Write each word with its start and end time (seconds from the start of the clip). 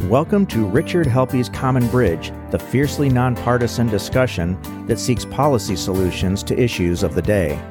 Welcome 0.00 0.46
to 0.46 0.66
Richard 0.66 1.06
Helppie's 1.06 1.48
Common 1.48 1.86
Bridge, 1.88 2.32
the 2.50 2.58
fiercely 2.58 3.08
nonpartisan 3.08 3.86
discussion 3.86 4.60
that 4.86 4.98
seeks 4.98 5.24
policy 5.24 5.76
solutions 5.76 6.42
to 6.42 6.60
issues 6.60 7.02
of 7.02 7.14
the 7.14 7.22
day. 7.22 7.62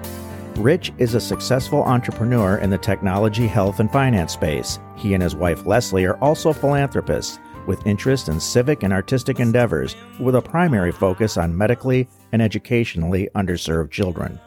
Rich 0.56 0.94
is 0.98 1.14
a 1.14 1.20
successful 1.20 1.84
entrepreneur 1.84 2.58
in 2.58 2.70
the 2.70 2.78
technology, 2.78 3.48
health, 3.48 3.80
and 3.80 3.92
finance 3.92 4.34
space. 4.34 4.80
He 4.96 5.14
and 5.14 5.22
his 5.22 5.36
wife 5.36 5.66
Leslie 5.66 6.06
are 6.06 6.18
also 6.18 6.54
philanthropists 6.54 7.38
with 7.68 7.86
interest 7.86 8.30
in 8.30 8.40
civic 8.40 8.82
and 8.82 8.94
artistic 8.94 9.40
endeavors 9.40 9.96
with 10.20 10.36
a 10.36 10.42
primary 10.42 10.92
focus 10.92 11.38
on 11.38 11.58
medically 11.58 12.08
and 12.32 12.42
educationally 12.42 13.30
underserved 13.36 13.92
children. 13.92 14.40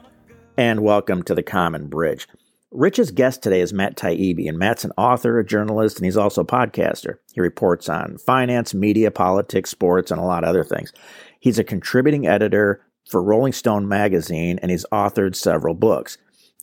And 0.57 0.81
welcome 0.81 1.23
to 1.25 1.35
the 1.35 1.43
Common 1.43 1.89
Bridge. 1.89 2.27
Rich's 2.75 3.13
guest 3.13 3.41
today 3.41 3.61
is 3.61 3.73
Matt 3.73 3.97
Taibbi, 3.97 4.49
and 4.49 4.59
Matt's 4.59 4.85
an 4.85 4.91
author, 4.99 5.39
a 5.39 5.47
journalist, 5.47 5.97
and 5.97 6.05
he's 6.05 6.17
also 6.17 6.41
a 6.41 6.47
podcaster. 6.47 7.19
He 7.33 7.41
reports 7.41 7.89
on 7.89 8.19
finance, 8.19 8.75
media, 8.75 9.13
politics, 9.13 9.71
sports, 9.71 10.11
and 10.11 10.21
a 10.21 10.25
lot 10.25 10.43
of 10.43 10.51
other 10.51 10.65
things. 10.65 10.93
He's 11.39 11.61
a 11.61 11.65
contributing 11.65 12.27
editor 12.27 12.85
for 13.09 13.23
Rolling 13.23 13.53
Stone 13.53 13.87
magazine, 13.87 14.59
and 14.61 14.73
he's 14.73 14.85
authored 14.91 15.37
several 15.37 15.75
books. 15.75 16.19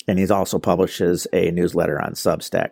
And 0.05 0.19
he 0.19 0.27
also 0.29 0.59
publishes 0.59 1.27
a 1.31 1.49
newsletter 1.51 2.01
on 2.01 2.11
Substack. 2.13 2.71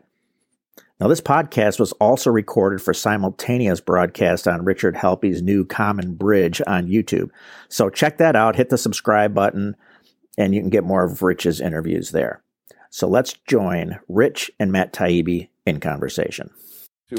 Now, 0.99 1.07
this 1.07 1.21
podcast 1.21 1.79
was 1.79 1.93
also 1.93 2.29
recorded 2.29 2.81
for 2.81 2.93
simultaneous 2.93 3.79
broadcast 3.79 4.49
on 4.49 4.65
Richard 4.65 4.97
Helppie's 4.97 5.41
new 5.41 5.63
Common 5.63 6.15
Bridge 6.15 6.61
on 6.67 6.87
YouTube. 6.87 7.29
So 7.69 7.89
check 7.89 8.17
that 8.17 8.35
out, 8.35 8.57
hit 8.57 8.67
the 8.67 8.77
subscribe 8.77 9.33
button, 9.33 9.77
and 10.37 10.53
you 10.53 10.59
can 10.59 10.69
get 10.69 10.83
more 10.83 11.05
of 11.05 11.21
Rich's 11.21 11.61
interviews 11.61 12.11
there. 12.11 12.43
So 12.89 13.07
let's 13.07 13.33
join 13.47 13.99
Rich 14.07 14.51
and 14.59 14.71
Matt 14.71 14.93
Taibbi 14.93 15.49
in 15.65 15.79
conversation. 15.79 16.49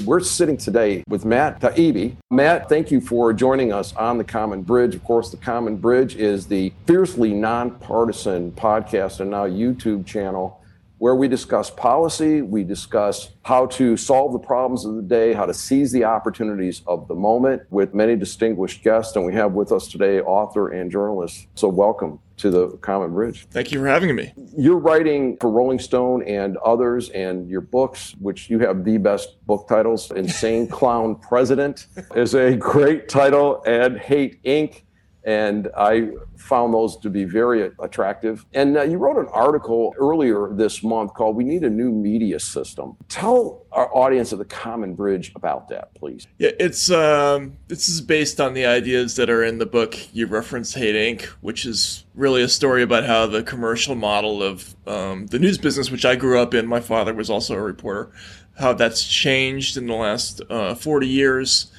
We're 0.04 0.20
sitting 0.20 0.56
today 0.56 1.02
with 1.08 1.24
Matt 1.24 1.60
Taibbi. 1.60 2.16
Matt, 2.30 2.68
thank 2.68 2.92
you 2.92 3.00
for 3.00 3.32
joining 3.32 3.72
us 3.72 3.92
on 3.96 4.18
the 4.18 4.24
Common 4.24 4.62
Bridge. 4.62 4.94
Of 4.94 5.02
course, 5.02 5.30
the 5.30 5.36
Common 5.36 5.76
Bridge 5.76 6.14
is 6.14 6.46
the 6.46 6.72
fiercely 6.86 7.32
nonpartisan 7.32 8.52
podcast 8.52 9.18
and 9.18 9.30
now 9.30 9.46
YouTube 9.46 10.06
channel 10.06 10.59
where 11.00 11.14
we 11.14 11.26
discuss 11.26 11.70
policy, 11.70 12.42
we 12.42 12.62
discuss 12.62 13.30
how 13.42 13.64
to 13.64 13.96
solve 13.96 14.34
the 14.34 14.38
problems 14.38 14.84
of 14.84 14.96
the 14.96 15.02
day, 15.02 15.32
how 15.32 15.46
to 15.46 15.54
seize 15.54 15.90
the 15.90 16.04
opportunities 16.04 16.82
of 16.86 17.08
the 17.08 17.14
moment 17.14 17.62
with 17.70 17.94
many 17.94 18.14
distinguished 18.14 18.84
guests. 18.84 19.16
And 19.16 19.24
we 19.24 19.32
have 19.32 19.52
with 19.52 19.72
us 19.72 19.88
today 19.88 20.20
author 20.20 20.68
and 20.68 20.90
journalist. 20.90 21.46
So, 21.54 21.68
welcome 21.68 22.20
to 22.36 22.50
the 22.50 22.68
Common 22.82 23.14
Bridge. 23.14 23.46
Thank 23.50 23.72
you 23.72 23.80
for 23.80 23.86
having 23.86 24.14
me. 24.14 24.34
You're 24.54 24.78
writing 24.78 25.38
for 25.40 25.50
Rolling 25.50 25.78
Stone 25.78 26.22
and 26.24 26.58
others, 26.58 27.08
and 27.10 27.48
your 27.48 27.62
books, 27.62 28.14
which 28.20 28.50
you 28.50 28.58
have 28.58 28.84
the 28.84 28.98
best 28.98 29.44
book 29.46 29.68
titles 29.68 30.10
Insane 30.10 30.66
Clown 30.68 31.14
President 31.14 31.86
is 32.14 32.34
a 32.34 32.56
great 32.56 33.08
title, 33.08 33.62
and 33.66 33.98
Hate 33.98 34.42
Inc 34.44 34.82
and 35.24 35.68
I 35.76 36.10
found 36.36 36.72
those 36.72 36.96
to 36.98 37.10
be 37.10 37.24
very 37.24 37.70
attractive. 37.80 38.46
And 38.54 38.76
uh, 38.76 38.82
you 38.82 38.98
wrote 38.98 39.18
an 39.18 39.28
article 39.32 39.94
earlier 39.98 40.48
this 40.52 40.82
month 40.82 41.14
called 41.14 41.36
We 41.36 41.44
Need 41.44 41.64
a 41.64 41.70
New 41.70 41.90
Media 41.92 42.40
System. 42.40 42.96
Tell 43.08 43.66
our 43.72 43.94
audience 43.94 44.32
of 44.32 44.38
the 44.38 44.44
Common 44.44 44.94
Bridge 44.94 45.32
about 45.36 45.68
that, 45.68 45.94
please. 45.94 46.26
Yeah, 46.38 46.50
it's 46.58 46.90
um, 46.90 47.56
this 47.68 47.88
is 47.88 48.00
based 48.00 48.40
on 48.40 48.54
the 48.54 48.66
ideas 48.66 49.16
that 49.16 49.28
are 49.28 49.44
in 49.44 49.58
the 49.58 49.66
book 49.66 49.96
you 50.14 50.26
reference 50.26 50.74
Hate 50.74 50.94
Inc., 50.94 51.24
which 51.42 51.66
is 51.66 52.04
really 52.14 52.42
a 52.42 52.48
story 52.48 52.82
about 52.82 53.04
how 53.04 53.26
the 53.26 53.42
commercial 53.42 53.94
model 53.94 54.42
of 54.42 54.74
um, 54.86 55.26
the 55.26 55.38
news 55.38 55.58
business, 55.58 55.90
which 55.90 56.04
I 56.04 56.16
grew 56.16 56.40
up 56.40 56.54
in, 56.54 56.66
my 56.66 56.80
father 56.80 57.14
was 57.14 57.30
also 57.30 57.54
a 57.54 57.62
reporter, 57.62 58.10
how 58.58 58.72
that's 58.72 59.06
changed 59.06 59.76
in 59.76 59.86
the 59.86 59.94
last 59.94 60.40
uh, 60.50 60.74
40 60.74 61.06
years. 61.06 61.70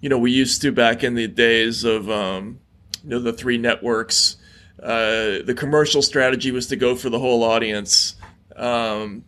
You 0.00 0.08
know, 0.08 0.18
we 0.18 0.30
used 0.30 0.62
to 0.62 0.72
back 0.72 1.04
in 1.04 1.14
the 1.14 1.26
days 1.26 1.84
of 1.84 2.08
um, 2.08 2.60
you 3.02 3.10
know 3.10 3.18
the 3.18 3.32
three 3.32 3.58
networks. 3.58 4.36
Uh, 4.82 5.42
the 5.44 5.54
commercial 5.56 6.00
strategy 6.00 6.50
was 6.50 6.66
to 6.68 6.76
go 6.76 6.94
for 6.94 7.10
the 7.10 7.18
whole 7.18 7.42
audience, 7.44 8.14
um, 8.56 9.24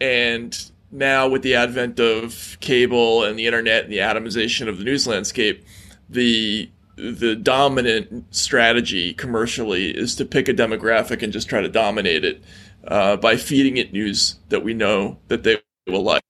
and 0.00 0.70
now 0.92 1.28
with 1.28 1.42
the 1.42 1.54
advent 1.54 1.98
of 1.98 2.56
cable 2.60 3.24
and 3.24 3.38
the 3.38 3.46
internet 3.46 3.84
and 3.84 3.92
the 3.92 3.98
atomization 3.98 4.68
of 4.68 4.78
the 4.78 4.84
news 4.84 5.06
landscape, 5.06 5.64
the 6.08 6.70
the 6.96 7.34
dominant 7.34 8.26
strategy 8.34 9.14
commercially 9.14 9.90
is 9.90 10.14
to 10.14 10.24
pick 10.24 10.48
a 10.48 10.54
demographic 10.54 11.22
and 11.22 11.32
just 11.32 11.48
try 11.48 11.60
to 11.60 11.68
dominate 11.68 12.24
it 12.24 12.42
uh, 12.86 13.16
by 13.16 13.36
feeding 13.36 13.78
it 13.78 13.92
news 13.92 14.36
that 14.50 14.62
we 14.62 14.74
know 14.74 15.18
that 15.28 15.42
they 15.42 15.58
will 15.86 16.02
like 16.02 16.22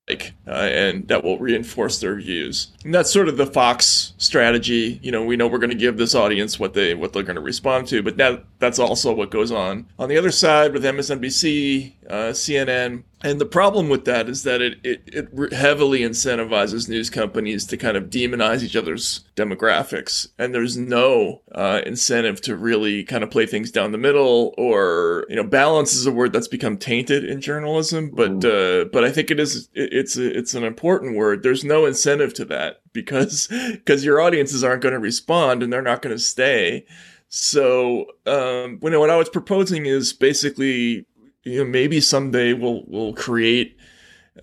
uh, 0.47 0.51
and 0.51 1.07
that 1.09 1.23
will 1.23 1.39
reinforce 1.39 2.01
their 2.01 2.17
views. 2.17 2.73
And 2.85 2.93
that's 2.95 3.13
sort 3.13 3.29
of 3.29 3.37
the 3.37 3.47
fox 3.47 4.15
strategy. 4.19 4.99
You 5.03 5.13
know 5.13 5.25
we 5.25 5.37
know 5.37 5.47
we're 5.47 5.59
going 5.59 5.71
to 5.71 5.77
give 5.77 5.97
this 5.97 6.15
audience 6.15 6.59
what 6.59 6.75
they 6.75 6.95
what 6.95 7.13
they're 7.13 7.23
going 7.23 7.37
to 7.37 7.43
respond 7.43 7.87
to 7.89 8.03
but 8.03 8.17
that 8.17 8.45
that's 8.59 8.79
also 8.79 9.13
what 9.13 9.31
goes 9.31 9.53
on. 9.53 9.87
On 9.99 10.09
the 10.09 10.17
other 10.17 10.31
side 10.31 10.73
with 10.73 10.85
msnbc 10.85 11.93
uh, 12.09 12.15
cnn 12.33 13.05
and 13.23 13.41
the 13.41 13.47
problem 13.47 13.89
with 13.89 14.05
that 14.07 14.29
is 14.29 14.43
that 14.43 14.61
it, 14.61 14.79
it, 14.83 15.03
it 15.07 15.53
heavily 15.53 16.01
incentivizes 16.01 16.89
news 16.89 17.09
companies 17.09 17.65
to 17.67 17.77
kind 17.77 17.97
of 17.97 18.11
demonize 18.11 18.63
each 18.63 18.75
other's 18.75 19.25
demographics. 19.37 20.29
And 20.39 20.55
there's 20.55 20.77
no 20.77 21.43
uh, 21.55 21.83
incentive 21.87 22.41
to 22.43 22.57
really 22.57 23.05
kind 23.05 23.23
of 23.23 23.31
play 23.31 23.47
things 23.47 23.71
down 23.71 23.93
the 23.93 23.99
middle 23.99 24.55
or, 24.59 25.27
you 25.29 25.37
know, 25.37 25.45
balance 25.45 25.95
is 25.95 26.07
a 26.07 26.13
word 26.13 26.33
that's 26.33 26.49
become 26.49 26.77
tainted 26.77 27.25
in 27.25 27.41
journalism. 27.41 28.11
But, 28.11 28.45
uh, 28.45 28.87
but 28.93 29.05
I 29.05 29.11
think 29.11 29.31
it 29.31 29.39
is, 29.39 29.69
it, 29.73 29.93
it's, 29.93 30.17
a, 30.17 30.37
it's 30.37 30.55
an 30.55 30.65
important 30.65 31.17
word. 31.17 31.43
There's 31.43 31.65
no 31.65 31.87
incentive 31.87 32.35
to 32.35 32.45
that 32.47 32.81
because, 32.93 33.47
because 33.73 34.05
your 34.05 34.21
audiences 34.21 34.65
aren't 34.65 34.83
going 34.83 34.95
to 34.95 34.99
respond 34.99 35.63
and 35.63 35.73
they're 35.73 35.83
not 35.83 36.03
going 36.03 36.15
to 36.15 36.23
stay. 36.23 36.87
So, 37.35 38.09
um, 38.27 38.77
when, 38.81 38.99
what 38.99 39.09
I 39.09 39.17
was 39.17 39.31
proposing 39.31 39.87
is 39.87 40.13
basically 40.13 41.07
you 41.45 41.59
know 41.59 41.71
maybe 41.71 42.01
someday 42.01 42.53
we'll 42.53 42.85
we'll 42.87 43.13
create 43.15 43.77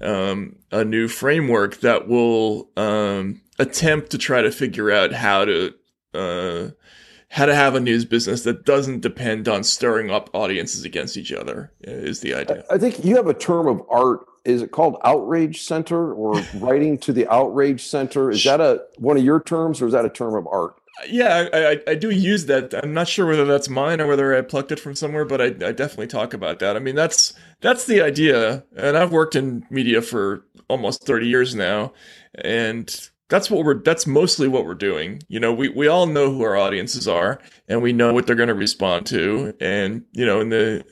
um, 0.01 0.55
a 0.71 0.83
new 0.83 1.07
framework 1.07 1.79
that 1.81 2.07
will 2.07 2.69
um, 2.77 3.41
attempt 3.57 4.11
to 4.11 4.17
try 4.17 4.41
to 4.41 4.51
figure 4.51 4.91
out 4.91 5.13
how 5.13 5.45
to 5.45 5.73
uh, 6.13 6.69
how 7.29 7.45
to 7.45 7.55
have 7.55 7.75
a 7.75 7.79
news 7.79 8.05
business 8.05 8.43
that 8.43 8.65
doesn't 8.65 9.01
depend 9.01 9.47
on 9.47 9.63
stirring 9.63 10.09
up 10.09 10.29
audiences 10.33 10.83
against 10.83 11.15
each 11.15 11.31
other 11.31 11.71
is 11.81 12.21
the 12.21 12.33
idea. 12.33 12.63
I 12.71 12.77
think 12.77 13.05
you 13.05 13.15
have 13.17 13.27
a 13.27 13.33
term 13.33 13.67
of 13.67 13.83
art. 13.89 14.25
Is 14.45 14.61
it 14.61 14.71
called 14.71 14.97
outrage 15.03 15.61
center 15.61 16.13
or 16.13 16.41
writing 16.55 16.97
to 16.99 17.13
the 17.13 17.27
outrage 17.27 17.85
center? 17.85 18.31
Is 18.31 18.43
that 18.45 18.61
a 18.61 18.83
one 18.97 19.17
of 19.17 19.23
your 19.23 19.39
terms 19.39 19.81
or 19.81 19.87
is 19.87 19.93
that 19.93 20.05
a 20.05 20.09
term 20.09 20.35
of 20.35 20.47
art? 20.47 20.75
Yeah, 21.07 21.47
I, 21.53 21.91
I, 21.91 21.95
do 21.95 22.09
use 22.09 22.45
that. 22.47 22.73
I'm 22.73 22.93
not 22.93 23.07
sure 23.07 23.25
whether 23.25 23.45
that's 23.45 23.69
mine 23.69 24.01
or 24.01 24.07
whether 24.07 24.35
I 24.35 24.41
plucked 24.41 24.71
it 24.71 24.79
from 24.79 24.95
somewhere, 24.95 25.25
but 25.25 25.41
I, 25.41 25.45
I 25.45 25.71
definitely 25.71 26.07
talk 26.07 26.33
about 26.33 26.59
that. 26.59 26.75
I 26.75 26.79
mean, 26.79 26.95
that's 26.95 27.33
that's 27.61 27.85
the 27.85 28.01
idea, 28.01 28.63
and 28.75 28.97
I've 28.97 29.11
worked 29.11 29.35
in 29.35 29.65
media 29.69 30.01
for 30.01 30.45
almost 30.67 31.05
30 31.05 31.27
years 31.27 31.55
now, 31.55 31.93
and 32.35 33.09
that's 33.29 33.49
what 33.49 33.63
we're 33.63 33.81
that's 33.81 34.07
mostly 34.07 34.47
what 34.47 34.65
we're 34.65 34.73
doing. 34.73 35.21
You 35.27 35.39
know, 35.39 35.53
we 35.53 35.69
we 35.69 35.87
all 35.87 36.07
know 36.07 36.31
who 36.31 36.43
our 36.43 36.57
audiences 36.57 37.07
are, 37.07 37.39
and 37.67 37.81
we 37.81 37.93
know 37.93 38.13
what 38.13 38.27
they're 38.27 38.35
going 38.35 38.47
to 38.47 38.55
respond 38.55 39.05
to, 39.07 39.53
and 39.59 40.03
you 40.11 40.25
know, 40.25 40.41
in 40.41 40.49
the 40.49 40.85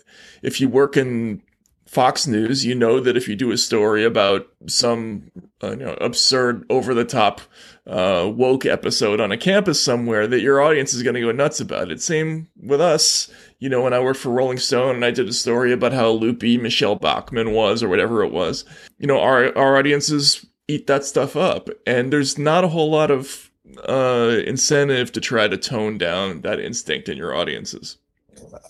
if 0.44 0.62
you 0.62 0.70
work 0.70 0.96
in 0.98 1.42
Fox 1.88 2.28
News, 2.28 2.66
you 2.66 2.76
know 2.76 3.00
that 3.00 3.18
if 3.18 3.28
you 3.28 3.36
do 3.36 3.52
a 3.52 3.58
story 3.58 4.04
about 4.04 4.48
some 4.68 5.32
uh, 5.64 5.72
you 5.72 5.78
know, 5.78 5.98
absurd, 6.02 6.66
over 6.70 6.94
the 6.94 7.06
top 7.06 7.42
uh, 7.88 8.30
woke 8.34 8.66
episode 8.66 9.20
on 9.20 9.32
a 9.32 9.38
campus 9.38 9.82
somewhere, 9.82 10.28
that 10.28 10.42
your 10.42 10.62
audience 10.62 10.94
is 10.94 11.02
going 11.02 11.16
to 11.16 11.22
go 11.22 11.32
nuts 11.32 11.60
about 11.60 11.90
it. 11.90 12.02
Same 12.02 12.48
with 12.62 12.82
us. 12.82 13.32
You 13.60 13.70
know, 13.70 13.82
when 13.82 13.94
I 13.94 14.00
worked 14.00 14.20
for 14.20 14.30
Rolling 14.30 14.60
Stone 14.60 14.96
and 14.96 15.06
I 15.06 15.12
did 15.12 15.30
a 15.30 15.34
story 15.34 15.72
about 15.72 15.94
how 15.94 16.10
loopy 16.10 16.58
Michele 16.58 16.96
Bachmann 16.96 17.54
was 17.54 17.82
or 17.82 17.90
whatever 17.90 18.24
it 18.24 18.32
was, 18.32 18.66
you 19.00 19.08
know, 19.08 19.20
our, 19.20 19.58
our 19.58 19.78
audiences 19.78 20.46
eat 20.68 20.88
that 20.88 21.06
stuff 21.06 21.36
up. 21.36 21.70
And 21.88 22.12
there's 22.12 22.38
not 22.38 22.64
a 22.66 22.70
whole 22.70 22.92
lot 22.92 23.10
of 23.10 23.50
uh, 23.88 24.42
incentive 24.46 25.12
to 25.14 25.22
try 25.22 25.48
to 25.48 25.58
tone 25.58 25.98
down 25.98 26.42
that 26.42 26.60
instinct 26.60 27.10
in 27.10 27.18
your 27.18 27.34
audiences. 27.34 27.98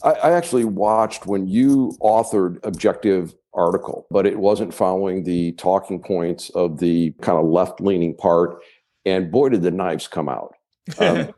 I, 0.03 0.11
I 0.11 0.31
actually 0.31 0.65
watched 0.65 1.25
when 1.25 1.47
you 1.47 1.97
authored 2.01 2.59
Objective 2.63 3.33
article, 3.53 4.05
but 4.09 4.25
it 4.25 4.39
wasn't 4.39 4.73
following 4.73 5.23
the 5.23 5.51
talking 5.53 6.01
points 6.01 6.49
of 6.51 6.79
the 6.79 7.11
kind 7.21 7.37
of 7.37 7.45
left 7.45 7.81
leaning 7.81 8.15
part. 8.15 8.61
And 9.05 9.31
boy, 9.31 9.49
did 9.49 9.63
the 9.63 9.71
knives 9.71 10.07
come 10.07 10.29
out. 10.29 10.53
Um, 10.99 11.33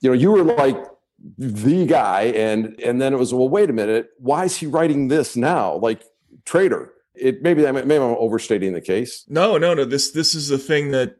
you 0.00 0.10
know, 0.10 0.14
you 0.14 0.30
were 0.30 0.44
like 0.44 0.76
the 1.38 1.86
guy, 1.86 2.24
and 2.34 2.78
and 2.80 3.00
then 3.00 3.12
it 3.12 3.18
was, 3.18 3.34
well, 3.34 3.48
wait 3.48 3.68
a 3.68 3.72
minute, 3.72 4.10
why 4.18 4.44
is 4.44 4.56
he 4.56 4.66
writing 4.66 5.08
this 5.08 5.36
now? 5.36 5.76
Like 5.76 6.02
traitor. 6.44 6.92
It 7.14 7.42
maybe 7.42 7.62
maybe 7.62 7.96
I'm 7.96 8.02
overstating 8.02 8.72
the 8.74 8.80
case. 8.80 9.24
No, 9.28 9.56
no, 9.58 9.74
no. 9.74 9.84
This 9.84 10.12
this 10.12 10.34
is 10.34 10.48
the 10.48 10.58
thing 10.58 10.90
that 10.92 11.16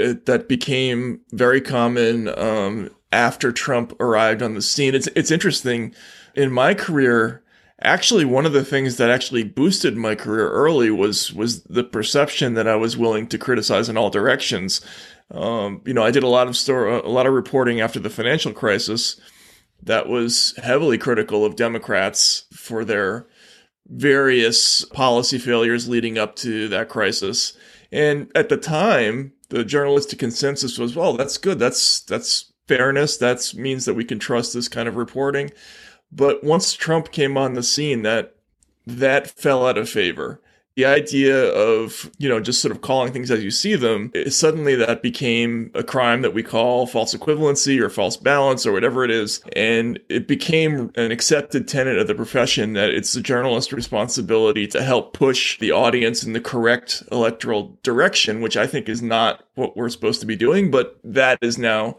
uh, 0.00 0.14
that 0.26 0.48
became 0.48 1.20
very 1.32 1.60
common 1.60 2.28
um, 2.38 2.90
after 3.10 3.52
Trump 3.52 3.98
arrived 4.00 4.42
on 4.42 4.54
the 4.54 4.62
scene. 4.62 4.94
It's 4.94 5.08
it's 5.08 5.30
interesting. 5.30 5.94
In 6.34 6.50
my 6.50 6.74
career 6.74 7.42
actually 7.82 8.24
one 8.24 8.46
of 8.46 8.52
the 8.52 8.64
things 8.64 8.96
that 8.96 9.10
actually 9.10 9.42
boosted 9.42 9.96
my 9.96 10.14
career 10.14 10.48
early 10.50 10.90
was 10.90 11.32
was 11.32 11.62
the 11.64 11.84
perception 11.84 12.54
that 12.54 12.68
I 12.68 12.76
was 12.76 12.96
willing 12.96 13.26
to 13.28 13.38
criticize 13.38 13.88
in 13.88 13.96
all 13.96 14.10
directions. 14.10 14.80
Um, 15.30 15.82
you 15.84 15.94
know, 15.94 16.04
I 16.04 16.10
did 16.10 16.22
a 16.22 16.28
lot 16.28 16.46
of 16.46 16.56
store, 16.56 16.86
a 16.88 17.08
lot 17.08 17.26
of 17.26 17.32
reporting 17.32 17.80
after 17.80 17.98
the 17.98 18.10
financial 18.10 18.52
crisis 18.52 19.20
that 19.82 20.08
was 20.08 20.54
heavily 20.62 20.98
critical 20.98 21.44
of 21.44 21.56
Democrats 21.56 22.44
for 22.52 22.84
their 22.84 23.26
various 23.86 24.84
policy 24.84 25.38
failures 25.38 25.88
leading 25.88 26.18
up 26.18 26.36
to 26.36 26.68
that 26.68 26.88
crisis. 26.88 27.56
And 27.90 28.30
at 28.34 28.48
the 28.48 28.56
time, 28.56 29.32
the 29.52 29.64
journalistic 29.64 30.18
consensus 30.18 30.78
was, 30.78 30.96
well, 30.96 31.12
that's 31.12 31.36
good. 31.36 31.58
That's 31.58 32.00
that's 32.00 32.52
fairness. 32.66 33.18
That 33.18 33.52
means 33.54 33.84
that 33.84 33.92
we 33.92 34.04
can 34.04 34.18
trust 34.18 34.54
this 34.54 34.66
kind 34.66 34.88
of 34.88 34.96
reporting. 34.96 35.50
But 36.10 36.42
once 36.42 36.72
Trump 36.72 37.12
came 37.12 37.36
on 37.36 37.52
the 37.52 37.62
scene, 37.62 38.00
that 38.02 38.34
that 38.86 39.28
fell 39.28 39.66
out 39.66 39.76
of 39.76 39.90
favor 39.90 40.40
the 40.76 40.84
idea 40.84 41.48
of 41.52 42.10
you 42.18 42.28
know 42.28 42.40
just 42.40 42.60
sort 42.60 42.72
of 42.72 42.80
calling 42.80 43.12
things 43.12 43.30
as 43.30 43.44
you 43.44 43.50
see 43.50 43.74
them 43.74 44.12
suddenly 44.28 44.74
that 44.74 45.02
became 45.02 45.70
a 45.74 45.82
crime 45.82 46.22
that 46.22 46.34
we 46.34 46.42
call 46.42 46.86
false 46.86 47.14
equivalency 47.14 47.80
or 47.80 47.88
false 47.88 48.16
balance 48.16 48.66
or 48.66 48.72
whatever 48.72 49.04
it 49.04 49.10
is. 49.10 49.40
And 49.54 49.98
it 50.08 50.26
became 50.26 50.90
an 50.96 51.10
accepted 51.12 51.68
tenet 51.68 51.98
of 51.98 52.06
the 52.06 52.14
profession 52.14 52.72
that 52.74 52.90
it's 52.90 53.12
the 53.12 53.20
journalist's 53.20 53.72
responsibility 53.72 54.66
to 54.68 54.82
help 54.82 55.12
push 55.12 55.58
the 55.58 55.72
audience 55.72 56.22
in 56.22 56.32
the 56.32 56.40
correct 56.40 57.02
electoral 57.10 57.78
direction 57.82 58.40
which 58.40 58.56
i 58.56 58.66
think 58.66 58.88
is 58.88 59.02
not 59.02 59.44
what 59.54 59.76
we're 59.76 59.88
supposed 59.88 60.20
to 60.20 60.26
be 60.26 60.36
doing 60.36 60.70
but 60.70 60.98
that 61.04 61.38
is 61.42 61.58
now 61.58 61.96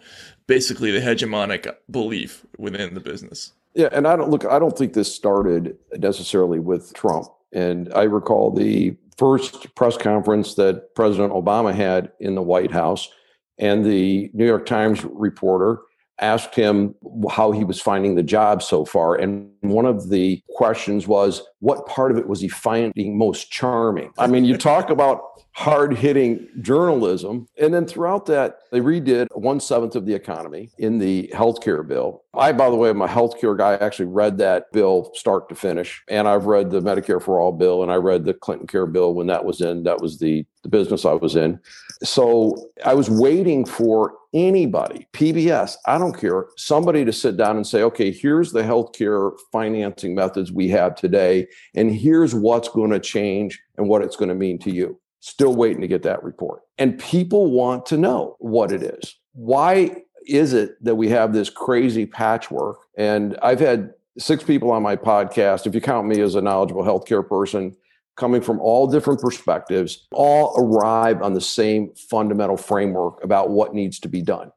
basically 0.48 0.92
the 0.92 1.00
hegemonic 1.00 1.72
belief 1.90 2.46
within 2.58 2.94
the 2.94 3.00
business. 3.00 3.54
Yeah 3.74 3.90
and 3.92 4.08
i 4.08 4.16
don't 4.16 4.30
look 4.30 4.46
i 4.46 4.60
don't 4.60 4.78
think 4.78 4.94
this 4.94 5.14
started 5.14 5.78
necessarily 5.98 6.60
with 6.60 6.94
trump 6.94 7.28
and 7.54 7.92
I 7.94 8.04
recall 8.04 8.52
the 8.52 8.96
first 9.18 9.74
press 9.76 9.96
conference 9.96 10.56
that 10.56 10.96
President 10.96 11.32
Obama 11.34 11.74
had 11.74 12.12
in 12.20 12.36
the 12.36 12.42
White 12.42 12.72
House, 12.72 13.10
and 13.58 13.86
the 13.86 14.32
New 14.34 14.46
York 14.46 14.66
Times 14.66 15.04
reporter 15.06 15.80
asked 16.20 16.56
him 16.56 16.96
how 17.30 17.52
he 17.52 17.64
was 17.64 17.82
finding 17.82 18.16
the 18.16 18.24
job 18.24 18.62
so 18.62 18.86
far. 18.86 19.16
And 19.16 19.50
one 19.62 19.86
of 19.86 20.10
the 20.10 20.42
questions 20.50 21.08
was, 21.08 21.42
what 21.60 21.86
part 21.88 22.12
of 22.12 22.18
it 22.18 22.28
was 22.28 22.40
he 22.40 22.48
finding 22.48 23.18
most 23.18 23.52
charming? 23.52 24.12
I 24.18 24.28
mean, 24.28 24.46
you 24.46 24.58
talk 24.58 24.90
about 24.90 25.33
hard 25.56 25.96
hitting 25.96 26.48
journalism. 26.62 27.48
And 27.60 27.74
then 27.74 27.86
throughout 27.86 28.26
that, 28.26 28.60
they 28.72 28.80
redid 28.80 29.28
one 29.34 29.60
seventh 29.60 29.96
of 29.96 30.06
the 30.06 30.14
economy 30.14 30.72
in 30.80 30.98
the 30.98 31.30
healthcare 31.34 31.88
bill. 31.88 32.24
I, 32.34 32.52
by 32.52 32.70
the 32.70 32.76
way, 32.76 32.90
am 32.90 33.02
a 33.02 33.08
healthcare 33.08 33.56
guy. 33.56 33.74
I 33.74 33.86
actually 33.86 34.08
read 34.08 34.40
that 34.40 34.72
bill 34.72 35.12
start 35.14 35.50
to 35.50 35.56
finish. 35.56 36.04
And 36.10 36.28
I've 36.28 36.46
read 36.46 36.72
the 36.72 36.82
Medicare 36.82 37.22
for 37.22 37.40
All 37.40 37.52
bill 37.52 37.84
and 37.84 37.92
I 37.92 37.96
read 37.96 38.26
the 38.26 38.34
Clinton 38.34 38.66
Care 38.66 38.88
bill 38.88 39.14
when 39.14 39.28
that 39.28 39.46
was 39.46 39.62
in. 39.62 39.84
That 39.84 40.02
was 40.02 40.18
the, 40.18 40.44
the 40.64 40.70
business 40.70 41.06
I 41.06 41.14
was 41.14 41.36
in. 41.36 41.60
So 42.04 42.72
I 42.84 42.96
was 42.96 43.10
waiting 43.10 43.64
for 43.66 44.16
anybody, 44.34 45.08
PBS, 45.14 45.76
I 45.86 46.00
don't 46.00 46.20
care, 46.20 46.48
somebody 46.58 47.06
to 47.06 47.14
sit 47.14 47.38
down 47.38 47.56
and 47.56 47.66
say, 47.66 47.84
okay, 47.84 48.12
here's 48.12 48.52
the 48.52 48.64
healthcare 48.64 49.32
financing 49.52 50.16
methods 50.16 50.52
we 50.52 50.70
have 50.70 50.96
today, 50.96 51.48
and 51.76 51.94
here's 51.94 52.34
what's 52.34 52.68
going 52.68 52.90
to 52.90 53.00
change 53.00 53.62
and 53.78 53.88
what 53.88 54.02
it's 54.02 54.16
going 54.16 54.30
to 54.30 54.36
mean 54.36 54.58
to 54.60 54.72
you. 54.72 55.00
Still 55.26 55.56
waiting 55.56 55.80
to 55.80 55.88
get 55.88 56.04
that 56.04 56.22
report. 56.22 56.64
And 56.78 57.00
people 57.00 57.50
want 57.50 57.86
to 57.86 57.98
know 57.98 58.36
what 58.40 58.74
it 58.74 58.84
is. 58.84 59.16
Why 59.32 60.04
is 60.28 60.52
it 60.52 60.72
that 60.84 60.96
we 60.96 61.08
have 61.08 61.32
this 61.32 61.50
crazy 61.50 62.06
patchwork? 62.06 62.80
And 62.98 63.38
I've 63.42 63.62
had 63.62 63.94
six 64.18 64.44
people 64.44 64.70
on 64.70 64.84
my 64.84 64.98
podcast, 64.98 65.66
if 65.66 65.74
you 65.74 65.80
count 65.80 66.10
me 66.10 66.20
as 66.20 66.36
a 66.36 66.42
knowledgeable 66.42 66.84
healthcare 66.84 67.26
person, 67.26 67.74
coming 68.18 68.42
from 68.42 68.60
all 68.60 68.86
different 68.86 69.22
perspectives, 69.22 70.06
all 70.12 70.56
arrive 70.58 71.22
on 71.22 71.36
the 71.36 71.40
same 71.40 71.94
fundamental 72.10 72.58
framework 72.58 73.24
about 73.24 73.50
what 73.50 73.74
needs 73.74 74.00
to 74.00 74.10
be 74.10 74.22
done. 74.22 74.52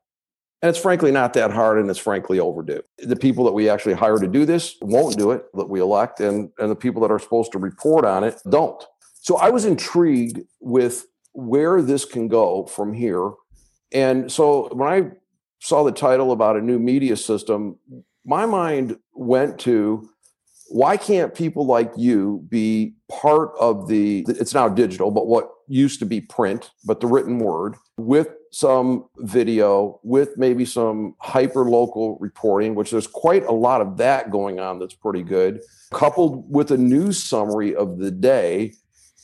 And 0.62 0.68
it's 0.68 0.80
frankly 0.80 1.12
not 1.12 1.34
that 1.34 1.52
hard 1.52 1.78
and 1.78 1.88
it's 1.88 1.98
frankly 2.00 2.40
overdue. 2.40 2.82
The 2.98 3.14
people 3.14 3.44
that 3.44 3.52
we 3.52 3.68
actually 3.68 3.94
hire 3.94 4.18
to 4.18 4.26
do 4.26 4.44
this 4.44 4.74
won't 4.82 5.16
do 5.16 5.30
it, 5.30 5.44
that 5.54 5.68
we 5.68 5.80
elect, 5.80 6.18
and, 6.18 6.50
and 6.58 6.72
the 6.72 6.74
people 6.74 7.02
that 7.02 7.12
are 7.12 7.20
supposed 7.20 7.52
to 7.52 7.58
report 7.58 8.04
on 8.04 8.24
it 8.24 8.42
don't. 8.50 8.84
So 9.26 9.38
I 9.38 9.50
was 9.50 9.64
intrigued 9.64 10.38
with 10.60 11.04
where 11.32 11.82
this 11.82 12.04
can 12.04 12.28
go 12.28 12.66
from 12.66 12.94
here. 12.94 13.32
And 13.92 14.30
so 14.30 14.68
when 14.72 14.86
I 14.86 15.10
saw 15.60 15.82
the 15.82 15.90
title 15.90 16.30
about 16.30 16.56
a 16.56 16.60
new 16.60 16.78
media 16.78 17.16
system, 17.16 17.76
my 18.24 18.46
mind 18.46 18.96
went 19.14 19.58
to 19.60 20.08
why 20.68 20.96
can't 20.96 21.34
people 21.34 21.66
like 21.66 21.90
you 21.96 22.46
be 22.48 22.94
part 23.10 23.50
of 23.58 23.88
the 23.88 24.24
it's 24.28 24.52
now 24.52 24.68
digital 24.68 25.12
but 25.12 25.28
what 25.28 25.48
used 25.68 26.00
to 26.00 26.04
be 26.04 26.20
print 26.20 26.72
but 26.84 26.98
the 26.98 27.06
written 27.06 27.38
word 27.38 27.76
with 27.98 28.30
some 28.50 29.04
video 29.18 30.00
with 30.02 30.36
maybe 30.36 30.64
some 30.64 31.14
hyper 31.20 31.70
local 31.70 32.18
reporting 32.18 32.74
which 32.74 32.90
there's 32.90 33.06
quite 33.06 33.44
a 33.44 33.52
lot 33.52 33.80
of 33.80 33.96
that 33.96 34.32
going 34.32 34.58
on 34.58 34.80
that's 34.80 34.92
pretty 34.92 35.22
good 35.22 35.60
coupled 35.92 36.44
with 36.50 36.72
a 36.72 36.76
news 36.76 37.22
summary 37.22 37.72
of 37.76 37.98
the 37.98 38.10
day 38.10 38.72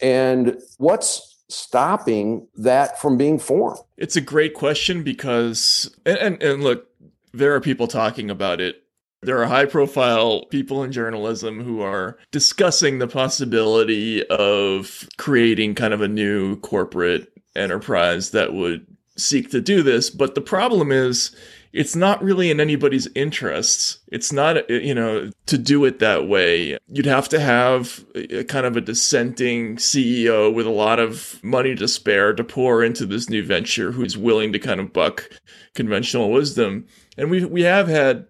and 0.02 0.60
what's 0.78 1.43
stopping 1.49 2.49
that 2.56 3.00
from 3.00 3.16
being 3.16 3.38
formed? 3.38 3.78
It's 3.96 4.16
a 4.16 4.20
great 4.20 4.54
question 4.54 5.02
because, 5.02 5.94
and, 6.04 6.19
and, 6.19 6.43
and 6.43 6.62
look, 6.64 6.88
there 7.32 7.54
are 7.54 7.60
people 7.60 7.87
talking 7.87 8.31
about 8.31 8.60
it. 8.60 8.82
There 9.22 9.40
are 9.40 9.46
high 9.46 9.66
profile 9.66 10.46
people 10.46 10.82
in 10.82 10.90
journalism 10.90 11.62
who 11.62 11.81
are 11.81 12.19
discussing 12.32 12.99
the 12.99 13.06
possibility 13.06 14.26
of 14.26 15.08
creating 15.16 15.76
kind 15.76 15.94
of 15.94 16.00
a 16.00 16.08
new 16.08 16.56
corporate 16.56 17.32
enterprise 17.55 18.32
that 18.32 18.52
would 18.52 18.87
seek 19.22 19.50
to 19.50 19.60
do 19.60 19.82
this. 19.82 20.10
But 20.10 20.34
the 20.34 20.40
problem 20.40 20.92
is, 20.92 21.34
it's 21.72 21.96
not 21.96 22.22
really 22.22 22.50
in 22.50 22.60
anybody's 22.60 23.08
interests. 23.14 23.98
It's 24.08 24.30
not, 24.30 24.69
you 24.69 24.94
know, 24.94 25.30
to 25.46 25.56
do 25.56 25.84
it 25.86 26.00
that 26.00 26.28
way. 26.28 26.78
You'd 26.88 27.06
have 27.06 27.30
to 27.30 27.40
have 27.40 28.04
a 28.14 28.44
kind 28.44 28.66
of 28.66 28.76
a 28.76 28.82
dissenting 28.82 29.76
CEO 29.76 30.52
with 30.52 30.66
a 30.66 30.70
lot 30.70 30.98
of 30.98 31.42
money 31.42 31.74
to 31.76 31.88
spare 31.88 32.34
to 32.34 32.44
pour 32.44 32.84
into 32.84 33.06
this 33.06 33.30
new 33.30 33.42
venture 33.42 33.92
who's 33.92 34.19
willing 34.19 34.52
to 34.52 34.58
kind 34.58 34.80
of 34.80 34.92
buck 34.92 35.30
conventional 35.74 36.30
wisdom. 36.30 36.86
And 37.16 37.30
we 37.30 37.44
we 37.44 37.62
have 37.62 37.88
had 37.88 38.26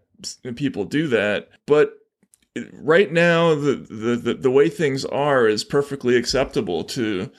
people 0.55 0.85
do 0.85 1.09
that, 1.09 1.49
but 1.67 1.99
right 2.73 3.11
now 3.11 3.55
the 3.55 3.75
the 3.75 4.17
the, 4.17 4.35
the 4.35 4.51
way 4.51 4.69
things 4.69 5.05
are 5.07 5.49
is 5.49 5.65
perfectly 5.65 6.17
acceptable 6.17 6.85
to 6.85 7.31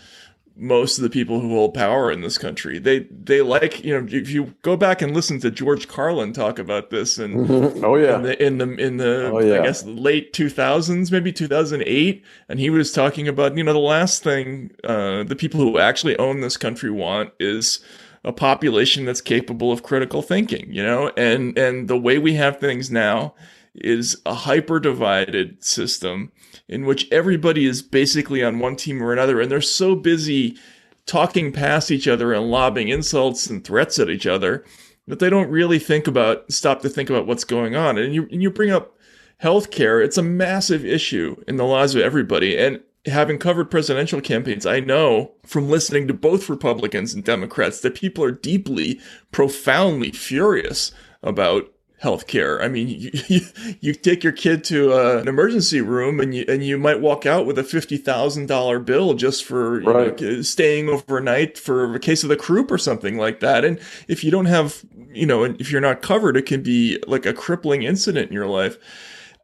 most 0.55 0.97
of 0.99 1.03
the 1.03 1.09
people 1.09 1.39
who 1.39 1.49
hold 1.49 1.73
power 1.73 2.11
in 2.11 2.21
this 2.21 2.37
country. 2.37 2.77
They 2.77 2.99
they 3.09 3.41
like 3.41 3.83
you 3.83 3.99
know 3.99 4.07
if 4.09 4.29
you 4.29 4.53
go 4.61 4.77
back 4.77 5.01
and 5.01 5.13
listen 5.13 5.39
to 5.39 5.49
George 5.49 5.87
Carlin 5.87 6.31
talk 6.31 6.59
about 6.59 6.89
this 6.89 7.17
and 7.17 7.49
oh 7.83 7.95
yeah 7.95 8.17
in 8.17 8.21
the 8.21 8.43
in 8.43 8.57
the, 8.59 8.75
in 8.75 8.97
the 8.97 9.31
oh, 9.31 9.39
yeah. 9.39 9.59
I 9.59 9.63
guess 9.63 9.83
late 9.85 10.31
two 10.33 10.49
thousands 10.49 11.11
maybe 11.11 11.31
two 11.31 11.47
thousand 11.47 11.83
eight 11.85 12.23
and 12.49 12.59
he 12.59 12.69
was 12.69 12.91
talking 12.91 13.27
about 13.27 13.57
you 13.57 13.63
know 13.63 13.73
the 13.73 13.79
last 13.79 14.23
thing 14.23 14.71
uh, 14.83 15.23
the 15.23 15.35
people 15.35 15.59
who 15.59 15.79
actually 15.79 16.17
own 16.17 16.41
this 16.41 16.57
country 16.57 16.91
want 16.91 17.31
is 17.39 17.83
a 18.23 18.31
population 18.31 19.05
that's 19.05 19.21
capable 19.21 19.71
of 19.71 19.83
critical 19.83 20.21
thinking 20.21 20.71
you 20.71 20.83
know 20.83 21.11
and 21.17 21.57
and 21.57 21.87
the 21.87 21.97
way 21.97 22.19
we 22.19 22.35
have 22.35 22.59
things 22.59 22.91
now 22.91 23.33
is 23.75 24.21
a 24.25 24.35
hyper 24.35 24.79
divided 24.79 25.63
system 25.63 26.31
in 26.67 26.85
which 26.85 27.11
everybody 27.11 27.65
is 27.65 27.81
basically 27.81 28.43
on 28.43 28.59
one 28.59 28.75
team 28.75 29.01
or 29.01 29.13
another, 29.13 29.41
and 29.41 29.51
they're 29.51 29.61
so 29.61 29.95
busy 29.95 30.57
talking 31.05 31.51
past 31.51 31.91
each 31.91 32.07
other 32.07 32.33
and 32.33 32.49
lobbing 32.49 32.87
insults 32.87 33.47
and 33.47 33.63
threats 33.63 33.99
at 33.99 34.09
each 34.09 34.25
other 34.25 34.63
that 35.07 35.19
they 35.19 35.29
don't 35.29 35.49
really 35.49 35.79
think 35.79 36.07
about 36.07 36.49
stop 36.51 36.81
to 36.81 36.89
think 36.89 37.09
about 37.09 37.27
what's 37.27 37.43
going 37.43 37.75
on. 37.75 37.97
And 37.97 38.15
you 38.15 38.27
and 38.31 38.41
you 38.41 38.49
bring 38.49 38.71
up 38.71 38.97
healthcare; 39.41 40.03
it's 40.03 40.17
a 40.17 40.23
massive 40.23 40.85
issue 40.85 41.35
in 41.47 41.57
the 41.57 41.65
lives 41.65 41.95
of 41.95 42.01
everybody. 42.01 42.57
And 42.57 42.79
having 43.05 43.37
covered 43.37 43.69
presidential 43.69 44.21
campaigns, 44.21 44.65
I 44.65 44.79
know 44.79 45.33
from 45.45 45.69
listening 45.69 46.07
to 46.07 46.13
both 46.13 46.49
Republicans 46.49 47.13
and 47.13 47.23
Democrats 47.23 47.81
that 47.81 47.95
people 47.95 48.23
are 48.23 48.31
deeply, 48.31 48.99
profoundly 49.31 50.11
furious 50.11 50.93
about 51.21 51.72
healthcare. 52.03 52.61
I 52.61 52.67
mean, 52.67 52.87
you, 52.99 53.11
you, 53.27 53.41
you, 53.79 53.93
take 53.93 54.23
your 54.23 54.33
kid 54.33 54.63
to 54.65 54.91
a, 54.91 55.19
an 55.19 55.27
emergency 55.27 55.81
room 55.81 56.19
and 56.19 56.35
you, 56.35 56.45
and 56.47 56.63
you 56.63 56.77
might 56.77 56.99
walk 56.99 57.25
out 57.25 57.45
with 57.45 57.57
a 57.57 57.63
$50,000 57.63 58.85
bill 58.85 59.13
just 59.13 59.45
for 59.45 59.79
right. 59.81 60.19
know, 60.19 60.41
staying 60.41 60.89
overnight 60.89 61.57
for 61.57 61.95
a 61.95 61.99
case 61.99 62.23
of 62.23 62.29
the 62.29 62.35
croup 62.35 62.69
or 62.69 62.77
something 62.77 63.17
like 63.17 63.39
that. 63.39 63.63
And 63.63 63.79
if 64.07 64.23
you 64.23 64.31
don't 64.31 64.45
have, 64.45 64.83
you 65.11 65.25
know, 65.25 65.43
if 65.43 65.71
you're 65.71 65.81
not 65.81 66.01
covered, 66.01 66.37
it 66.37 66.45
can 66.45 66.61
be 66.61 67.01
like 67.07 67.25
a 67.25 67.33
crippling 67.33 67.83
incident 67.83 68.27
in 68.27 68.33
your 68.33 68.47
life. 68.47 68.77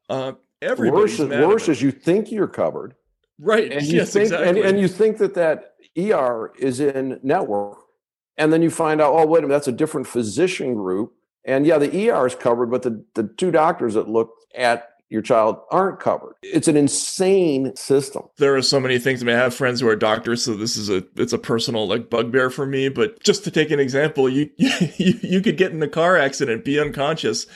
Uh, 0.09 0.33
worse, 0.61 1.19
worse 1.19 1.69
as 1.69 1.81
you 1.81 1.91
think 1.91 2.31
you're 2.31 2.47
covered. 2.47 2.95
Right. 3.39 3.71
And 3.71 3.83
you 3.83 3.97
yes, 3.97 4.11
think, 4.11 4.23
exactly. 4.23 4.49
and, 4.49 4.57
and 4.57 4.79
you 4.79 4.89
think 4.89 5.17
that 5.19 5.35
that 5.35 5.75
ER 5.97 6.51
is 6.59 6.79
in 6.79 7.19
network. 7.23 7.77
And 8.37 8.53
then 8.53 8.61
you 8.61 8.69
find 8.69 9.01
out, 9.01 9.13
oh, 9.13 9.25
wait 9.25 9.39
a 9.39 9.41
minute, 9.41 9.55
that's 9.55 9.67
a 9.67 9.73
different 9.73 10.07
physician 10.07 10.73
group 10.73 11.13
and 11.45 11.65
yeah, 11.65 11.77
the 11.77 12.09
ER 12.09 12.27
is 12.27 12.35
covered, 12.35 12.67
but 12.67 12.83
the, 12.83 13.03
the 13.15 13.23
two 13.23 13.51
doctors 13.51 13.93
that 13.93 14.09
look 14.09 14.31
at 14.55 14.89
your 15.09 15.21
child 15.23 15.59
aren't 15.71 15.99
covered. 15.99 16.35
It's 16.43 16.67
an 16.67 16.77
insane 16.77 17.75
system. 17.75 18.23
There 18.37 18.55
are 18.55 18.61
so 18.61 18.79
many 18.79 18.99
things. 18.99 19.21
I 19.21 19.25
mean, 19.25 19.35
I 19.35 19.39
have 19.39 19.55
friends 19.55 19.81
who 19.81 19.87
are 19.87 19.95
doctors, 19.95 20.43
so 20.43 20.55
this 20.55 20.77
is 20.77 20.89
a 20.89 21.03
it's 21.15 21.33
a 21.33 21.39
personal 21.39 21.87
like 21.87 22.09
bugbear 22.09 22.49
for 22.49 22.65
me. 22.65 22.89
But 22.89 23.21
just 23.23 23.43
to 23.45 23.51
take 23.51 23.71
an 23.71 23.79
example, 23.79 24.29
you 24.29 24.51
you, 24.57 25.19
you 25.21 25.41
could 25.41 25.57
get 25.57 25.71
in 25.71 25.81
a 25.81 25.87
car 25.87 26.15
accident, 26.15 26.63
be 26.63 26.79
unconscious, 26.79 27.47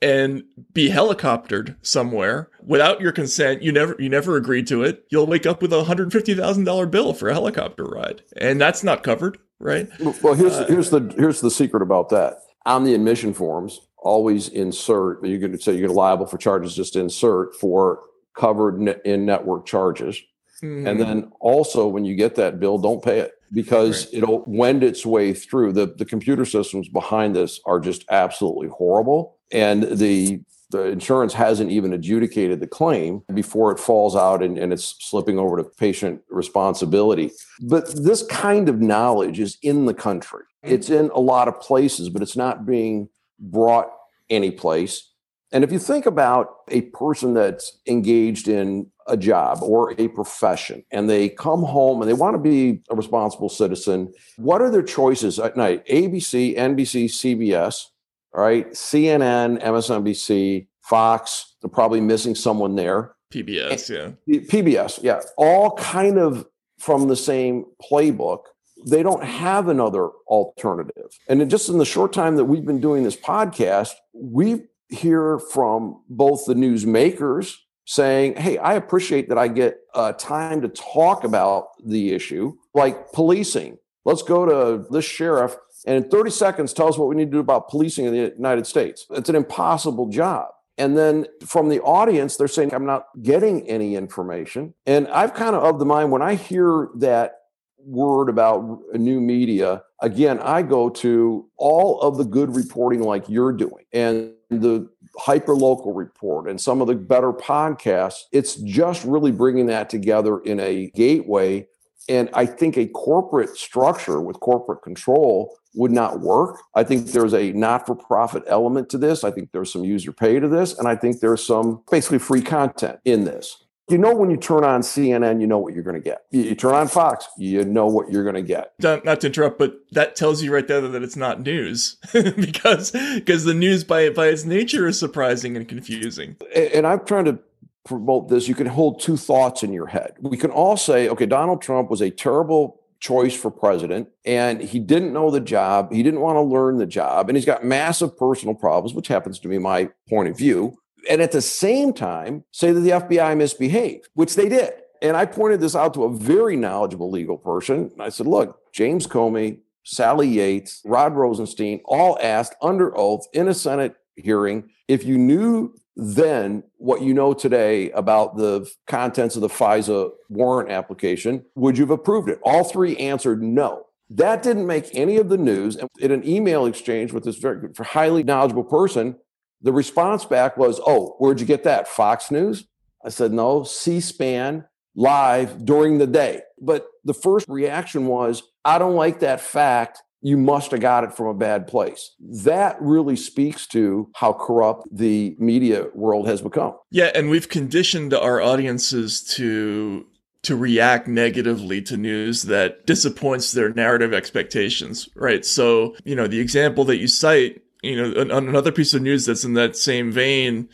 and 0.00 0.42
be 0.72 0.88
helicoptered 0.88 1.76
somewhere 1.82 2.48
without 2.64 3.00
your 3.00 3.12
consent. 3.12 3.62
You 3.62 3.72
never 3.72 3.94
you 3.98 4.08
never 4.08 4.36
agreed 4.36 4.66
to 4.68 4.82
it. 4.82 5.04
You'll 5.10 5.26
wake 5.26 5.44
up 5.46 5.60
with 5.60 5.72
a 5.72 5.84
hundred 5.84 6.12
fifty 6.12 6.34
thousand 6.34 6.64
dollar 6.64 6.86
bill 6.86 7.12
for 7.12 7.28
a 7.28 7.34
helicopter 7.34 7.84
ride, 7.84 8.22
and 8.38 8.58
that's 8.58 8.82
not 8.82 9.02
covered, 9.02 9.38
right? 9.58 9.88
Well, 10.00 10.34
here's 10.34 10.54
uh, 10.54 10.66
here's 10.66 10.88
the 10.88 11.14
here's 11.18 11.42
the 11.42 11.50
secret 11.50 11.82
about 11.82 12.08
that. 12.08 12.38
On 12.66 12.84
the 12.84 12.94
admission 12.94 13.34
forms, 13.34 13.80
always 13.98 14.48
insert. 14.48 15.24
You 15.24 15.38
could 15.38 15.62
say 15.62 15.76
you're 15.76 15.88
liable 15.88 16.26
for 16.26 16.38
charges. 16.38 16.74
Just 16.74 16.96
insert 16.96 17.54
for 17.56 18.00
covered 18.34 18.80
in 19.04 19.26
network 19.26 19.66
charges, 19.66 20.20
mm-hmm. 20.62 20.86
and 20.86 21.00
then 21.00 21.32
also 21.40 21.88
when 21.88 22.04
you 22.04 22.14
get 22.14 22.34
that 22.36 22.60
bill, 22.60 22.78
don't 22.78 23.02
pay 23.02 23.18
it 23.18 23.32
because 23.52 24.06
right. 24.06 24.14
it'll 24.14 24.44
wend 24.46 24.82
its 24.82 25.04
way 25.04 25.34
through. 25.34 25.72
The 25.72 25.86
the 25.86 26.04
computer 26.04 26.44
systems 26.44 26.88
behind 26.88 27.34
this 27.34 27.60
are 27.66 27.80
just 27.80 28.04
absolutely 28.10 28.68
horrible, 28.68 29.38
and 29.50 29.82
the 29.82 30.40
the 30.72 30.86
insurance 30.86 31.34
hasn't 31.34 31.70
even 31.70 31.92
adjudicated 31.92 32.58
the 32.58 32.66
claim 32.66 33.22
before 33.34 33.70
it 33.70 33.78
falls 33.78 34.16
out 34.16 34.42
and, 34.42 34.58
and 34.58 34.72
it's 34.72 34.96
slipping 35.00 35.38
over 35.38 35.58
to 35.58 35.64
patient 35.64 36.22
responsibility. 36.30 37.30
But 37.60 37.94
this 37.94 38.24
kind 38.24 38.68
of 38.68 38.80
knowledge 38.80 39.38
is 39.38 39.58
in 39.62 39.84
the 39.84 39.94
country. 39.94 40.44
It's 40.62 40.90
in 40.90 41.10
a 41.14 41.20
lot 41.20 41.48
of 41.48 41.60
places, 41.60 42.08
but 42.08 42.22
it's 42.22 42.36
not 42.36 42.66
being 42.66 43.08
brought 43.38 43.90
any 44.30 44.50
place. 44.50 45.08
And 45.52 45.64
if 45.64 45.70
you 45.70 45.78
think 45.78 46.06
about 46.06 46.56
a 46.68 46.82
person 46.82 47.34
that's 47.34 47.78
engaged 47.86 48.48
in 48.48 48.90
a 49.06 49.16
job 49.16 49.58
or 49.62 49.94
a 50.00 50.08
profession 50.08 50.84
and 50.90 51.10
they 51.10 51.28
come 51.28 51.62
home 51.62 52.00
and 52.00 52.08
they 52.08 52.14
want 52.14 52.34
to 52.34 52.38
be 52.38 52.80
a 52.88 52.96
responsible 52.96 53.50
citizen, 53.50 54.12
what 54.36 54.62
are 54.62 54.70
their 54.70 54.82
choices 54.82 55.38
at 55.38 55.56
night? 55.56 55.86
ABC, 55.88 56.56
NBC, 56.56 57.04
CBS, 57.04 57.86
all 58.34 58.42
right, 58.42 58.70
CNN, 58.70 59.62
MSNBC, 59.62 60.68
Fox, 60.80 61.56
they're 61.60 61.68
probably 61.68 62.00
missing 62.00 62.34
someone 62.34 62.74
there. 62.74 63.14
PBS, 63.32 63.90
yeah. 63.90 64.40
PBS, 64.40 65.02
yeah. 65.02 65.20
All 65.36 65.76
kind 65.76 66.18
of 66.18 66.46
from 66.78 67.08
the 67.08 67.16
same 67.16 67.66
playbook 67.82 68.44
they 68.86 69.02
don't 69.02 69.24
have 69.24 69.68
another 69.68 70.08
alternative. 70.26 71.18
And 71.28 71.48
just 71.50 71.68
in 71.68 71.78
the 71.78 71.84
short 71.84 72.12
time 72.12 72.36
that 72.36 72.44
we've 72.44 72.64
been 72.64 72.80
doing 72.80 73.02
this 73.02 73.16
podcast, 73.16 73.92
we 74.12 74.64
hear 74.88 75.38
from 75.38 76.02
both 76.08 76.44
the 76.46 76.54
newsmakers 76.54 77.54
saying, 77.84 78.36
Hey, 78.36 78.58
I 78.58 78.74
appreciate 78.74 79.28
that 79.28 79.38
I 79.38 79.48
get 79.48 79.78
uh, 79.94 80.12
time 80.12 80.62
to 80.62 80.68
talk 80.68 81.24
about 81.24 81.68
the 81.84 82.12
issue, 82.12 82.54
like 82.74 83.12
policing. 83.12 83.78
Let's 84.04 84.22
go 84.22 84.44
to 84.46 84.86
this 84.90 85.04
sheriff 85.04 85.56
and 85.86 86.04
in 86.04 86.10
30 86.10 86.30
seconds 86.30 86.72
tell 86.72 86.88
us 86.88 86.98
what 86.98 87.08
we 87.08 87.16
need 87.16 87.26
to 87.26 87.30
do 87.30 87.40
about 87.40 87.68
policing 87.68 88.04
in 88.04 88.12
the 88.12 88.32
United 88.36 88.66
States. 88.66 89.06
It's 89.10 89.28
an 89.28 89.36
impossible 89.36 90.08
job. 90.08 90.48
And 90.78 90.96
then 90.96 91.26
from 91.44 91.68
the 91.68 91.80
audience, 91.80 92.36
they're 92.36 92.48
saying, 92.48 92.72
I'm 92.72 92.86
not 92.86 93.06
getting 93.20 93.68
any 93.68 93.94
information. 93.94 94.74
And 94.86 95.06
I've 95.08 95.34
kind 95.34 95.54
of 95.54 95.62
of 95.62 95.78
the 95.78 95.84
mind 95.84 96.10
when 96.10 96.22
I 96.22 96.34
hear 96.34 96.88
that 96.96 97.41
word 97.84 98.28
about 98.28 98.80
new 98.94 99.20
media, 99.20 99.82
again, 100.00 100.38
I 100.40 100.62
go 100.62 100.88
to 100.90 101.48
all 101.56 102.00
of 102.00 102.16
the 102.16 102.24
good 102.24 102.54
reporting 102.54 103.02
like 103.02 103.28
you're 103.28 103.52
doing 103.52 103.84
and 103.92 104.32
the 104.50 104.88
hyper 105.18 105.54
local 105.54 105.92
report 105.92 106.48
and 106.48 106.60
some 106.60 106.80
of 106.80 106.86
the 106.86 106.94
better 106.94 107.32
podcasts. 107.32 108.20
It's 108.32 108.56
just 108.56 109.04
really 109.04 109.32
bringing 109.32 109.66
that 109.66 109.90
together 109.90 110.38
in 110.40 110.60
a 110.60 110.90
gateway. 110.94 111.66
And 112.08 112.28
I 112.32 112.46
think 112.46 112.76
a 112.76 112.86
corporate 112.86 113.56
structure 113.56 114.20
with 114.20 114.40
corporate 114.40 114.82
control 114.82 115.56
would 115.74 115.92
not 115.92 116.20
work. 116.20 116.58
I 116.74 116.84
think 116.84 117.06
there's 117.08 117.32
a 117.32 117.52
not 117.52 117.86
for 117.86 117.94
profit 117.94 118.42
element 118.46 118.88
to 118.90 118.98
this. 118.98 119.24
I 119.24 119.30
think 119.30 119.52
there's 119.52 119.72
some 119.72 119.84
user 119.84 120.12
pay 120.12 120.38
to 120.40 120.48
this. 120.48 120.78
And 120.78 120.88
I 120.88 120.96
think 120.96 121.20
there's 121.20 121.44
some 121.44 121.82
basically 121.90 122.18
free 122.18 122.42
content 122.42 122.98
in 123.04 123.24
this 123.24 123.61
you 123.92 123.98
know 123.98 124.14
when 124.14 124.30
you 124.30 124.36
turn 124.36 124.64
on 124.64 124.80
CNN, 124.80 125.40
you 125.40 125.46
know 125.46 125.58
what 125.58 125.74
you're 125.74 125.82
going 125.82 125.94
to 125.94 126.00
get. 126.00 126.24
You, 126.30 126.54
turn 126.54 126.74
on 126.74 126.88
Fox, 126.88 127.28
you 127.38 127.64
know 127.64 127.86
what 127.86 128.10
you're 128.10 128.24
going 128.24 128.34
to 128.34 128.42
get. 128.42 128.72
Not, 128.80 129.04
not, 129.04 129.20
to 129.20 129.28
interrupt, 129.28 129.58
but 129.58 129.74
that 129.92 130.16
tells 130.16 130.42
you 130.42 130.52
right 130.52 130.66
there 130.66 130.80
that 130.80 131.02
it's 131.02 131.16
not 131.16 131.42
news 131.42 131.96
because 132.12 132.90
because 132.90 133.44
the 133.44 133.54
news 133.54 133.84
by 133.84 134.10
by 134.10 134.28
its 134.28 134.44
nature 134.44 134.86
is 134.88 134.98
surprising 134.98 135.56
and 135.56 135.68
confusing. 135.68 136.36
And, 136.54 136.66
and 136.72 136.86
I'm 136.86 137.04
trying 137.04 137.26
to 137.26 137.38
promote 137.84 138.28
this. 138.28 138.48
You 138.48 138.54
can 138.54 138.66
hold 138.66 139.00
two 139.00 139.16
thoughts 139.16 139.62
in 139.62 139.72
your 139.72 139.86
head. 139.86 140.14
We 140.20 140.36
can 140.36 140.50
all 140.50 140.76
say, 140.76 141.08
okay, 141.08 141.26
Donald 141.26 141.62
Trump 141.62 141.90
was 141.90 142.00
a 142.00 142.10
terrible 142.10 142.80
choice 143.02 143.34
for 143.34 143.50
president 143.50 144.08
and 144.24 144.60
he 144.60 144.78
didn't 144.78 145.12
know 145.12 145.28
the 145.28 145.40
job 145.40 145.92
he 145.92 146.04
didn't 146.04 146.20
want 146.20 146.36
to 146.36 146.40
learn 146.40 146.78
the 146.78 146.86
job 146.86 147.28
and 147.28 147.36
he's 147.36 147.44
got 147.44 147.64
massive 147.64 148.16
personal 148.16 148.54
problems 148.54 148.94
which 148.94 149.08
happens 149.08 149.40
to 149.40 149.48
be 149.48 149.58
my 149.58 149.90
point 150.08 150.28
of 150.28 150.38
view 150.38 150.78
and 151.08 151.20
at 151.22 151.32
the 151.32 151.42
same 151.42 151.92
time 151.92 152.44
say 152.50 152.72
that 152.72 152.80
the 152.80 152.90
FBI 152.90 153.36
misbehaved, 153.36 154.08
which 154.14 154.34
they 154.34 154.48
did. 154.48 154.72
And 155.00 155.16
I 155.16 155.26
pointed 155.26 155.60
this 155.60 155.74
out 155.74 155.94
to 155.94 156.04
a 156.04 156.12
very 156.12 156.56
knowledgeable 156.56 157.10
legal 157.10 157.36
person. 157.36 157.90
I 157.98 158.08
said, 158.08 158.26
look, 158.26 158.60
James 158.72 159.06
Comey, 159.06 159.58
Sally 159.84 160.28
Yates, 160.28 160.80
Rod 160.84 161.14
Rosenstein 161.14 161.80
all 161.84 162.18
asked 162.22 162.54
under 162.62 162.96
oath 162.96 163.26
in 163.32 163.48
a 163.48 163.54
Senate 163.54 163.96
hearing 164.16 164.70
if 164.88 165.04
you 165.04 165.18
knew 165.18 165.74
then 165.96 166.62
what 166.78 167.02
you 167.02 167.12
know 167.12 167.34
today 167.34 167.90
about 167.90 168.36
the 168.36 168.70
contents 168.86 169.36
of 169.36 169.42
the 169.42 169.48
FISA 169.48 170.10
warrant 170.28 170.70
application, 170.70 171.44
would 171.54 171.76
you 171.76 171.84
have 171.84 171.90
approved 171.90 172.28
it? 172.28 172.40
All 172.42 172.64
three 172.64 172.96
answered 172.96 173.42
no. 173.42 173.86
That 174.08 174.42
didn't 174.42 174.66
make 174.66 174.90
any 174.94 175.16
of 175.16 175.28
the 175.28 175.38
news. 175.38 175.76
And 175.76 175.88
in 175.98 176.10
an 176.10 176.26
email 176.26 176.66
exchange 176.66 177.12
with 177.12 177.24
this 177.24 177.36
very 177.36 177.68
highly 177.78 178.22
knowledgeable 178.22 178.64
person, 178.64 179.16
the 179.62 179.72
response 179.72 180.24
back 180.24 180.56
was, 180.56 180.80
Oh, 180.86 181.14
where'd 181.18 181.40
you 181.40 181.46
get 181.46 181.64
that? 181.64 181.88
Fox 181.88 182.30
News? 182.30 182.64
I 183.04 183.08
said, 183.08 183.32
No, 183.32 183.64
C 183.64 184.00
SPAN 184.00 184.64
live 184.94 185.64
during 185.64 185.98
the 185.98 186.06
day. 186.06 186.42
But 186.60 186.86
the 187.04 187.14
first 187.14 187.48
reaction 187.48 188.06
was, 188.06 188.42
I 188.64 188.78
don't 188.78 188.94
like 188.94 189.20
that 189.20 189.40
fact. 189.40 190.02
You 190.24 190.36
must 190.36 190.70
have 190.70 190.80
got 190.80 191.02
it 191.02 191.12
from 191.12 191.26
a 191.26 191.34
bad 191.34 191.66
place. 191.66 192.14
That 192.20 192.76
really 192.80 193.16
speaks 193.16 193.66
to 193.68 194.08
how 194.14 194.32
corrupt 194.32 194.86
the 194.92 195.34
media 195.38 195.86
world 195.94 196.28
has 196.28 196.40
become. 196.40 196.76
Yeah, 196.92 197.10
and 197.14 197.28
we've 197.28 197.48
conditioned 197.48 198.14
our 198.14 198.40
audiences 198.40 199.22
to 199.34 200.06
to 200.42 200.56
react 200.56 201.06
negatively 201.06 201.80
to 201.80 201.96
news 201.96 202.42
that 202.42 202.84
disappoints 202.84 203.52
their 203.52 203.72
narrative 203.74 204.12
expectations, 204.12 205.08
right? 205.14 205.44
So, 205.44 205.94
you 206.04 206.16
know, 206.16 206.26
the 206.26 206.40
example 206.40 206.84
that 206.86 206.96
you 206.96 207.06
cite 207.06 207.62
you 207.82 207.96
know, 207.96 208.36
another 208.36 208.72
piece 208.72 208.94
of 208.94 209.02
news 209.02 209.26
that's 209.26 209.44
in 209.44 209.54
that 209.54 209.76
same 209.76 210.12
vein. 210.12 210.68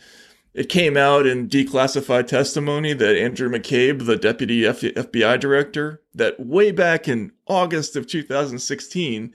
It 0.53 0.69
came 0.69 0.97
out 0.97 1.25
in 1.25 1.47
declassified 1.47 2.27
testimony 2.27 2.93
that 2.93 3.17
Andrew 3.17 3.49
McCabe, 3.49 4.05
the 4.05 4.15
deputy 4.15 4.65
F- 4.65 4.81
FBI 4.81 5.39
director, 5.39 6.01
that 6.13 6.39
way 6.39 6.71
back 6.71 7.07
in 7.07 7.31
August 7.47 7.95
of 7.95 8.07
2016, 8.07 9.33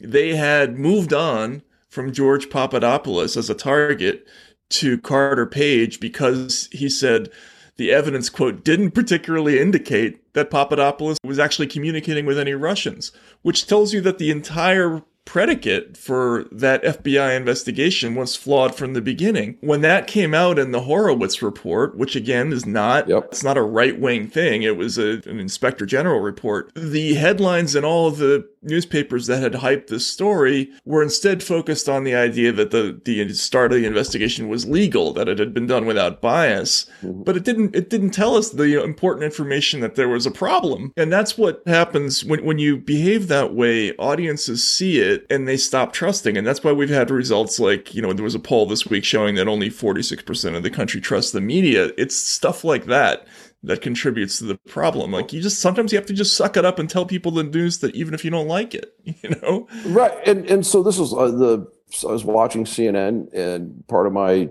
they 0.00 0.36
had 0.36 0.78
moved 0.78 1.12
on 1.12 1.62
from 1.88 2.12
George 2.12 2.50
Papadopoulos 2.50 3.36
as 3.36 3.50
a 3.50 3.54
target 3.54 4.26
to 4.70 4.98
Carter 4.98 5.46
Page 5.46 5.98
because 5.98 6.68
he 6.70 6.88
said 6.88 7.30
the 7.76 7.90
evidence, 7.90 8.28
quote, 8.28 8.64
didn't 8.64 8.92
particularly 8.92 9.58
indicate 9.58 10.32
that 10.34 10.50
Papadopoulos 10.50 11.18
was 11.24 11.38
actually 11.38 11.66
communicating 11.66 12.26
with 12.26 12.38
any 12.38 12.52
Russians, 12.54 13.10
which 13.42 13.66
tells 13.66 13.92
you 13.92 14.00
that 14.02 14.18
the 14.18 14.30
entire 14.30 15.02
predicate 15.30 15.96
for 15.96 16.44
that 16.50 16.82
FBI 16.82 17.36
investigation 17.36 18.16
was 18.16 18.34
flawed 18.34 18.74
from 18.74 18.94
the 18.94 19.00
beginning. 19.00 19.56
When 19.60 19.80
that 19.82 20.08
came 20.08 20.34
out 20.34 20.58
in 20.58 20.72
the 20.72 20.80
Horowitz 20.80 21.40
report, 21.40 21.96
which 21.96 22.16
again 22.16 22.52
is 22.52 22.66
not 22.66 23.08
yep. 23.08 23.26
it's 23.26 23.44
not 23.44 23.56
a 23.56 23.62
right-wing 23.62 24.26
thing, 24.26 24.64
it 24.64 24.76
was 24.76 24.98
a, 24.98 25.22
an 25.26 25.38
inspector 25.38 25.86
general 25.86 26.18
report. 26.18 26.72
The 26.74 27.14
headlines 27.14 27.76
in 27.76 27.84
all 27.84 28.08
of 28.08 28.16
the 28.16 28.48
newspapers 28.62 29.28
that 29.28 29.40
had 29.40 29.52
hyped 29.52 29.86
this 29.86 30.04
story 30.04 30.68
were 30.84 31.00
instead 31.00 31.44
focused 31.44 31.88
on 31.88 32.02
the 32.02 32.14
idea 32.14 32.50
that 32.50 32.72
the 32.72 33.00
the 33.04 33.32
start 33.32 33.72
of 33.72 33.78
the 33.78 33.86
investigation 33.86 34.48
was 34.48 34.66
legal, 34.66 35.12
that 35.12 35.28
it 35.28 35.38
had 35.38 35.54
been 35.54 35.68
done 35.68 35.86
without 35.86 36.20
bias. 36.20 36.86
Mm-hmm. 37.02 37.22
But 37.22 37.36
it 37.36 37.44
didn't 37.44 37.76
it 37.76 37.88
didn't 37.88 38.10
tell 38.10 38.34
us 38.34 38.50
the 38.50 38.82
important 38.82 39.22
information 39.22 39.78
that 39.78 39.94
there 39.94 40.08
was 40.08 40.26
a 40.26 40.32
problem. 40.32 40.92
And 40.96 41.12
that's 41.12 41.38
what 41.38 41.62
happens 41.68 42.24
when 42.24 42.44
when 42.44 42.58
you 42.58 42.78
behave 42.78 43.28
that 43.28 43.54
way, 43.54 43.94
audiences 43.94 44.66
see 44.66 44.98
it 44.98 45.19
and 45.28 45.46
they 45.46 45.56
stop 45.56 45.92
trusting. 45.92 46.36
And 46.36 46.46
that's 46.46 46.64
why 46.64 46.72
we've 46.72 46.88
had 46.88 47.10
results 47.10 47.58
like, 47.58 47.94
you 47.94 48.00
know, 48.00 48.12
there 48.12 48.24
was 48.24 48.34
a 48.34 48.40
poll 48.40 48.66
this 48.66 48.86
week 48.86 49.04
showing 49.04 49.34
that 49.34 49.48
only 49.48 49.68
46% 49.68 50.56
of 50.56 50.62
the 50.62 50.70
country 50.70 51.00
trusts 51.00 51.32
the 51.32 51.40
media. 51.40 51.90
It's 51.98 52.16
stuff 52.16 52.64
like 52.64 52.86
that 52.86 53.26
that 53.62 53.82
contributes 53.82 54.38
to 54.38 54.44
the 54.44 54.58
problem. 54.68 55.12
Like 55.12 55.32
you 55.32 55.40
just 55.40 55.60
sometimes 55.60 55.92
you 55.92 55.98
have 55.98 56.06
to 56.06 56.14
just 56.14 56.36
suck 56.36 56.56
it 56.56 56.64
up 56.64 56.78
and 56.78 56.88
tell 56.88 57.04
people 57.04 57.32
the 57.32 57.44
news 57.44 57.78
that 57.80 57.94
even 57.94 58.14
if 58.14 58.24
you 58.24 58.30
don't 58.30 58.48
like 58.48 58.74
it, 58.74 58.94
you 59.04 59.30
know. 59.42 59.68
Right, 59.86 60.16
and 60.26 60.48
and 60.50 60.66
so 60.66 60.82
this 60.82 60.98
was 60.98 61.12
uh, 61.12 61.26
the 61.30 61.70
so 61.90 62.08
I 62.08 62.12
was 62.12 62.24
watching 62.24 62.64
CNN, 62.64 63.32
and 63.34 63.86
part 63.88 64.06
of 64.06 64.12
my 64.12 64.48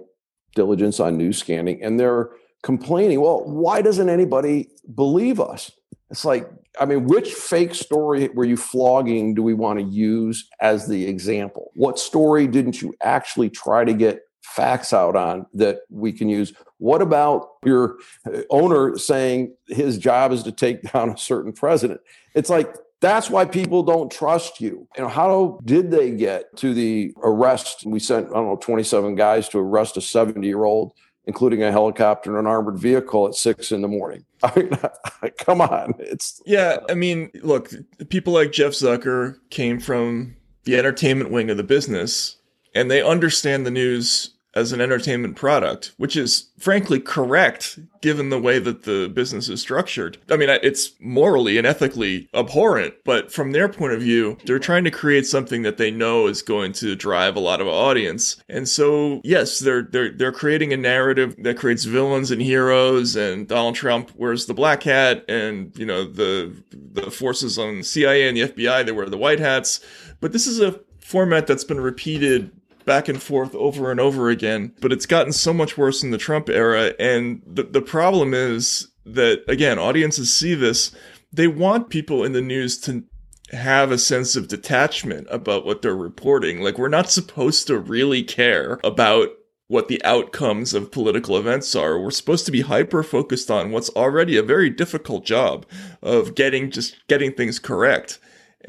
diligence 0.55 0.99
on 0.99 1.17
news 1.17 1.37
scanning, 1.37 1.81
and 1.83 1.99
they're 1.99 2.29
complaining, 2.61 3.21
well, 3.21 3.43
why 3.45 3.81
doesn't 3.81 4.09
anybody 4.09 4.69
believe 4.93 5.39
us? 5.39 5.71
It's 6.09 6.25
like, 6.25 6.49
I 6.79 6.85
mean, 6.85 7.05
which 7.05 7.33
fake 7.33 7.73
story 7.73 8.29
were 8.29 8.45
you 8.45 8.57
flogging 8.57 9.33
do 9.33 9.41
we 9.41 9.53
want 9.53 9.79
to 9.79 9.85
use 9.85 10.47
as 10.61 10.87
the 10.87 11.07
example? 11.07 11.71
What 11.73 11.97
story 11.97 12.47
didn't 12.47 12.81
you 12.81 12.93
actually 13.01 13.49
try 13.49 13.85
to 13.85 13.93
get 13.93 14.21
facts 14.43 14.93
out 14.93 15.15
on 15.15 15.45
that 15.53 15.79
we 15.89 16.11
can 16.11 16.29
use? 16.29 16.53
What 16.77 17.01
about 17.01 17.49
your 17.65 17.97
uh, 18.25 18.41
owner 18.49 18.97
saying 18.97 19.55
his 19.67 19.97
job 19.97 20.31
is 20.31 20.43
to 20.43 20.51
take 20.51 20.81
down 20.91 21.09
a 21.09 21.17
certain 21.17 21.53
president? 21.53 22.01
It's 22.35 22.49
like, 22.49 22.73
that's 23.01 23.29
why 23.29 23.45
people 23.45 23.83
don't 23.83 24.11
trust 24.11 24.59
you. 24.59 24.87
You 24.97 25.03
know, 25.03 25.07
how 25.07 25.59
did 25.63 25.89
they 25.89 26.11
get 26.11 26.55
to 26.57 26.73
the 26.73 27.13
arrest? 27.23 27.85
We 27.85 27.99
sent, 27.99 28.27
I 28.29 28.33
don't 28.33 28.47
know, 28.47 28.57
27 28.57 29.15
guys 29.15 29.47
to 29.49 29.59
arrest 29.59 29.95
a 29.97 30.01
70 30.01 30.45
year 30.45 30.65
old 30.65 30.93
including 31.29 31.61
a 31.61 31.71
helicopter 31.71 32.31
and 32.31 32.39
an 32.39 32.47
armored 32.47 32.79
vehicle 32.79 33.27
at 33.27 33.35
six 33.35 33.71
in 33.71 33.83
the 33.83 33.87
morning. 33.87 34.25
I 34.43 34.51
mean, 34.55 34.71
come 35.37 35.61
on. 35.61 35.93
It's 35.99 36.41
yeah. 36.43 36.77
I 36.89 36.95
mean, 36.95 37.29
look, 37.43 37.71
people 38.09 38.33
like 38.33 38.51
Jeff 38.51 38.71
Zucker 38.71 39.35
came 39.51 39.79
from 39.79 40.35
the 40.63 40.75
entertainment 40.75 41.29
wing 41.29 41.51
of 41.51 41.57
the 41.57 41.63
business, 41.63 42.37
and 42.73 42.89
they 42.89 43.03
understand 43.03 43.63
the 43.63 43.71
news 43.71 44.31
as 44.55 44.71
an 44.71 44.81
entertainment 44.81 45.35
product, 45.35 45.93
which 45.97 46.15
is 46.15 46.49
frankly 46.57 46.99
correct 46.99 47.79
given 48.01 48.29
the 48.29 48.39
way 48.39 48.57
that 48.59 48.83
the 48.83 49.07
business 49.09 49.49
is 49.49 49.61
structured. 49.61 50.17
I 50.29 50.37
mean, 50.37 50.49
it's 50.49 50.91
morally 50.99 51.57
and 51.57 51.67
ethically 51.67 52.29
abhorrent, 52.33 52.95
but 53.05 53.31
from 53.31 53.51
their 53.51 53.69
point 53.69 53.93
of 53.93 54.01
view, 54.01 54.37
they're 54.45 54.59
trying 54.59 54.83
to 54.85 54.91
create 54.91 55.27
something 55.27 55.61
that 55.63 55.77
they 55.77 55.91
know 55.91 56.27
is 56.27 56.41
going 56.41 56.73
to 56.73 56.95
drive 56.95 57.35
a 57.35 57.41
lot 57.41 57.61
of 57.61 57.67
audience. 57.67 58.41
And 58.49 58.67
so, 58.67 59.21
yes, 59.23 59.59
they're 59.59 59.83
they're 59.83 60.11
they're 60.11 60.31
creating 60.31 60.73
a 60.73 60.77
narrative 60.77 61.35
that 61.43 61.57
creates 61.57 61.83
villains 61.83 62.31
and 62.31 62.41
heroes 62.41 63.15
and 63.15 63.47
Donald 63.47 63.75
Trump 63.75 64.11
wears 64.15 64.45
the 64.45 64.53
black 64.53 64.83
hat 64.83 65.25
and, 65.29 65.77
you 65.77 65.85
know, 65.85 66.05
the 66.05 66.55
the 66.71 67.11
forces 67.11 67.59
on 67.59 67.83
CIA 67.83 68.27
and 68.27 68.37
the 68.37 68.47
FBI 68.47 68.85
they 68.85 68.91
wear 68.91 69.07
the 69.07 69.17
white 69.17 69.39
hats. 69.39 69.79
But 70.21 70.33
this 70.33 70.47
is 70.47 70.59
a 70.59 70.79
format 70.99 71.47
that's 71.47 71.63
been 71.63 71.81
repeated 71.81 72.51
back 72.89 73.07
and 73.07 73.21
forth 73.21 73.53
over 73.53 73.91
and 73.91 73.99
over 73.99 74.31
again. 74.31 74.73
But 74.81 74.91
it's 74.91 75.05
gotten 75.05 75.31
so 75.31 75.53
much 75.53 75.77
worse 75.77 76.01
in 76.01 76.09
the 76.09 76.17
Trump 76.17 76.49
era. 76.49 76.95
And 76.99 77.43
the, 77.45 77.61
the 77.61 77.83
problem 77.83 78.33
is 78.33 78.87
that, 79.05 79.43
again, 79.47 79.77
audiences 79.77 80.33
see 80.33 80.55
this. 80.55 80.91
They 81.31 81.45
want 81.45 81.91
people 81.91 82.23
in 82.23 82.33
the 82.33 82.41
news 82.41 82.79
to 82.79 83.03
have 83.51 83.91
a 83.91 83.99
sense 83.99 84.35
of 84.35 84.47
detachment 84.47 85.27
about 85.29 85.67
what 85.67 85.83
they're 85.83 85.95
reporting. 85.95 86.61
Like, 86.61 86.79
we're 86.79 86.89
not 86.89 87.11
supposed 87.11 87.67
to 87.67 87.77
really 87.77 88.23
care 88.23 88.79
about 88.83 89.29
what 89.67 89.87
the 89.87 90.03
outcomes 90.03 90.73
of 90.73 90.91
political 90.91 91.37
events 91.37 91.75
are. 91.75 91.99
We're 91.99 92.09
supposed 92.09 92.47
to 92.47 92.51
be 92.51 92.61
hyper 92.61 93.03
focused 93.03 93.51
on 93.51 93.69
what's 93.69 93.91
already 93.91 94.35
a 94.35 94.41
very 94.41 94.71
difficult 94.71 95.25
job 95.25 95.67
of 96.01 96.33
getting 96.33 96.71
just 96.71 96.95
getting 97.07 97.33
things 97.33 97.59
correct 97.59 98.17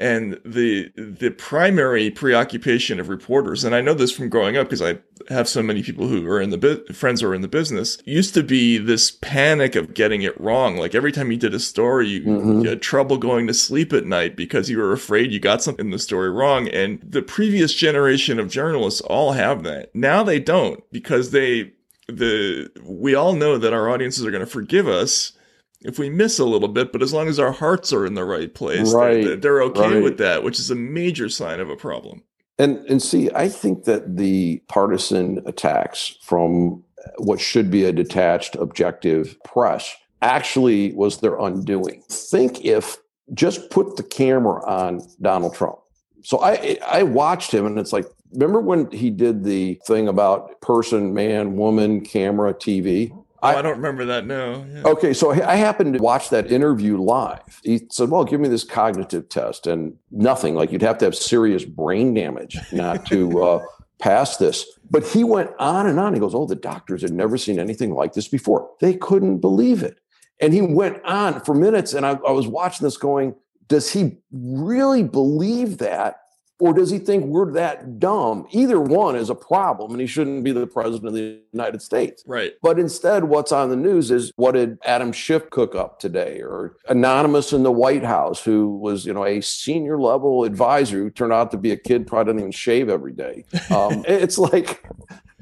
and 0.00 0.40
the 0.45 0.90
the 0.97 1.30
primary 1.30 2.11
preoccupation 2.11 2.99
of 2.99 3.09
reporters 3.09 3.62
and 3.62 3.75
i 3.75 3.80
know 3.80 3.92
this 3.92 4.11
from 4.11 4.30
growing 4.30 4.57
up 4.57 4.66
because 4.66 4.83
i 4.83 4.99
have 5.28 5.49
so 5.49 5.62
many 5.62 5.83
people 5.83 6.09
who 6.09 6.26
are 6.26 6.40
in 6.40 6.50
the 6.50 6.57
bu- 6.57 6.85
friends 6.92 7.21
who 7.21 7.28
are 7.28 7.35
in 7.35 7.42
the 7.42 7.49
business 7.49 7.99
used 8.07 8.33
to 8.33 8.42
be 8.42 8.78
this 8.78 9.11
panic 9.11 9.76
of 9.76 9.92
getting 9.92 10.23
it 10.23 10.40
wrong 10.40 10.76
like 10.76 10.95
every 10.95 11.12
time 11.12 11.30
you 11.30 11.37
did 11.37 11.54
a 11.54 11.61
story 11.61 12.09
you, 12.09 12.23
mm-hmm. 12.23 12.61
you 12.62 12.71
had 12.71 12.80
trouble 12.80 13.19
going 13.19 13.47
to 13.47 13.54
sleep 13.54 13.92
at 13.92 14.07
night 14.07 14.35
because 14.35 14.71
you 14.71 14.78
were 14.78 14.92
afraid 14.92 15.30
you 15.30 15.38
got 15.38 15.62
something 15.62 15.87
in 15.87 15.92
the 15.92 15.99
story 15.99 16.30
wrong 16.30 16.66
and 16.69 16.99
the 17.02 17.23
previous 17.23 17.75
generation 17.75 18.40
of 18.40 18.49
journalists 18.49 19.02
all 19.02 19.33
have 19.33 19.62
that 19.62 19.95
now 19.95 20.23
they 20.23 20.40
don't 20.40 20.83
because 20.90 21.30
they 21.30 21.71
the 22.09 22.71
we 22.83 23.14
all 23.14 23.35
know 23.35 23.59
that 23.59 23.75
our 23.75 23.90
audiences 23.90 24.25
are 24.25 24.30
going 24.30 24.45
to 24.45 24.50
forgive 24.50 24.88
us 24.88 25.33
if 25.82 25.99
we 25.99 26.10
miss 26.10 26.38
a 26.38 26.44
little 26.44 26.68
bit, 26.68 26.92
but 26.92 27.02
as 27.02 27.12
long 27.12 27.28
as 27.28 27.38
our 27.38 27.52
hearts 27.52 27.92
are 27.92 28.04
in 28.04 28.14
the 28.14 28.25
right 28.25 28.52
place, 28.54 28.92
right, 28.92 29.25
they're, 29.25 29.37
they're 29.37 29.62
okay 29.62 29.94
right. 29.94 30.02
with 30.02 30.18
that, 30.18 30.42
which 30.42 30.58
is 30.58 30.70
a 30.70 30.75
major 30.75 31.28
sign 31.28 31.60
of 31.60 31.70
a 31.70 31.76
problem. 31.76 32.22
And 32.58 32.78
and 32.90 33.02
see, 33.02 33.30
I 33.34 33.49
think 33.49 33.84
that 33.84 34.18
the 34.18 34.62
partisan 34.68 35.42
attacks 35.46 36.19
from 36.23 36.84
what 37.16 37.40
should 37.40 37.71
be 37.71 37.84
a 37.84 37.93
detached, 37.93 38.54
objective 38.56 39.43
press 39.45 39.97
actually 40.21 40.93
was 40.93 41.21
their 41.21 41.38
undoing. 41.38 42.02
Think 42.10 42.64
if 42.64 42.99
just 43.32 43.71
put 43.71 43.97
the 43.97 44.02
camera 44.02 44.62
on 44.66 45.00
Donald 45.23 45.54
Trump. 45.54 45.78
So 46.23 46.43
I 46.43 46.78
I 46.86 47.02
watched 47.02 47.52
him, 47.52 47.64
and 47.64 47.78
it's 47.78 47.95
like, 47.95 48.04
remember 48.32 48.60
when 48.60 48.90
he 48.90 49.08
did 49.08 49.45
the 49.45 49.80
thing 49.86 50.08
about 50.08 50.60
person, 50.60 51.14
man, 51.14 51.56
woman, 51.56 52.02
camera, 52.02 52.52
TV? 52.52 53.10
Oh, 53.42 53.48
I, 53.48 53.58
I, 53.58 53.62
don't 53.62 53.76
remember 53.76 54.04
that. 54.06 54.26
No. 54.26 54.66
Yeah. 54.70 54.82
Okay, 54.84 55.12
so 55.14 55.30
I 55.30 55.56
happened 55.56 55.94
to 55.94 56.02
watch 56.02 56.28
that 56.30 56.52
interview 56.52 56.98
live. 56.98 57.60
He 57.62 57.86
said, 57.90 58.10
"Well, 58.10 58.24
give 58.24 58.40
me 58.40 58.48
this 58.48 58.64
cognitive 58.64 59.28
test," 59.28 59.66
and 59.66 59.94
nothing. 60.10 60.54
Like 60.54 60.72
you'd 60.72 60.82
have 60.82 60.98
to 60.98 61.06
have 61.06 61.14
serious 61.14 61.64
brain 61.64 62.12
damage 62.12 62.58
not 62.72 63.06
to 63.06 63.42
uh, 63.42 63.64
pass 63.98 64.36
this. 64.36 64.66
But 64.90 65.06
he 65.06 65.24
went 65.24 65.50
on 65.58 65.86
and 65.86 65.98
on. 65.98 66.12
He 66.12 66.20
goes, 66.20 66.34
"Oh, 66.34 66.46
the 66.46 66.54
doctors 66.54 67.02
had 67.02 67.12
never 67.12 67.38
seen 67.38 67.58
anything 67.58 67.94
like 67.94 68.12
this 68.12 68.28
before. 68.28 68.70
They 68.80 68.94
couldn't 68.94 69.38
believe 69.38 69.82
it." 69.82 69.98
And 70.40 70.52
he 70.52 70.62
went 70.62 71.02
on 71.04 71.40
for 71.40 71.54
minutes, 71.54 71.94
and 71.94 72.04
I, 72.04 72.18
I 72.26 72.32
was 72.32 72.46
watching 72.46 72.84
this, 72.84 72.98
going, 72.98 73.34
"Does 73.68 73.90
he 73.90 74.18
really 74.32 75.02
believe 75.02 75.78
that?" 75.78 76.20
Or 76.60 76.73
does 76.73 76.90
he 76.90 76.99
think 76.99 77.25
we're 77.25 77.52
that 77.52 77.99
dumb? 77.99 78.46
Either 78.50 78.80
one 78.80 79.16
is 79.16 79.30
a 79.30 79.34
problem, 79.34 79.92
and 79.92 80.00
he 80.00 80.06
shouldn't 80.06 80.44
be 80.44 80.52
the 80.52 80.66
president 80.66 81.08
of 81.08 81.14
the 81.14 81.40
United 81.52 81.82
States. 81.82 82.23
Right. 82.26 82.52
But 82.62 82.78
instead, 82.78 83.25
what's 83.25 83.50
on 83.50 83.70
the 83.70 83.76
news 83.76 84.10
is 84.10 84.32
what 84.36 84.52
did 84.52 84.78
Adam 84.84 85.12
Schiff 85.12 85.50
cook 85.50 85.75
up 85.75 85.99
today, 85.99 86.40
or 86.40 86.76
anonymous 86.88 87.52
in 87.52 87.62
the 87.62 87.73
White 87.73 88.04
House, 88.04 88.42
who 88.42 88.76
was 88.76 89.06
you 89.06 89.14
know 89.14 89.25
a 89.25 89.40
senior 89.40 89.99
level 89.99 90.44
advisor 90.44 90.99
who 90.99 91.10
turned 91.10 91.32
out 91.32 91.50
to 91.50 91.56
be 91.56 91.70
a 91.70 91.76
kid, 91.76 92.06
probably 92.06 92.32
didn't 92.32 92.40
even 92.40 92.52
shave 92.52 92.88
every 92.88 93.12
day. 93.12 93.44
Um, 93.70 94.04
it's 94.08 94.38
like 94.38 94.84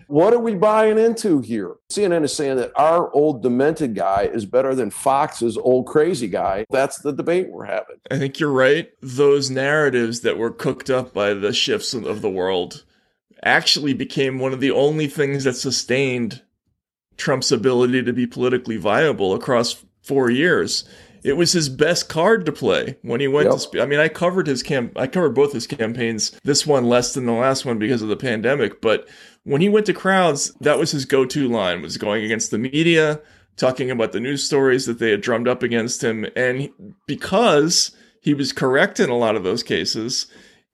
what 0.08 0.32
are 0.32 0.38
we 0.38 0.54
buying 0.54 0.98
into 0.98 1.40
here? 1.40 1.76
CNN 1.90 2.24
is 2.24 2.34
saying 2.34 2.56
that 2.56 2.72
our 2.76 3.12
old 3.12 3.42
demented 3.42 3.94
guy 3.94 4.22
is 4.22 4.46
better 4.46 4.74
than 4.74 4.90
Fox's 4.90 5.58
old 5.58 5.86
crazy 5.86 6.28
guy. 6.28 6.64
That's 6.70 6.98
the 6.98 7.12
debate 7.12 7.50
we're 7.50 7.66
having. 7.66 7.96
I 8.10 8.18
think 8.18 8.40
you're 8.40 8.50
right. 8.50 8.90
Those 9.02 9.50
narratives 9.50 10.20
that 10.20 10.38
were 10.38 10.50
cooked 10.50 10.88
up 10.88 11.12
by 11.12 11.34
the 11.34 11.48
Schiffs 11.48 11.94
of 11.94 12.22
the 12.22 12.30
world 12.30 12.84
actually 13.44 13.92
became 13.92 14.38
one 14.38 14.54
of 14.54 14.60
the 14.60 14.70
only 14.70 15.08
things 15.08 15.44
that 15.44 15.54
sustained 15.54 16.42
Trump's 17.18 17.52
ability 17.52 18.02
to 18.02 18.12
be 18.14 18.26
politically 18.26 18.78
viable 18.78 19.34
across 19.34 19.84
four 20.02 20.30
years. 20.30 20.88
It 21.22 21.36
was 21.36 21.52
his 21.52 21.68
best 21.68 22.08
card 22.08 22.46
to 22.46 22.52
play 22.52 22.96
when 23.02 23.20
he 23.20 23.28
went 23.28 23.46
yep. 23.46 23.54
to. 23.54 23.60
Spe- 23.60 23.76
I 23.76 23.86
mean, 23.86 24.00
I 24.00 24.08
covered 24.08 24.46
his 24.46 24.62
camp. 24.62 24.92
I 24.96 25.06
covered 25.06 25.34
both 25.34 25.52
his 25.52 25.66
campaigns. 25.66 26.30
This 26.44 26.66
one 26.66 26.88
less 26.88 27.12
than 27.12 27.26
the 27.26 27.32
last 27.32 27.66
one 27.66 27.78
because 27.78 28.00
of 28.00 28.08
the 28.08 28.16
pandemic. 28.16 28.80
But 28.80 29.08
when 29.48 29.60
he 29.60 29.68
went 29.68 29.86
to 29.86 29.94
crowds, 29.94 30.52
that 30.60 30.78
was 30.78 30.90
his 30.92 31.04
go-to 31.04 31.48
line: 31.48 31.82
was 31.82 31.96
going 31.96 32.24
against 32.24 32.50
the 32.50 32.58
media, 32.58 33.20
talking 33.56 33.90
about 33.90 34.12
the 34.12 34.20
news 34.20 34.44
stories 34.44 34.86
that 34.86 34.98
they 34.98 35.10
had 35.10 35.20
drummed 35.20 35.48
up 35.48 35.62
against 35.62 36.04
him, 36.04 36.26
and 36.36 36.70
because 37.06 37.96
he 38.20 38.34
was 38.34 38.52
correct 38.52 39.00
in 39.00 39.10
a 39.10 39.16
lot 39.16 39.36
of 39.36 39.44
those 39.44 39.62
cases, 39.62 40.26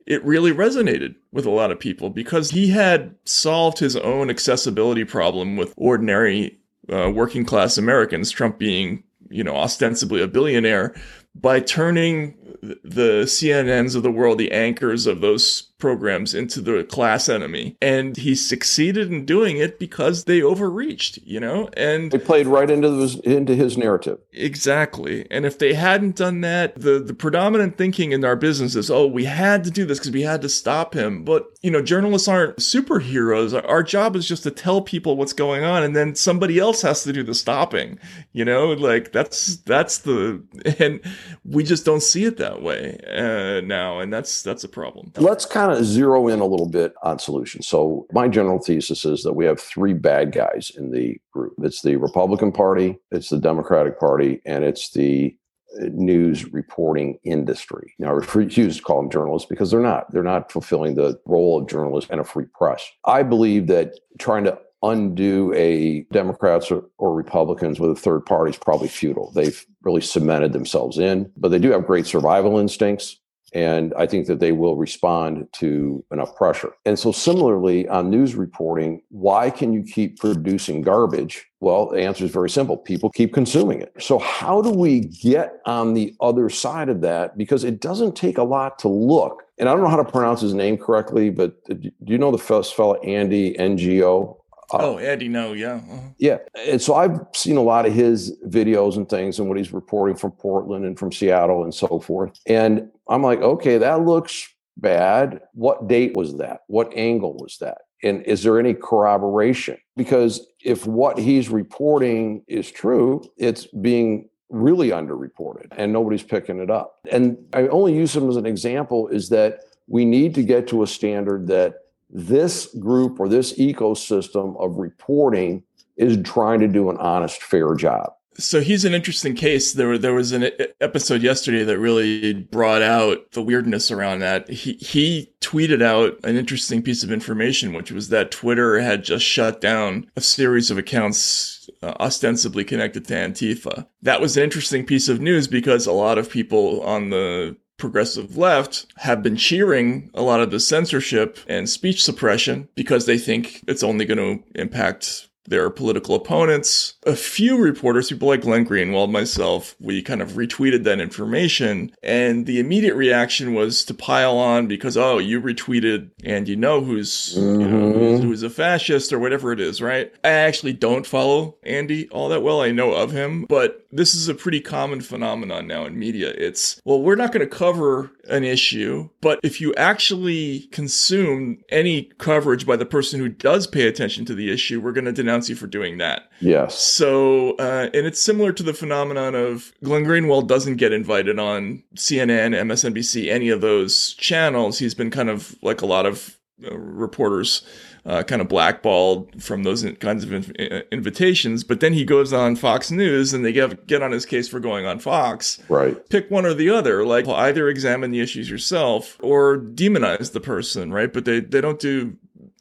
it 0.07 0.25
really 0.25 0.53
resonated 0.53 1.15
with 1.33 1.47
a 1.47 1.51
lot 1.51 1.71
of 1.71 1.79
people 1.79 2.11
because 2.11 2.51
he 2.51 2.71
had 2.71 3.15
solved 3.25 3.79
his 3.79 3.97
own 3.97 4.29
accessibility 4.29 5.05
problem 5.05 5.57
with 5.57 5.73
ordinary 5.77 6.59
uh, 6.93 7.11
working 7.15 7.45
class 7.45 7.79
Americans, 7.79 8.31
Trump 8.31 8.59
being 8.59 9.05
you 9.31 9.43
know, 9.43 9.57
ostensibly 9.57 10.23
a 10.23 10.29
billionaire, 10.29 10.95
by 11.35 11.61
turning 11.61 12.37
the 12.63 13.25
CNNs 13.25 13.97
of 13.97 14.03
the 14.03 14.11
world, 14.11 14.39
the 14.39 14.53
anchors 14.53 15.07
of 15.07 15.21
those 15.21 15.63
programs, 15.79 16.35
into 16.35 16.61
the 16.61 16.85
class 16.85 17.29
enemy. 17.29 17.77
And 17.83 18.17
he 18.17 18.35
succeeded 18.35 19.13
in 19.13 19.27
doing 19.27 19.59
it 19.59 19.79
because 19.79 20.25
they 20.25 20.43
overreached, 20.43 21.19
you 21.25 21.41
know? 21.41 21.69
And 21.77 22.11
they 22.11 22.19
played 22.19 22.47
right 22.47 22.71
into 22.71 22.91
his, 22.99 23.17
into 23.21 23.55
his 23.55 23.77
narrative. 23.77 24.19
Exactly. 24.33 25.27
And 25.31 25.45
if 25.45 25.59
they 25.59 25.75
hadn't 25.75 26.17
done 26.17 26.41
that, 26.43 26.81
the, 26.81 27.01
the 27.01 27.15
predominant 27.15 27.77
thinking 27.77 28.13
in 28.13 28.25
our 28.25 28.37
business 28.37 28.77
is, 28.77 28.91
oh, 28.91 29.07
we 29.07 29.25
had 29.25 29.65
to 29.65 29.71
do 29.71 29.85
this 29.85 29.99
because 29.99 30.13
we 30.13 30.23
had 30.23 30.43
to 30.43 30.49
stop 30.49 30.95
him. 30.95 31.25
But, 31.25 31.47
you 31.63 31.71
know, 31.71 31.83
journalists 31.83 32.29
aren't 32.29 32.57
superheroes. 32.59 33.61
Our 33.69 33.83
job 33.83 34.17
is 34.17 34.27
just 34.27 34.45
to 34.45 34.51
tell 34.51 34.81
people 34.81 35.17
what's 35.17 35.33
going 35.33 35.65
on 35.65 35.83
and 35.83 35.95
then 35.95 36.15
somebody 36.15 36.59
else 36.59 36.83
has 36.83 37.03
to 37.05 37.13
do 37.13 37.23
the 37.23 37.35
stopping, 37.35 37.99
you 38.33 38.45
know? 38.45 38.73
Like 38.73 39.13
that's, 39.13 39.57
that's 39.59 39.99
the, 39.99 40.43
and 40.79 41.01
we 41.45 41.65
just 41.65 41.85
don't 41.85 42.03
see 42.03 42.25
it 42.25 42.39
that 42.39 42.44
way 42.63 42.99
uh, 43.09 43.61
now, 43.61 44.01
and 44.01 44.13
that's 44.13 44.43
that's 44.43 44.65
a 44.65 44.69
problem. 44.69 45.13
Let's 45.17 45.47
kind 45.47 45.73
of 45.73 45.85
zero 45.85 46.29
in 46.29 46.41
a 46.41 46.47
little 46.47 46.69
bit 46.69 46.95
on 47.03 47.19
solutions. 47.19 47.67
So 47.67 48.07
my 48.13 48.29
general 48.29 48.59
thesis 48.59 49.05
is 49.05 49.23
that 49.23 49.35
we 49.35 49.45
have 49.47 49.61
three 49.61 49.95
bad 49.95 50.33
guys 50.33 50.71
in 50.77 50.91
the 50.91 51.19
group. 51.33 51.55
It's 51.63 51.83
the 51.83 51.97
Republican 51.97 52.53
Party, 52.53 52.99
it's 53.11 53.31
the 53.31 53.39
Democratic 53.39 53.99
Party, 53.99 54.41
and 54.45 54.65
it's 54.65 54.91
the 54.93 55.37
uh, 55.81 55.87
news 55.93 56.53
reporting 56.53 57.19
industry. 57.25 57.95
Now, 57.99 58.09
I 58.09 58.13
refuse 58.13 58.77
to 58.77 58.83
call 58.83 59.03
them 59.03 59.11
journalists 59.11 59.49
because 59.49 59.71
they're 59.71 59.81
not. 59.81 60.11
They're 60.11 60.23
not 60.23 60.53
fulfilling 60.53 60.95
the 60.95 61.19
role 61.27 61.61
of 61.61 61.69
journalists 61.69 62.11
and 62.11 62.21
a 62.21 62.25
free 62.25 62.47
press. 62.55 62.87
I 63.05 63.23
believe 63.23 63.67
that 63.69 63.95
trying 64.19 64.45
to 64.45 64.59
undo 64.85 65.53
a 65.55 66.01
Democrats 66.13 66.71
or, 66.71 66.85
or, 66.99 67.15
Republicans 67.15 67.81
with 67.81 67.91
a 67.91 67.95
third 67.95 68.27
party 68.27 68.51
is 68.51 68.57
probably 68.57 68.89
futile. 68.89 69.33
They've 69.33 69.65
really 69.83 70.01
cemented 70.01 70.53
themselves 70.53 70.99
in, 70.99 71.31
but 71.37 71.51
they 71.51 71.59
do 71.59 71.71
have 71.71 71.87
great 71.87 72.07
survival 72.07 72.59
instincts. 72.59 73.19
And 73.55 73.95
I 73.97 74.07
think 74.07 74.27
that 74.27 74.41
they 74.41 74.51
will 74.51 74.75
respond 74.75 75.47
to 75.53 76.05
enough 76.11 76.35
pressure. 76.35 76.73
And 76.85 76.99
so, 76.99 77.13
similarly, 77.13 77.87
on 77.89 78.11
news 78.11 78.35
reporting, 78.35 79.01
why 79.11 79.49
can 79.49 79.73
you 79.73 79.85
keep 79.85 80.19
producing 80.19 80.83
garbage? 80.83 81.47
Well, 81.61 81.87
the 81.87 82.03
answer 82.03 82.25
is 82.25 82.33
very 82.33 82.51
simple 82.51 82.77
people 82.77 83.11
keep 83.11 83.33
consuming 83.33 83.81
it. 83.81 83.93
So, 84.01 84.19
how 84.19 84.61
do 84.61 84.71
we 84.71 85.01
get 85.01 85.61
on 85.67 85.95
the 85.95 86.17
other 86.21 86.49
side 86.49 86.89
of 86.89 87.01
that? 87.03 87.39
Because 87.39 87.63
it 87.63 87.81
doesn't 87.81 88.17
take 88.17 88.39
a 88.39 88.43
lot 88.43 88.77
to 88.81 88.89
look. 88.89 89.45
And 89.57 89.69
I 89.69 89.73
don't 89.73 89.83
know 89.83 89.89
how 89.89 90.03
to 90.03 90.11
pronounce 90.11 90.41
his 90.41 90.53
name 90.53 90.77
correctly, 90.77 91.31
but 91.31 91.57
uh, 91.71 91.75
do 91.75 91.93
you 92.07 92.19
know 92.19 92.33
the 92.33 92.39
first 92.39 92.75
fellow, 92.75 92.97
Andy 92.97 93.55
Ngo? 93.55 94.37
Uh, 94.73 94.79
oh, 94.81 94.97
Eddie, 94.99 95.29
no, 95.29 95.53
yeah. 95.53 95.75
Uh-huh. 95.75 95.99
Yeah. 96.19 96.39
And 96.67 96.81
so 96.81 96.95
I've 96.95 97.21
seen 97.35 97.57
a 97.57 97.63
lot 97.63 97.87
of 97.87 97.93
his 97.93 98.37
videos 98.47 98.97
and 98.97 99.09
things 99.09 99.39
and 99.39 99.49
what 99.49 99.59
he's 99.59 99.73
reporting 99.73 100.17
from 100.17 100.33
Portland 100.33 100.85
and 100.85 100.99
from 100.99 101.13
Seattle 101.13 101.65
and 101.65 101.75
so 101.75 102.01
forth. 102.01 102.39
And 102.47 102.91
I'm 103.09 103.23
like, 103.23 103.41
okay, 103.41 103.79
that 103.79 104.03
looks 104.03 104.49
bad. 104.77 105.41
What 105.53 105.89
date 105.89 106.17
was 106.17 106.37
that? 106.39 106.61
What 106.67 106.93
angle 106.95 107.35
was 107.35 107.59
that? 107.59 107.79
And 108.03 108.23
is 108.25 108.43
there 108.43 108.59
any 108.59 108.75
corroboration? 108.75 109.79
Because 109.97 110.47
if 110.63 110.87
what 110.87 111.19
he's 111.19 111.49
reporting 111.49 112.43
is 112.49 112.71
true, 112.71 113.25
it's 113.39 113.67
being 113.67 114.29
really 114.51 114.91
underreported 114.91 115.69
and 115.73 115.93
nobody's 115.93 116.23
picking 116.23 116.61
it 116.61 116.71
up. 116.71 116.99
And 117.11 117.39
I 117.55 117.67
only 117.69 117.95
use 117.95 118.15
him 118.15 118.29
as 118.29 118.37
an 118.37 118.47
example 118.47 119.09
is 119.09 119.29
that 119.31 119.61
we 119.89 120.05
need 120.05 120.35
to 120.35 120.43
get 120.43 120.67
to 120.69 120.83
a 120.83 120.87
standard 120.87 121.47
that 121.49 121.75
this 122.15 122.67
group 122.77 123.19
or 123.19 123.29
this 123.29 123.53
ecosystem 123.59 124.59
of 124.59 124.77
reporting 124.77 125.65
is 125.97 126.17
trying 126.23 126.61
to 126.61 126.69
do 126.69 126.89
an 126.89 126.97
honest, 126.97 127.43
fair 127.43 127.75
job. 127.75 128.13
So 128.37 128.61
he's 128.61 128.85
an 128.85 128.95
interesting 128.95 129.35
case. 129.35 129.75
There, 129.75 129.97
there 129.97 130.15
was 130.15 130.33
an 130.33 130.51
episode 130.81 131.23
yesterday 131.23 131.63
that 131.65 131.79
really 131.79 132.33
brought 132.35 132.83
out 132.83 133.31
the 133.33 133.43
weirdness 133.43 133.93
around 133.93 134.21
that. 134.21 134.49
He, 134.49 134.73
he 134.75 135.33
tweeted 135.41 135.83
out 135.83 136.19
an 136.25 136.37
interesting 136.37 136.83
piece 136.83 137.05
of 137.05 137.13
information, 137.13 137.73
which 137.73 137.93
was 137.93 138.09
that 138.09 138.33
Twitter 138.33 138.81
had 138.81 139.05
just 139.05 139.25
shut 139.25 139.61
down 139.61 140.11
a 140.17 140.21
series 140.21 140.71
of 140.71 140.79
accounts 140.79 141.71
uh, 141.83 141.95
ostensibly 142.01 142.65
connected 142.65 143.05
to 143.07 143.15
Antifa. 143.15 143.87
That 144.03 144.21
was 144.21 144.37
an 144.37 144.43
interesting 144.43 144.85
piece 144.85 145.09
of 145.09 145.21
news 145.21 145.47
because 145.47 145.87
a 145.87 145.93
lot 145.93 146.19
of 146.19 146.29
people 146.29 146.83
on 146.83 147.11
the 147.11 147.57
progressive 147.77 148.37
left 148.37 148.87
have 148.99 149.23
been 149.23 149.37
cheering 149.37 150.11
a 150.15 150.23
lot 150.23 150.41
of 150.41 150.51
the 150.51 150.61
censorship 150.61 151.39
and 151.49 151.69
speech 151.69 152.03
suppression 152.03 152.69
because 152.75 153.07
they 153.07 153.19
think 153.19 153.63
it's 153.67 153.83
only 153.83 154.05
going 154.05 154.19
to 154.19 154.61
impact 154.61 155.29
their 155.47 155.69
political 155.71 156.15
opponents. 156.15 156.94
A 157.07 157.15
few 157.15 157.59
reporters, 157.59 158.09
people 158.09 158.29
like 158.29 158.43
Glenn 158.43 158.67
Greenwald, 158.67 159.11
myself, 159.11 159.77
we 159.79 160.03
kind 160.03 160.23
of 160.23 160.33
retweeted 160.33 160.85
that 160.85 161.01
information. 161.01 161.95
And 162.03 162.47
the 162.47 162.59
immediate 162.59 162.95
reaction 162.95 163.55
was 163.55 163.85
to 163.85 163.95
pile 163.95 164.39
on 164.39 164.67
because, 164.67 164.97
oh, 164.97 165.19
you 165.19 165.41
retweeted 165.41 166.11
and 166.25 166.49
you 166.49 166.57
know 166.57 166.83
who's, 166.83 167.37
mm-hmm. 167.37 167.61
you 167.61 167.69
know, 167.69 167.93
who's, 167.93 168.21
mm-hmm. 168.21 168.29
who's 168.29 168.43
a 168.43 168.51
fascist 168.51 169.13
or 169.13 169.19
whatever 169.19 169.53
it 169.53 169.61
is, 169.61 169.83
right? 169.83 170.13
I 170.25 170.31
actually 170.31 170.73
don't 170.73 171.07
follow 171.07 171.57
Andy 171.63 172.09
all 172.09 172.29
that 172.31 172.43
well. 172.43 172.63
I 172.63 172.71
know 172.71 172.93
of 172.93 173.13
him, 173.13 173.45
but 173.49 173.87
this 173.93 174.15
is 174.15 174.29
a 174.29 174.35
pretty 174.35 174.61
common 174.61 175.01
phenomenon 175.01 175.67
now 175.67 175.85
in 175.85 175.99
media. 175.99 176.31
It's, 176.31 176.81
well, 176.85 177.03
we're 177.03 177.17
not 177.17 177.33
going 177.33 177.49
to 177.49 177.55
cover 177.55 178.11
an 178.29 178.45
issue, 178.45 179.11
but 179.21 179.39
if 179.43 179.61
you 179.61 179.75
actually 179.75 180.61
consume 180.73 181.59
any 181.69 182.05
coverage 182.19 182.67
by 182.67 182.77
the 182.77 182.87
person 182.87 183.21
who 183.21 183.29
does 183.29 183.67
pay 183.67 183.87
attention 183.87 184.25
to 184.25 184.35
the 184.35 184.51
issue, 184.51 184.81
we're 184.81 184.93
going 184.93 185.05
to 185.05 185.13
denounce 185.13 185.35
denounce 185.35 185.49
you 185.49 185.57
for 185.57 185.67
doing 185.67 185.99
that. 185.99 186.31
Yes. 186.41 186.79
So, 186.95 187.57
uh, 187.57 187.91
and 187.93 188.07
it's 188.07 188.21
similar 188.21 188.53
to 188.53 188.63
the 188.63 188.73
phenomenon 188.73 189.35
of 189.35 189.73
Glenn 189.83 190.05
Greenwald 190.05 190.47
doesn't 190.47 190.77
get 190.77 190.93
invited 190.93 191.41
on 191.41 191.83
CNN, 191.97 192.55
MSNBC, 192.55 193.33
any 193.33 193.49
of 193.49 193.61
those 193.61 194.15
channels. 194.15 194.79
He's 194.79 194.95
been 194.95 195.11
kind 195.11 195.29
of 195.29 195.57
like 195.61 195.83
a 195.83 195.87
lot 195.87 196.07
of 196.07 196.39
uh, 196.65 196.77
reporters. 196.79 197.67
Uh, 198.07 198.23
kind 198.23 198.43
of 198.43 198.49
blackballed 198.49 199.43
from 199.43 199.63
those 199.63 199.83
kinds 199.99 200.25
of 200.25 200.51
uh, 200.61 200.83
invitations. 200.93 201.65
But 201.65 201.81
then 201.81 201.95
he 201.95 202.05
goes 202.05 202.35
on 202.35 202.55
Fox 202.55 202.91
News 202.91 203.33
and 203.33 203.43
they 203.43 203.51
get, 203.51 203.87
get 203.87 204.03
on 204.03 204.13
his 204.13 204.27
case 204.27 204.47
for 204.47 204.61
going 204.61 204.85
on 204.85 204.99
Fox. 204.99 205.59
Right. 205.71 206.07
Pick 206.11 206.31
one 206.31 206.45
or 206.45 206.53
the 206.53 206.69
other. 206.69 207.07
Like 207.07 207.27
either 207.27 207.67
examine 207.67 208.11
the 208.11 208.21
issues 208.21 208.51
yourself 208.51 209.17
or 209.23 209.57
demonize 209.57 210.33
the 210.33 210.41
person, 210.41 210.93
right? 210.93 211.11
But 211.11 211.25
they, 211.25 211.41
they 211.41 211.63
don't 211.63 211.81
do 211.81 212.15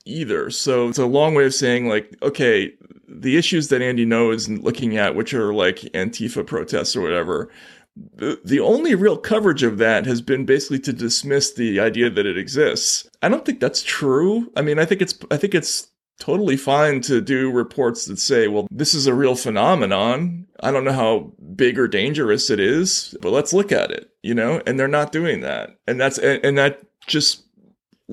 either. 0.06 0.50
So 0.50 0.88
it's 0.88 0.98
a 0.98 1.06
long 1.06 1.36
way 1.36 1.44
of 1.46 1.54
saying 1.54 1.90
like, 1.90 2.16
okay, 2.22 2.72
the 3.14 3.38
issues 3.38 3.70
that 3.70 3.82
Andy 3.82 4.06
knows 4.06 4.48
and 4.48 4.64
looking 4.64 4.98
at, 4.98 5.16
which 5.16 5.34
are 5.34 5.54
like 5.54 5.78
Antifa 5.94 6.46
protests 6.46 6.96
or 6.96 7.02
whatever, 7.02 7.50
the, 7.96 8.42
the 8.44 8.60
only 8.60 8.96
real 8.96 9.18
coverage 9.18 9.64
of 9.64 9.78
that 9.78 10.06
has 10.06 10.22
been 10.22 10.46
basically 10.46 10.80
to 10.80 10.94
dismiss 10.94 11.54
the 11.54 11.80
idea 11.80 12.10
that 12.10 12.26
it 12.26 12.38
exists. 12.38 13.08
I 13.22 13.30
don't 13.30 13.46
think 13.46 13.60
that's 13.60 13.84
true. 13.84 14.52
I 14.56 14.62
mean, 14.62 14.80
I 14.80 14.86
think 14.86 15.02
it's 15.02 15.18
I 15.30 15.38
think 15.38 15.54
it's 15.54 15.88
totally 16.20 16.58
fine 16.58 17.02
to 17.02 17.22
do 17.22 17.52
reports 17.52 18.06
that 18.06 18.20
say, 18.20 18.48
well, 18.48 18.68
this 18.72 18.94
is 18.94 19.08
a 19.08 19.14
real 19.14 19.36
phenomenon. 19.36 20.48
I 20.62 20.72
don't 20.72 20.86
know 20.86 20.94
how 20.94 21.34
big 21.56 21.78
or 21.78 21.88
dangerous 21.88 22.50
it 22.50 22.60
is, 22.60 23.16
but 23.22 23.32
let's 23.32 23.54
look 23.54 23.72
at 23.72 23.92
it, 23.92 24.10
you 24.22 24.34
know? 24.34 24.62
And 24.66 24.80
they're 24.80 24.88
not 24.88 25.12
doing 25.12 25.42
that. 25.42 25.78
And 25.88 26.00
that's 26.00 26.18
and, 26.18 26.44
and 26.46 26.58
that 26.58 26.82
just 27.06 27.43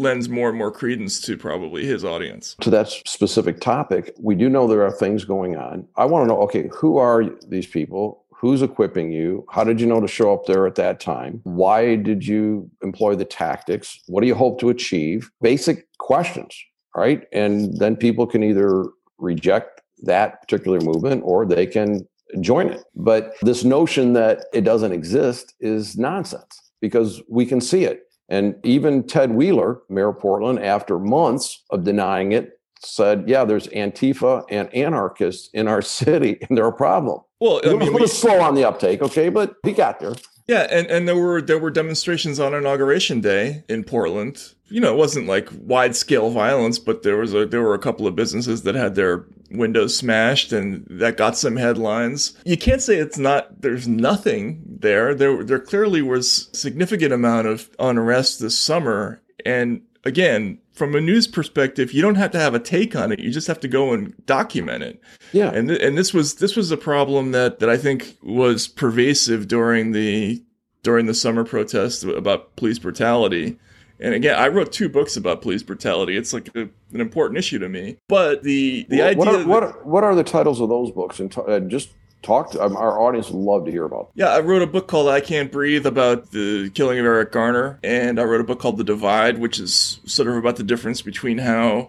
lends 0.01 0.29
more 0.29 0.49
and 0.49 0.59
more 0.59 0.73
credence 0.73 1.21
to 1.23 1.37
probably 1.37 1.85
his 1.85 2.05
audience. 2.05 2.57
To 2.63 2.71
that 2.71 2.89
specific 2.89 3.61
topic, 3.61 4.15
we 4.19 4.35
do 4.35 4.49
know 4.49 4.67
there 4.67 4.85
are 4.85 4.91
things 4.91 5.25
going 5.25 5.57
on. 5.57 5.87
I 5.97 6.07
want 6.07 6.25
to 6.25 6.29
know 6.29 6.41
okay, 6.43 6.69
who 6.73 6.97
are 6.97 7.25
these 7.47 7.67
people? 7.67 8.25
Who's 8.41 8.63
equipping 8.63 9.13
you? 9.13 9.45
How 9.51 9.65
did 9.65 9.81
you 9.81 9.87
know 9.87 10.01
to 10.01 10.09
show 10.09 10.33
up 10.33 10.47
there 10.47 10.67
at 10.67 10.77
that 10.77 10.99
time? 10.99 11.41
Why 11.45 11.97
did 11.97 12.27
you 12.27 12.71
employ 12.83 13.15
the 13.15 13.27
tactics? 13.27 14.01
What 14.07 14.23
do 14.23 14.27
you 14.27 14.35
hope 14.35 14.59
to 14.61 14.71
achieve? 14.71 15.31
Basic 15.43 15.87
questions, 15.99 16.59
right? 16.97 17.27
And 17.33 17.79
then 17.79 17.97
people 17.97 18.27
can 18.27 18.43
either 18.43 18.87
reject 19.19 19.83
that 20.05 20.41
particular 20.41 20.81
movement 20.81 21.23
or 21.27 21.45
they 21.45 21.67
can 21.67 22.09
join 22.41 22.69
it. 22.69 22.83
But 22.95 23.35
this 23.43 23.63
notion 23.63 24.15
that 24.15 24.47
it 24.55 24.63
doesn't 24.63 24.93
exist 24.93 25.55
is 25.61 25.99
nonsense 25.99 26.73
because 26.81 27.23
we 27.29 27.45
can 27.45 27.61
see 27.61 27.85
it. 27.85 28.05
And 28.31 28.55
even 28.65 29.03
Ted 29.07 29.33
Wheeler, 29.33 29.81
Mayor 29.89 30.11
of 30.11 30.21
Portland, 30.21 30.61
after 30.61 30.99
months 30.99 31.65
of 31.71 31.85
denying 31.85 32.33
it, 32.33 32.61
said, 32.79 33.25
"Yeah, 33.27 33.45
there's 33.45 33.67
Antifa 33.69 34.45
and 34.49 34.73
anarchists 34.75 35.51
in 35.53 35.69
our 35.69 35.83
city, 36.01 36.39
and 36.49 36.57
they're 36.57 36.67
a 36.67 36.73
problem." 36.73 37.21
Well, 37.41 37.61
I 37.65 37.71
mean, 37.71 37.89
a 37.89 37.91
little 37.91 38.09
slow 38.09 38.41
on 38.41 38.55
the 38.55 38.65
uptake, 38.65 39.03
okay, 39.03 39.29
but 39.31 39.57
he 39.65 39.73
got 39.73 39.99
there. 39.99 40.15
Yeah, 40.47 40.67
and, 40.71 40.89
and 40.89 41.07
there 41.07 41.17
were 41.17 41.41
there 41.41 41.59
were 41.59 41.71
demonstrations 41.71 42.41
on 42.41 42.55
inauguration 42.55 43.21
day 43.21 43.63
in 43.69 43.85
Portland. 43.85 44.55
You 44.69 44.81
know, 44.81 44.93
it 44.93 44.97
wasn't 44.97 45.27
like 45.27 45.49
wide 45.53 45.95
scale 45.97 46.31
violence, 46.31 46.79
but 46.79 47.03
there 47.03 47.17
was 47.17 47.35
a 47.35 47.47
there 47.47 47.63
were 47.63 47.75
a 47.75 47.79
couple 47.79 48.07
of 48.07 48.17
businesses 48.17 48.63
that 48.63 48.75
had 48.75 48.95
their 48.95 49.27
windows 49.51 49.97
smashed, 49.97 50.53
and 50.53 50.87
that 50.91 51.17
got 51.17 51.37
some 51.37 51.57
headlines. 51.57 52.35
You 52.45 52.57
can't 52.57 52.83
say 52.83 52.97
it's 52.97 53.19
not. 53.19 53.63
There's 53.63 53.89
nothing 53.89 54.63
there. 54.67 55.15
There 55.15 55.43
there 55.45 55.61
clearly 55.61 56.03
was 56.03 56.49
significant 56.53 57.13
amount 57.13 57.47
of 57.47 57.71
unrest 57.79 58.41
this 58.41 58.59
summer, 58.59 59.23
and 59.45 59.83
again, 60.05 60.59
from 60.73 60.95
a 60.95 61.01
news 61.01 61.27
perspective, 61.27 61.93
you 61.93 62.03
don't 62.03 62.15
have 62.15 62.31
to 62.31 62.39
have 62.39 62.55
a 62.55 62.59
take 62.59 62.97
on 62.97 63.13
it. 63.13 63.19
You 63.19 63.31
just 63.31 63.47
have 63.47 63.61
to 63.61 63.69
go 63.69 63.93
and 63.93 64.15
document 64.27 64.83
it. 64.83 65.01
Yeah. 65.33 65.51
And 65.51 65.69
th- 65.69 65.83
and 65.83 65.99
this 65.99 66.15
was 66.15 66.37
this 66.37 66.57
was 66.57 66.71
a 66.71 66.77
problem 66.77 67.33
that 67.33 67.59
that 67.59 67.69
I 67.69 67.77
think 67.77 68.17
was 68.23 68.69
pervasive 68.69 69.49
during 69.49 69.93
the 69.93 70.43
during 70.83 71.07
the 71.07 71.15
summer 71.15 71.45
protests 71.45 72.03
about 72.03 72.57
police 72.57 72.79
brutality. 72.79 73.59
And 74.01 74.15
again, 74.15 74.39
I 74.39 74.49
wrote 74.49 74.73
two 74.73 74.89
books 74.89 75.17
about 75.17 75.43
police 75.43 75.63
brutality. 75.63 76.17
It's 76.17 76.33
like 76.33 76.49
a, 76.57 76.63
an 76.93 77.01
important 77.01 77.39
issue 77.39 77.59
to 77.59 77.69
me. 77.69 77.99
But 78.09 78.43
the 78.43 78.87
the 78.89 78.99
well, 78.99 79.07
idea 79.09 79.19
what 79.19 79.35
are, 79.35 79.47
what 79.47 79.63
are, 79.63 79.73
what 79.85 80.05
are 80.05 80.15
the 80.15 80.25
titles 80.25 80.61
of 80.61 80.69
those 80.69 80.91
books? 80.91 81.21
And 81.21 81.31
t- 81.31 81.43
uh, 81.47 81.61
just 81.61 81.91
talk 82.23 82.51
to 82.51 82.63
um, 82.63 82.77
our 82.77 83.01
audience 83.01 83.31
would 83.31 83.41
love 83.41 83.65
to 83.65 83.71
hear 83.71 83.85
about 83.85 84.11
yeah 84.15 84.29
i 84.29 84.41
wrote 84.41 84.61
a 84.61 84.67
book 84.67 84.87
called 84.87 85.09
i 85.09 85.21
can't 85.21 85.51
breathe 85.51 85.87
about 85.87 86.33
the 86.33 86.71
killing 86.75 86.99
of 86.99 87.05
eric 87.07 87.33
garner 87.33 87.79
and 87.83 88.21
i 88.21 88.23
wrote 88.23 88.43
a 88.43 88.45
book 88.45 88.61
called 88.61 88.77
the 88.77 88.85
divide 88.85 89.39
which 89.39 89.59
is 89.59 90.01
sort 90.05 90.29
of 90.29 90.35
about 90.35 90.57
the 90.57 90.63
difference 90.63 91.01
between 91.01 91.39
how 91.39 91.89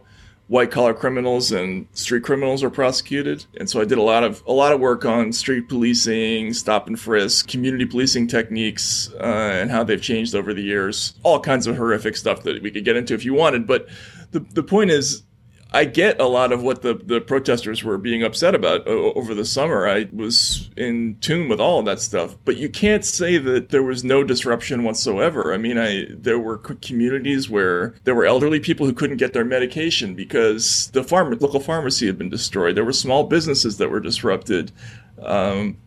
white 0.52 0.70
collar 0.70 0.94
criminals 0.94 1.54
and 1.54 1.88
street 1.94 2.24
criminals 2.24 2.62
are 2.62 2.70
prosecuted. 2.70 3.46
And 3.58 3.70
so 3.70 3.80
i 3.80 3.86
did 3.86 3.98
a 3.98 4.02
lot 4.02 4.26
of 4.26 4.44
a 4.46 4.52
lot 4.52 4.74
of 4.74 4.82
work 4.82 5.06
on 5.06 5.32
street 5.32 5.70
policing 5.70 6.54
stop 6.54 6.88
and 6.88 7.00
frisk 7.00 7.48
community 7.48 7.86
policing 7.86 8.28
techniques 8.28 9.10
uh, 9.22 9.24
and 9.24 9.72
how 9.72 9.86
they've 9.86 10.02
changed 10.02 10.36
over 10.36 10.54
the 10.54 10.62
years. 10.62 11.14
All 11.24 11.40
kinds 11.40 11.68
of 11.68 11.78
horrific 11.78 12.18
stuff 12.18 12.44
that 12.44 12.62
we 12.62 12.70
could 12.70 12.84
get 12.84 12.98
into 12.98 13.14
if 13.14 13.24
you 13.24 13.34
wanted 13.34 13.66
but 13.66 13.88
the, 14.32 14.42
the 14.42 14.64
point 14.64 14.92
is 14.92 15.24
I 15.74 15.86
get 15.86 16.20
a 16.20 16.26
lot 16.26 16.52
of 16.52 16.62
what 16.62 16.82
the, 16.82 16.96
the 16.96 17.22
protesters 17.22 17.82
were 17.82 17.98
being 17.98 18.24
upset 18.24 18.56
about 18.56 18.86
over 18.88 19.34
the 19.34 19.46
summer. 19.46 19.88
I 19.88 20.10
was 20.12 20.70
in 20.76 21.18
tune 21.22 21.48
with 21.48 21.62
all 21.62 21.80
of 21.80 21.86
that 21.86 22.02
stuff, 22.02 22.36
but 22.44 22.58
you 22.58 22.68
can't 22.68 23.06
say 23.06 23.38
that 23.38 23.70
there 23.70 23.84
was 23.84 24.04
no 24.04 24.22
disruption 24.22 24.84
whatsoever. 24.84 25.54
I 25.54 25.58
mean, 25.58 25.78
I 25.78 26.08
there 26.10 26.40
were 26.40 26.58
communities 26.58 27.50
where 27.50 27.96
there 28.04 28.16
were 28.16 28.26
elderly 28.26 28.60
people 28.60 28.86
who 28.86 28.94
couldn't 28.94 29.18
get 29.18 29.32
their 29.32 29.46
medication 29.46 30.14
because 30.14 30.92
the 30.92 31.06
farm 31.06 31.32
local 31.40 31.62
pharmacy 31.62 32.06
had 32.06 32.18
been 32.18 32.30
destroyed. 32.30 32.76
There 32.76 32.86
were 32.86 32.92
small 32.92 33.24
businesses 33.24 33.78
that 33.78 33.90
were 33.90 34.02
disrupted. 34.02 34.74
Um, 35.22 35.78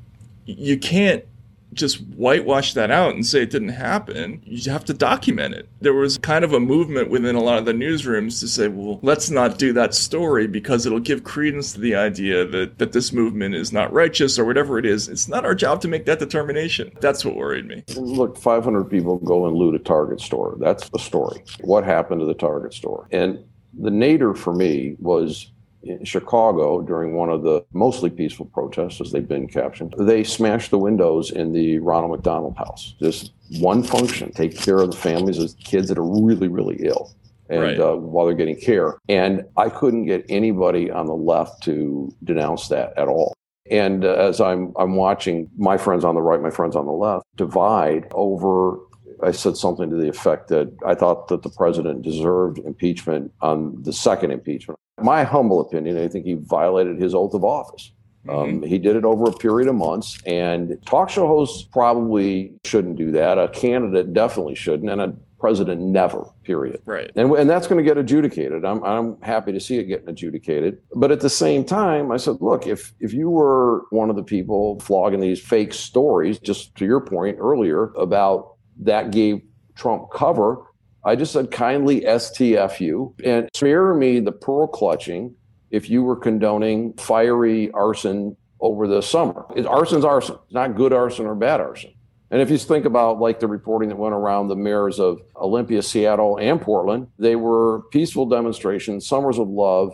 you 0.46 0.78
can't 0.78 1.24
just 1.74 2.00
whitewash 2.14 2.74
that 2.74 2.90
out 2.90 3.14
and 3.14 3.26
say 3.26 3.42
it 3.42 3.50
didn't 3.50 3.68
happen. 3.70 4.40
You 4.44 4.70
have 4.70 4.84
to 4.86 4.94
document 4.94 5.54
it. 5.54 5.68
There 5.80 5.94
was 5.94 6.18
kind 6.18 6.44
of 6.44 6.52
a 6.52 6.60
movement 6.60 7.10
within 7.10 7.34
a 7.34 7.42
lot 7.42 7.58
of 7.58 7.64
the 7.64 7.72
newsrooms 7.72 8.40
to 8.40 8.48
say, 8.48 8.68
well, 8.68 8.98
let's 9.02 9.30
not 9.30 9.58
do 9.58 9.72
that 9.74 9.94
story 9.94 10.46
because 10.46 10.86
it'll 10.86 11.00
give 11.00 11.24
credence 11.24 11.72
to 11.74 11.80
the 11.80 11.94
idea 11.94 12.44
that, 12.46 12.78
that 12.78 12.92
this 12.92 13.12
movement 13.12 13.54
is 13.54 13.72
not 13.72 13.92
righteous 13.92 14.38
or 14.38 14.44
whatever 14.44 14.78
it 14.78 14.86
is. 14.86 15.08
It's 15.08 15.28
not 15.28 15.44
our 15.44 15.54
job 15.54 15.80
to 15.82 15.88
make 15.88 16.06
that 16.06 16.18
determination. 16.18 16.96
That's 17.00 17.24
what 17.24 17.36
worried 17.36 17.66
me. 17.66 17.84
Look, 17.96 18.36
500 18.38 18.84
people 18.84 19.18
go 19.18 19.46
and 19.46 19.56
loot 19.56 19.74
a 19.74 19.78
Target 19.78 20.20
store. 20.20 20.56
That's 20.58 20.88
the 20.88 20.98
story. 20.98 21.44
What 21.60 21.84
happened 21.84 22.20
to 22.20 22.26
the 22.26 22.34
Target 22.34 22.74
store? 22.74 23.08
And 23.10 23.44
the 23.78 23.90
nadir 23.90 24.34
for 24.34 24.54
me 24.54 24.96
was 25.00 25.50
in 25.84 26.04
Chicago 26.04 26.80
during 26.82 27.14
one 27.14 27.28
of 27.28 27.42
the 27.42 27.64
mostly 27.72 28.10
peaceful 28.10 28.46
protests, 28.46 29.00
as 29.00 29.12
they've 29.12 29.26
been 29.26 29.48
captioned, 29.48 29.94
they 29.98 30.24
smashed 30.24 30.70
the 30.70 30.78
windows 30.78 31.30
in 31.30 31.52
the 31.52 31.78
Ronald 31.78 32.12
McDonald 32.12 32.56
House. 32.56 32.94
Just 33.00 33.32
one 33.58 33.82
function: 33.82 34.32
take 34.32 34.56
care 34.56 34.78
of 34.78 34.90
the 34.90 34.96
families 34.96 35.38
of 35.38 35.56
kids 35.58 35.88
that 35.88 35.98
are 35.98 36.02
really, 36.02 36.48
really 36.48 36.76
ill, 36.80 37.12
and 37.48 37.62
right. 37.62 37.80
uh, 37.80 37.96
while 37.96 38.26
they're 38.26 38.34
getting 38.34 38.60
care. 38.60 38.98
And 39.08 39.44
I 39.56 39.68
couldn't 39.68 40.06
get 40.06 40.24
anybody 40.28 40.90
on 40.90 41.06
the 41.06 41.14
left 41.14 41.62
to 41.64 42.14
denounce 42.24 42.68
that 42.68 42.96
at 42.96 43.08
all. 43.08 43.34
And 43.70 44.04
uh, 44.04 44.12
as 44.12 44.40
I'm 44.40 44.72
I'm 44.76 44.96
watching 44.96 45.50
my 45.56 45.76
friends 45.76 46.04
on 46.04 46.14
the 46.14 46.22
right, 46.22 46.40
my 46.40 46.50
friends 46.50 46.76
on 46.76 46.86
the 46.86 46.92
left 46.92 47.24
divide 47.36 48.08
over 48.12 48.78
I 49.22 49.30
said 49.30 49.56
something 49.56 49.90
to 49.90 49.96
the 49.96 50.08
effect 50.08 50.48
that 50.48 50.74
I 50.86 50.94
thought 50.94 51.28
that 51.28 51.42
the 51.42 51.50
president 51.50 52.02
deserved 52.02 52.58
impeachment 52.58 53.32
on 53.40 53.82
the 53.82 53.92
second 53.92 54.32
impeachment. 54.32 54.78
My 55.00 55.24
humble 55.24 55.60
opinion, 55.60 55.98
I 55.98 56.08
think 56.08 56.24
he 56.24 56.34
violated 56.34 57.00
his 57.00 57.14
oath 57.14 57.34
of 57.34 57.44
office. 57.44 57.92
Mm-hmm. 58.26 58.38
Um, 58.38 58.62
he 58.62 58.78
did 58.78 58.96
it 58.96 59.04
over 59.04 59.24
a 59.24 59.32
period 59.32 59.68
of 59.68 59.74
months, 59.74 60.18
and 60.24 60.78
talk 60.86 61.10
show 61.10 61.26
hosts 61.26 61.62
probably 61.62 62.52
shouldn't 62.64 62.96
do 62.96 63.10
that. 63.12 63.38
A 63.38 63.48
candidate 63.48 64.14
definitely 64.14 64.54
shouldn't, 64.54 64.90
and 64.90 65.00
a 65.00 65.14
president 65.38 65.78
never. 65.82 66.24
Period. 66.42 66.80
Right. 66.86 67.10
And 67.16 67.30
and 67.32 67.50
that's 67.50 67.66
going 67.66 67.76
to 67.76 67.84
get 67.84 67.98
adjudicated. 67.98 68.64
I'm 68.64 68.82
I'm 68.82 69.20
happy 69.20 69.52
to 69.52 69.60
see 69.60 69.76
it 69.76 69.84
getting 69.84 70.08
adjudicated. 70.08 70.78
But 70.94 71.10
at 71.10 71.20
the 71.20 71.28
same 71.28 71.64
time, 71.64 72.10
I 72.10 72.16
said, 72.16 72.36
look, 72.40 72.66
if 72.66 72.94
if 72.98 73.12
you 73.12 73.28
were 73.28 73.84
one 73.90 74.08
of 74.08 74.16
the 74.16 74.22
people 74.22 74.80
flogging 74.80 75.20
these 75.20 75.40
fake 75.40 75.74
stories, 75.74 76.38
just 76.38 76.74
to 76.76 76.86
your 76.86 77.00
point 77.00 77.36
earlier 77.38 77.92
about 77.98 78.54
that 78.80 79.10
gave 79.10 79.42
Trump 79.74 80.10
cover, 80.14 80.62
I 81.04 81.16
just 81.16 81.32
said 81.32 81.50
kindly 81.50 82.00
STFU 82.02 83.14
and 83.24 83.48
spare 83.54 83.94
me 83.94 84.20
the 84.20 84.32
pearl 84.32 84.66
clutching 84.66 85.34
if 85.70 85.90
you 85.90 86.02
were 86.02 86.16
condoning 86.16 86.94
fiery 86.94 87.70
arson 87.72 88.36
over 88.60 88.88
the 88.88 89.02
summer. 89.02 89.44
It, 89.54 89.66
arson's 89.66 90.04
arson. 90.04 90.38
It's 90.44 90.54
not 90.54 90.76
good 90.76 90.92
arson 90.92 91.26
or 91.26 91.34
bad 91.34 91.60
arson. 91.60 91.92
And 92.30 92.40
if 92.40 92.50
you 92.50 92.56
think 92.56 92.86
about 92.86 93.20
like 93.20 93.38
the 93.38 93.46
reporting 93.46 93.90
that 93.90 93.98
went 93.98 94.14
around 94.14 94.48
the 94.48 94.56
mayors 94.56 94.98
of 94.98 95.20
Olympia, 95.36 95.82
Seattle, 95.82 96.38
and 96.38 96.60
Portland, 96.60 97.08
they 97.18 97.36
were 97.36 97.82
peaceful 97.90 98.26
demonstrations, 98.26 99.06
summers 99.06 99.38
of 99.38 99.48
love, 99.48 99.92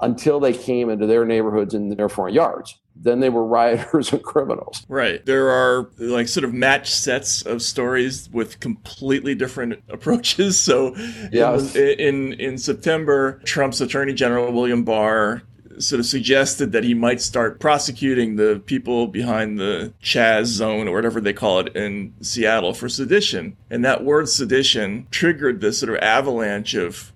until 0.00 0.40
they 0.40 0.52
came 0.52 0.90
into 0.90 1.06
their 1.06 1.24
neighborhoods 1.24 1.74
and 1.74 1.90
their 1.96 2.08
front 2.08 2.32
yards. 2.32 2.78
Then 3.00 3.20
they 3.20 3.30
were 3.30 3.44
rioters 3.44 4.12
and 4.12 4.22
criminals. 4.22 4.84
Right. 4.88 5.24
There 5.24 5.50
are 5.50 5.88
like 5.98 6.28
sort 6.28 6.44
of 6.44 6.52
match 6.52 6.90
sets 6.90 7.42
of 7.42 7.62
stories 7.62 8.28
with 8.32 8.60
completely 8.60 9.34
different 9.34 9.82
approaches. 9.88 10.58
So 10.58 10.94
yes. 11.32 11.76
in, 11.76 12.00
in, 12.00 12.32
in 12.34 12.58
September, 12.58 13.40
Trump's 13.44 13.80
Attorney 13.80 14.14
General 14.14 14.52
William 14.52 14.84
Barr 14.84 15.42
sort 15.78 16.00
of 16.00 16.06
suggested 16.06 16.72
that 16.72 16.84
he 16.84 16.94
might 16.94 17.20
start 17.20 17.60
prosecuting 17.60 18.36
the 18.36 18.60
people 18.66 19.06
behind 19.06 19.58
the 19.58 19.92
Chaz 20.02 20.46
zone 20.46 20.88
or 20.88 20.94
whatever 20.94 21.20
they 21.20 21.32
call 21.32 21.60
it 21.60 21.74
in 21.76 22.12
Seattle 22.20 22.74
for 22.74 22.88
sedition. 22.88 23.56
And 23.70 23.84
that 23.84 24.04
word 24.04 24.28
sedition 24.28 25.06
triggered 25.10 25.60
this 25.60 25.78
sort 25.78 25.90
of 25.90 26.02
avalanche 26.02 26.74
of 26.74 27.12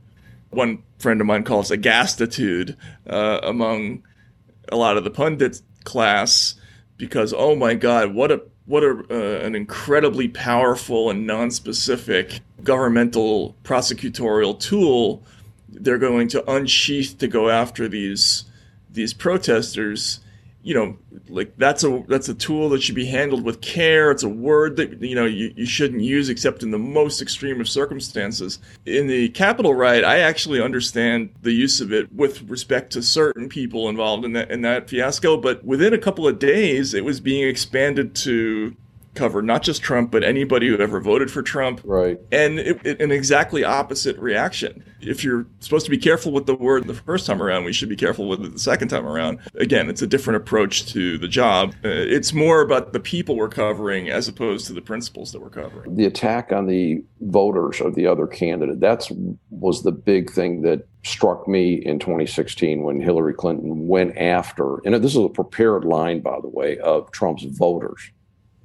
one 0.50 0.82
friend 0.98 1.20
of 1.20 1.26
mine 1.26 1.44
calls 1.44 1.70
a 1.70 1.78
gastitude 1.78 2.76
uh, 3.08 3.40
among 3.42 4.02
a 4.70 4.76
lot 4.76 4.96
of 4.96 5.04
the 5.04 5.10
pundit 5.10 5.60
class 5.84 6.54
because 6.96 7.32
oh 7.36 7.54
my 7.54 7.74
god 7.74 8.14
what 8.14 8.30
a 8.30 8.42
what 8.64 8.84
a, 8.84 9.04
uh, 9.10 9.44
an 9.44 9.54
incredibly 9.54 10.28
powerful 10.28 11.10
and 11.10 11.26
non-specific 11.26 12.40
governmental 12.62 13.56
prosecutorial 13.64 14.58
tool 14.58 15.22
they're 15.68 15.98
going 15.98 16.28
to 16.28 16.50
unsheath 16.50 17.18
to 17.18 17.26
go 17.26 17.48
after 17.48 17.88
these 17.88 18.44
these 18.90 19.12
protesters 19.14 20.20
you 20.62 20.74
know 20.74 20.96
like 21.28 21.52
that's 21.56 21.84
a 21.84 22.04
that's 22.08 22.28
a 22.28 22.34
tool 22.34 22.68
that 22.70 22.82
should 22.82 22.94
be 22.94 23.06
handled 23.06 23.44
with 23.44 23.60
care. 23.60 24.10
It's 24.10 24.22
a 24.22 24.28
word 24.28 24.76
that 24.76 25.02
you 25.02 25.14
know 25.14 25.24
you, 25.24 25.52
you 25.56 25.66
shouldn't 25.66 26.02
use 26.02 26.28
except 26.28 26.62
in 26.62 26.70
the 26.70 26.78
most 26.78 27.20
extreme 27.20 27.60
of 27.60 27.68
circumstances. 27.68 28.58
In 28.86 29.06
the 29.06 29.28
capital 29.30 29.74
right 29.74 30.04
i 30.04 30.18
actually 30.18 30.60
understand 30.60 31.30
the 31.42 31.52
use 31.52 31.80
of 31.80 31.92
it 31.92 32.12
with 32.12 32.42
respect 32.42 32.92
to 32.92 33.02
certain 33.02 33.48
people 33.48 33.88
involved 33.88 34.24
in 34.24 34.32
that 34.32 34.50
in 34.50 34.62
that 34.62 34.88
fiasco 34.88 35.36
but 35.36 35.64
within 35.64 35.92
a 35.92 35.98
couple 35.98 36.26
of 36.26 36.38
days 36.38 36.94
it 36.94 37.04
was 37.04 37.20
being 37.20 37.48
expanded 37.48 38.14
to 38.14 38.76
cover 39.14 39.42
not 39.42 39.62
just 39.62 39.82
Trump, 39.82 40.10
but 40.10 40.24
anybody 40.24 40.68
who 40.68 40.78
ever 40.78 41.00
voted 41.00 41.30
for 41.30 41.42
Trump. 41.42 41.80
Right. 41.84 42.18
And 42.30 42.58
it, 42.58 42.80
it, 42.84 43.00
an 43.00 43.10
exactly 43.10 43.64
opposite 43.64 44.16
reaction. 44.18 44.84
If 45.00 45.24
you're 45.24 45.46
supposed 45.60 45.84
to 45.84 45.90
be 45.90 45.98
careful 45.98 46.32
with 46.32 46.46
the 46.46 46.54
word 46.54 46.86
the 46.86 46.94
first 46.94 47.26
time 47.26 47.42
around, 47.42 47.64
we 47.64 47.72
should 47.72 47.88
be 47.88 47.96
careful 47.96 48.28
with 48.28 48.44
it 48.44 48.52
the 48.52 48.58
second 48.58 48.88
time 48.88 49.06
around. 49.06 49.40
Again, 49.54 49.90
it's 49.90 50.02
a 50.02 50.06
different 50.06 50.38
approach 50.38 50.86
to 50.92 51.18
the 51.18 51.28
job. 51.28 51.74
Uh, 51.84 51.88
it's 51.88 52.32
more 52.32 52.60
about 52.60 52.92
the 52.92 53.00
people 53.00 53.36
we're 53.36 53.48
covering 53.48 54.08
as 54.08 54.28
opposed 54.28 54.66
to 54.68 54.72
the 54.72 54.80
principles 54.82 55.32
that 55.32 55.40
we're 55.40 55.50
covering. 55.50 55.94
The 55.96 56.06
attack 56.06 56.52
on 56.52 56.66
the 56.66 57.04
voters 57.20 57.80
of 57.80 57.94
the 57.94 58.06
other 58.06 58.26
candidate, 58.26 58.80
that's 58.80 59.10
was 59.50 59.82
the 59.82 59.92
big 59.92 60.30
thing 60.30 60.62
that 60.62 60.88
struck 61.04 61.48
me 61.48 61.74
in 61.74 61.98
2016 61.98 62.82
when 62.82 63.00
Hillary 63.00 63.34
Clinton 63.34 63.88
went 63.88 64.16
after, 64.16 64.78
and 64.84 64.94
this 65.02 65.12
is 65.12 65.24
a 65.24 65.28
prepared 65.28 65.84
line, 65.84 66.20
by 66.20 66.38
the 66.40 66.48
way, 66.48 66.78
of 66.78 67.10
Trump's 67.10 67.44
voters 67.44 68.12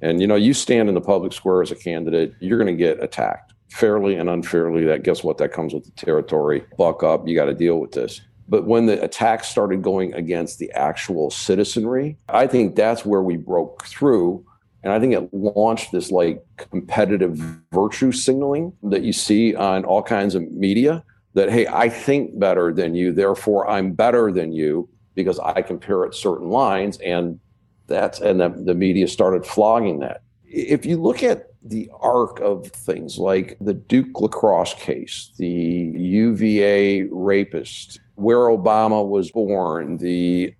and 0.00 0.20
you 0.20 0.26
know, 0.26 0.36
you 0.36 0.54
stand 0.54 0.88
in 0.88 0.94
the 0.94 1.00
public 1.00 1.32
square 1.32 1.62
as 1.62 1.70
a 1.70 1.76
candidate, 1.76 2.34
you're 2.40 2.58
going 2.58 2.74
to 2.74 2.78
get 2.78 3.02
attacked 3.02 3.54
fairly 3.70 4.16
and 4.16 4.28
unfairly. 4.28 4.84
That 4.84 5.02
guess 5.02 5.22
what? 5.22 5.38
That 5.38 5.52
comes 5.52 5.74
with 5.74 5.84
the 5.84 5.90
territory. 5.92 6.64
Buck 6.76 7.02
up. 7.02 7.26
You 7.26 7.34
got 7.34 7.46
to 7.46 7.54
deal 7.54 7.78
with 7.78 7.92
this. 7.92 8.20
But 8.48 8.66
when 8.66 8.86
the 8.86 9.02
attacks 9.02 9.48
started 9.48 9.82
going 9.82 10.14
against 10.14 10.58
the 10.58 10.70
actual 10.72 11.30
citizenry, 11.30 12.16
I 12.28 12.46
think 12.46 12.76
that's 12.76 13.04
where 13.04 13.22
we 13.22 13.36
broke 13.36 13.84
through. 13.84 14.44
And 14.82 14.92
I 14.92 15.00
think 15.00 15.12
it 15.12 15.34
launched 15.34 15.92
this 15.92 16.10
like 16.10 16.42
competitive 16.56 17.36
virtue 17.72 18.10
signaling 18.12 18.72
that 18.84 19.02
you 19.02 19.12
see 19.12 19.54
on 19.54 19.84
all 19.84 20.02
kinds 20.02 20.34
of 20.34 20.50
media 20.50 21.04
that, 21.34 21.50
hey, 21.50 21.66
I 21.66 21.90
think 21.90 22.38
better 22.38 22.72
than 22.72 22.94
you, 22.94 23.12
therefore 23.12 23.68
I'm 23.68 23.92
better 23.92 24.32
than 24.32 24.52
you 24.52 24.88
because 25.14 25.38
I 25.40 25.60
compare 25.60 26.06
at 26.06 26.14
certain 26.14 26.48
lines. 26.48 26.96
And 26.98 27.40
that's 27.88 28.20
and 28.20 28.40
the, 28.40 28.50
the 28.50 28.74
media 28.74 29.08
started 29.08 29.44
flogging 29.44 30.00
that. 30.00 30.22
If 30.44 30.86
you 30.86 30.96
look 31.00 31.22
at 31.22 31.48
the 31.62 31.90
arc 32.00 32.40
of 32.40 32.68
things 32.68 33.18
like 33.18 33.56
the 33.60 33.74
Duke 33.74 34.20
lacrosse 34.20 34.74
case, 34.74 35.32
the 35.36 35.46
UVA 35.46 37.02
rapist, 37.10 38.00
where 38.14 38.38
Obama 38.38 39.06
was 39.06 39.30
born, 39.30 39.96
the 39.98 40.54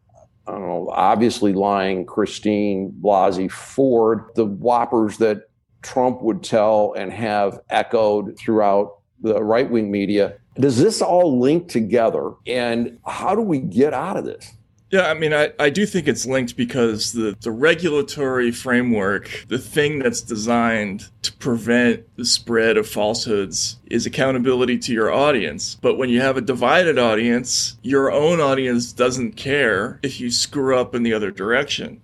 I 0.47 0.53
don't 0.53 0.67
know, 0.67 0.88
obviously 0.91 1.53
lying 1.53 2.07
Christine 2.07 2.91
Blasey 3.03 3.51
Ford, 3.51 4.25
the 4.35 4.47
whoppers 4.47 5.19
that 5.19 5.51
Trump 5.83 6.23
would 6.23 6.43
tell 6.43 6.95
and 6.97 7.12
have 7.12 7.61
echoed 7.69 8.37
throughout 8.38 8.99
the 9.21 9.43
right 9.43 9.71
wing 9.71 9.91
media. 9.91 10.38
Does 10.59 10.79
this 10.79 11.03
all 11.03 11.38
link 11.38 11.69
together? 11.69 12.33
And 12.47 12.99
how 13.07 13.35
do 13.35 13.43
we 13.43 13.59
get 13.59 13.93
out 13.93 14.17
of 14.17 14.25
this? 14.25 14.53
Yeah, 14.90 15.07
I 15.09 15.12
mean, 15.12 15.35
I, 15.35 15.53
I 15.59 15.68
do 15.68 15.85
think 15.85 16.09
it's 16.09 16.24
linked 16.24 16.57
because 16.57 17.12
the, 17.12 17.37
the 17.42 17.51
regulatory 17.51 18.51
framework, 18.51 19.44
the 19.48 19.59
thing 19.59 19.98
that's 19.98 20.22
designed 20.22 21.11
to 21.22 21.33
prevent 21.35 22.07
the 22.16 22.24
spread 22.24 22.79
of 22.79 22.88
falsehoods, 22.88 23.77
is 23.90 24.07
accountability 24.07 24.79
to 24.79 24.94
your 24.94 25.12
audience. 25.12 25.74
But 25.74 25.96
when 25.98 26.09
you 26.09 26.22
have 26.22 26.38
a 26.38 26.40
divided 26.40 26.98
audience, 26.98 27.77
your 27.83 28.11
own 28.11 28.40
audience 28.40 28.92
doesn't 28.92 29.33
care 29.33 30.01
if 30.03 30.20
you 30.20 30.31
screw 30.31 30.79
up 30.79 30.94
in 30.94 31.03
the 31.03 31.12
other 31.12 31.31
direction. 31.31 32.01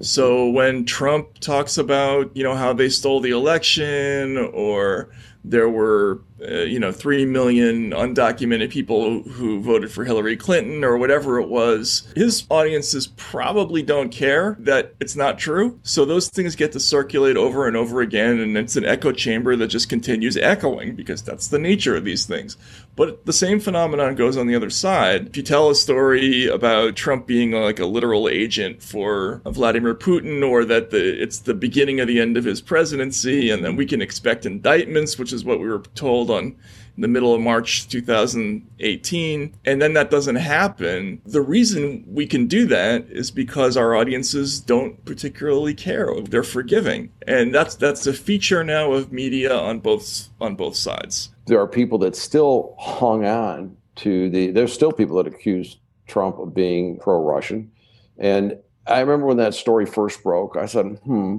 So 0.00 0.48
when 0.48 0.84
Trump 0.84 1.40
talks 1.40 1.76
about, 1.76 2.34
you 2.36 2.44
know, 2.44 2.54
how 2.54 2.72
they 2.72 2.90
stole 2.90 3.20
the 3.20 3.30
election 3.30 4.38
or 4.38 5.10
there 5.44 5.68
were 5.68 6.20
uh, 6.42 6.62
you 6.62 6.80
know, 6.80 6.90
3 6.90 7.26
million 7.26 7.90
undocumented 7.90 8.70
people 8.70 9.22
who 9.22 9.60
voted 9.60 9.92
for 9.92 10.04
Hillary 10.04 10.36
Clinton 10.36 10.84
or 10.84 10.96
whatever 10.96 11.38
it 11.38 11.48
was. 11.48 12.10
His 12.16 12.44
audiences 12.48 13.08
probably 13.08 13.82
don't 13.82 14.10
care 14.10 14.56
that 14.60 14.94
it's 15.00 15.16
not 15.16 15.38
true. 15.38 15.78
So 15.82 16.04
those 16.04 16.28
things 16.28 16.56
get 16.56 16.72
to 16.72 16.80
circulate 16.80 17.36
over 17.36 17.68
and 17.68 17.76
over 17.76 18.00
again, 18.00 18.40
and 18.40 18.56
it's 18.56 18.76
an 18.76 18.86
echo 18.86 19.12
chamber 19.12 19.54
that 19.56 19.68
just 19.68 19.90
continues 19.90 20.36
echoing 20.36 20.94
because 20.96 21.22
that's 21.22 21.48
the 21.48 21.58
nature 21.58 21.94
of 21.94 22.04
these 22.04 22.24
things. 22.24 22.56
But 22.96 23.26
the 23.26 23.32
same 23.32 23.60
phenomenon 23.60 24.14
goes 24.14 24.36
on 24.36 24.46
the 24.46 24.54
other 24.54 24.70
side. 24.70 25.28
If 25.28 25.36
you 25.36 25.42
tell 25.42 25.70
a 25.70 25.74
story 25.74 26.46
about 26.46 26.96
Trump 26.96 27.26
being 27.26 27.52
like 27.52 27.78
a 27.78 27.86
literal 27.86 28.28
agent 28.28 28.82
for 28.82 29.42
Vladimir 29.44 29.94
Putin, 29.94 30.46
or 30.46 30.64
that 30.64 30.90
the, 30.90 31.22
it's 31.22 31.40
the 31.40 31.54
beginning 31.54 32.00
of 32.00 32.08
the 32.08 32.20
end 32.20 32.36
of 32.36 32.44
his 32.44 32.60
presidency, 32.60 33.50
and 33.50 33.64
then 33.64 33.76
we 33.76 33.86
can 33.86 34.02
expect 34.02 34.46
indictments, 34.46 35.18
which 35.18 35.29
is 35.32 35.44
what 35.44 35.60
we 35.60 35.68
were 35.68 35.82
told 35.94 36.30
on 36.30 36.56
the 37.00 37.08
middle 37.08 37.34
of 37.34 37.40
March 37.40 37.88
2018, 37.88 39.54
and 39.64 39.82
then 39.82 39.92
that 39.94 40.10
doesn't 40.10 40.36
happen. 40.36 41.20
The 41.24 41.40
reason 41.40 42.04
we 42.06 42.26
can 42.26 42.46
do 42.46 42.66
that 42.66 43.06
is 43.08 43.30
because 43.30 43.76
our 43.76 43.94
audiences 43.94 44.60
don't 44.60 45.02
particularly 45.04 45.74
care. 45.74 46.14
They're 46.20 46.42
forgiving. 46.42 47.12
And 47.26 47.54
that's 47.54 47.74
that's 47.74 48.06
a 48.06 48.12
feature 48.12 48.62
now 48.64 48.92
of 48.92 49.12
media 49.12 49.56
on 49.56 49.80
both 49.80 50.28
on 50.40 50.56
both 50.56 50.76
sides. 50.76 51.30
There 51.46 51.60
are 51.60 51.66
people 51.66 51.98
that 51.98 52.16
still 52.16 52.74
hung 52.78 53.24
on 53.24 53.76
to 53.96 54.28
the 54.30 54.50
there's 54.50 54.72
still 54.72 54.92
people 54.92 55.16
that 55.16 55.26
accuse 55.26 55.78
Trump 56.06 56.38
of 56.38 56.54
being 56.54 56.98
pro-Russian. 56.98 57.70
And 58.18 58.58
I 58.86 59.00
remember 59.00 59.26
when 59.26 59.36
that 59.38 59.54
story 59.54 59.86
first 59.86 60.22
broke, 60.22 60.56
I 60.56 60.66
said, 60.66 60.98
"Hmm, 61.04 61.38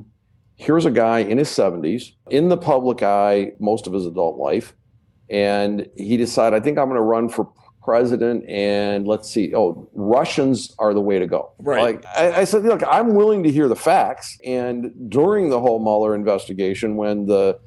here's 0.61 0.85
a 0.85 0.91
guy 0.91 1.19
in 1.19 1.37
his 1.37 1.49
70s 1.49 2.11
in 2.29 2.49
the 2.49 2.57
public 2.57 3.01
eye 3.01 3.51
most 3.59 3.87
of 3.87 3.93
his 3.93 4.05
adult 4.05 4.37
life 4.37 4.73
and 5.29 5.89
he 5.95 6.17
decided 6.17 6.55
i 6.55 6.63
think 6.63 6.77
i'm 6.77 6.85
going 6.85 6.97
to 6.97 7.01
run 7.01 7.27
for 7.27 7.51
president 7.81 8.47
and 8.47 9.07
let's 9.07 9.29
see. 9.29 9.53
Oh 9.55 9.89
russians 9.93 10.73
are 10.77 10.93
the 10.93 11.01
way 11.01 11.19
to 11.19 11.27
go. 11.27 11.51
Right. 11.59 11.81
Like 11.81 12.05
I, 12.05 12.41
I, 12.41 12.43
said 12.43 12.63
look 12.63 12.83
i'm 12.87 13.15
willing 13.15 13.43
to 13.43 13.51
hear 13.51 13.67
the 13.67 13.75
facts. 13.75 14.37
And 14.45 15.09
during 15.09 15.49
the 15.49 15.59
whole 15.59 15.79
mueller 15.79 16.15
investigation 16.15 16.95
when 16.95 17.25
the 17.25 17.59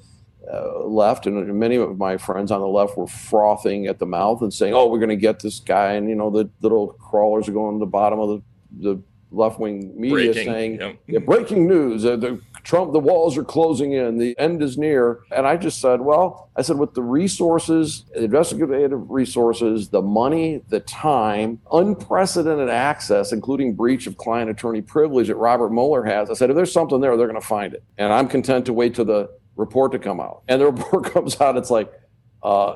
uh, 0.53 0.85
left 0.85 1.27
and 1.27 1.53
many 1.59 1.77
of 1.77 1.97
my 1.99 2.17
friends 2.17 2.53
on 2.53 2.61
the 2.61 2.69
left 2.69 2.97
were 2.97 3.07
frothing 3.07 3.87
at 3.87 3.99
the 3.99 4.07
mouth 4.07 4.43
and 4.43 4.53
saying 4.53 4.75
oh 4.75 4.87
we're 4.87 4.99
going 4.99 5.09
to 5.09 5.17
get 5.17 5.41
this 5.41 5.59
guy 5.59 5.93
and 5.93 6.09
you 6.09 6.15
know 6.15 6.31
the 6.31 6.49
little 6.61 6.89
crawlers 6.89 7.49
are 7.49 7.53
going 7.53 7.75
to 7.75 7.81
the 7.81 7.87
bottom 7.91 8.21
of 8.21 8.29
the, 8.29 8.43
the 8.91 9.03
left 9.35 9.59
wing 9.59 9.93
media 9.95 10.33
breaking, 10.33 10.45
saying, 10.45 10.81
yep. 10.81 10.97
yeah, 11.07 11.19
breaking 11.19 11.67
news, 11.67 12.05
uh, 12.05 12.17
the 12.17 12.41
Trump, 12.65 12.93
the 12.93 12.99
walls 12.99 13.37
are 13.37 13.45
closing 13.45 13.93
in, 13.93 14.19
the 14.19 14.37
end 14.39 14.63
is 14.63 14.79
near. 14.79 15.21
And 15.31 15.47
I 15.47 15.57
just 15.57 15.81
said, 15.81 16.01
well, 16.01 16.51
I 16.57 16.63
said, 16.63 16.79
with 16.79 16.95
the 16.95 17.03
resources, 17.03 18.05
the 18.15 18.25
investigative 18.25 19.11
resources, 19.11 19.91
the 19.91 20.01
money, 20.01 20.63
the 20.69 20.81
time, 20.81 21.61
unprecedented 21.73 22.71
access, 22.71 23.33
including 23.33 23.75
breach 23.75 24.07
of 24.07 24.17
client 24.17 24.51
attorney 24.51 24.81
privilege 24.81 25.29
that 25.29 25.37
Robert 25.37 25.71
Mueller 25.71 26.05
has, 26.05 26.31
I 26.31 26.35
said, 26.35 26.51
if 26.51 26.57
there's 26.57 26.73
something 26.73 27.01
there, 27.01 27.17
they're 27.17 27.29
going 27.29 27.41
to 27.41 27.47
find 27.47 27.75
it. 27.75 27.85
And 27.99 28.13
I'm 28.13 28.29
content 28.29 28.67
to 28.67 28.73
wait 28.73 28.95
till 28.95 29.05
the 29.05 29.31
report 29.57 29.93
to 29.93 29.99
come 29.99 30.21
out. 30.21 30.43
And 30.49 30.61
the 30.61 30.67
report 30.73 31.13
comes 31.13 31.41
out, 31.41 31.57
it's 31.57 31.71
like, 31.71 31.93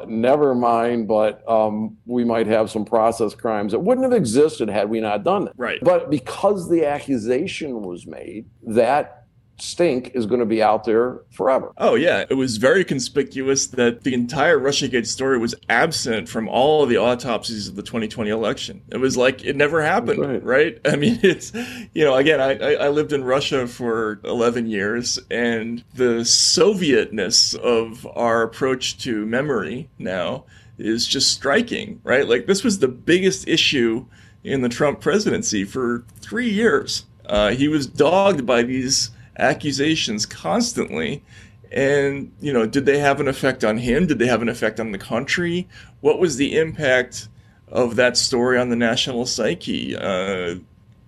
never 0.07 0.55
mind, 0.55 1.07
but 1.09 1.47
um, 1.49 1.97
we 2.07 2.25
might 2.25 2.47
have 2.47 2.71
some 2.71 2.85
process 2.85 3.35
crimes 3.35 3.73
that 3.73 3.81
wouldn't 3.81 4.05
have 4.05 4.15
existed 4.15 4.69
had 4.69 4.89
we 4.89 5.01
not 5.01 5.25
done 5.25 5.47
it. 5.49 5.53
Right. 5.57 5.79
But 5.83 6.11
because 6.11 6.71
the 6.71 6.87
accusation 6.87 7.83
was 7.83 8.07
made, 8.07 8.47
that 8.63 9.18
stink 9.59 10.13
is 10.15 10.27
going 10.27 10.41
to 10.41 10.47
be 10.47 10.63
out 10.63 10.85
there 10.85 11.21
forever. 11.31 11.73
Oh, 11.79 11.95
yeah. 11.95 12.25
It 12.29 12.35
was 12.35 12.57
very 12.57 12.85
conspicuous 12.85 13.67
that 13.69 14.05
the 14.05 14.15
entire 14.15 14.59
Russiagate 14.59 15.07
story 15.07 15.39
was 15.39 15.55
absent 15.69 16.29
from 16.29 16.49
all 16.49 16.83
of 16.83 16.89
the 16.89 16.99
autopsies 16.99 17.69
of 17.69 17.77
the 17.77 17.83
2020 17.83 18.31
election. 18.31 18.83
It 18.91 18.99
was 18.99 19.17
like 19.17 19.45
it 19.45 19.57
never 19.57 19.83
happened, 19.83 20.21
right. 20.21 20.45
right. 20.45 20.81
I 20.85 20.97
mean, 20.97 21.19
it's, 21.23 21.53
you 21.93 22.05
know, 22.05 22.15
again, 22.15 22.41
I, 22.41 22.75
I 22.75 22.89
lived 22.89 23.13
in 23.13 23.25
Russia 23.25 23.67
for 23.67 24.21
11 24.25 24.67
years, 24.69 25.19
and 25.31 25.85
the 25.95 26.21
Sovietness 26.21 27.55
of 27.57 28.07
our 28.15 28.43
approach 28.43 28.99
to 28.99 29.27
memory 29.27 29.89
now 29.99 30.45
is 30.79 31.07
just 31.07 31.33
striking, 31.33 32.01
right? 32.05 32.29
Like, 32.29 32.47
this 32.47 32.63
was 32.63 32.79
the 32.79 32.89
biggest 32.89 33.49
issue 33.49 34.07
in 34.45 34.63
the 34.63 34.69
Trump 34.69 35.01
presidency 35.01 35.65
for 35.65 36.05
three 36.21 36.49
years. 36.49 37.05
Uh, 37.27 37.51
he 37.51 37.69
was 37.69 37.87
dogged 37.87 38.47
by 38.47 38.63
these 38.63 39.11
accusations 39.39 40.27
constantly. 40.27 41.23
And, 41.71 42.33
you 42.41 42.53
know, 42.53 42.67
did 42.67 42.87
they 42.87 42.99
have 42.99 43.21
an 43.21 43.29
effect 43.29 43.63
on 43.63 43.79
him? 43.79 44.07
Did 44.07 44.19
they 44.19 44.27
have 44.27 44.43
an 44.43 44.49
effect 44.49 44.81
on 44.81 44.93
the 44.93 44.99
country? 44.99 45.69
What 46.01 46.19
was 46.19 46.37
the 46.37 46.57
impact 46.57 47.29
of 47.69 47.97
that 47.97 48.17
story 48.17 48.59
on 48.59 48.71
the 48.71 48.77
national 48.77 49.27
psyche? 49.27 49.97
Uh, 49.97 50.57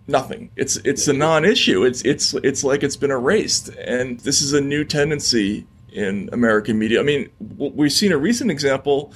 nothing. 0.07 0.51
It's 0.57 0.77
it's 0.79 1.09
a 1.09 1.13
non-issue. 1.13 1.85
It's 1.85 2.03
it's 2.03 2.35
it's 2.35 2.63
like 2.63 2.83
it's 2.83 2.97
been 2.97 3.11
erased. 3.11 3.69
And 3.71 4.21
this 4.21 4.43
is 4.43 4.53
a 4.53 4.61
new 4.61 4.85
tendency 4.85 5.67
in 5.93 6.29
American 6.33 6.79
media. 6.79 7.01
I 7.01 7.05
mean, 7.05 7.31
we've 7.57 7.93
seen 7.93 8.13
a 8.13 8.19
recent 8.19 8.51
example 8.51 9.13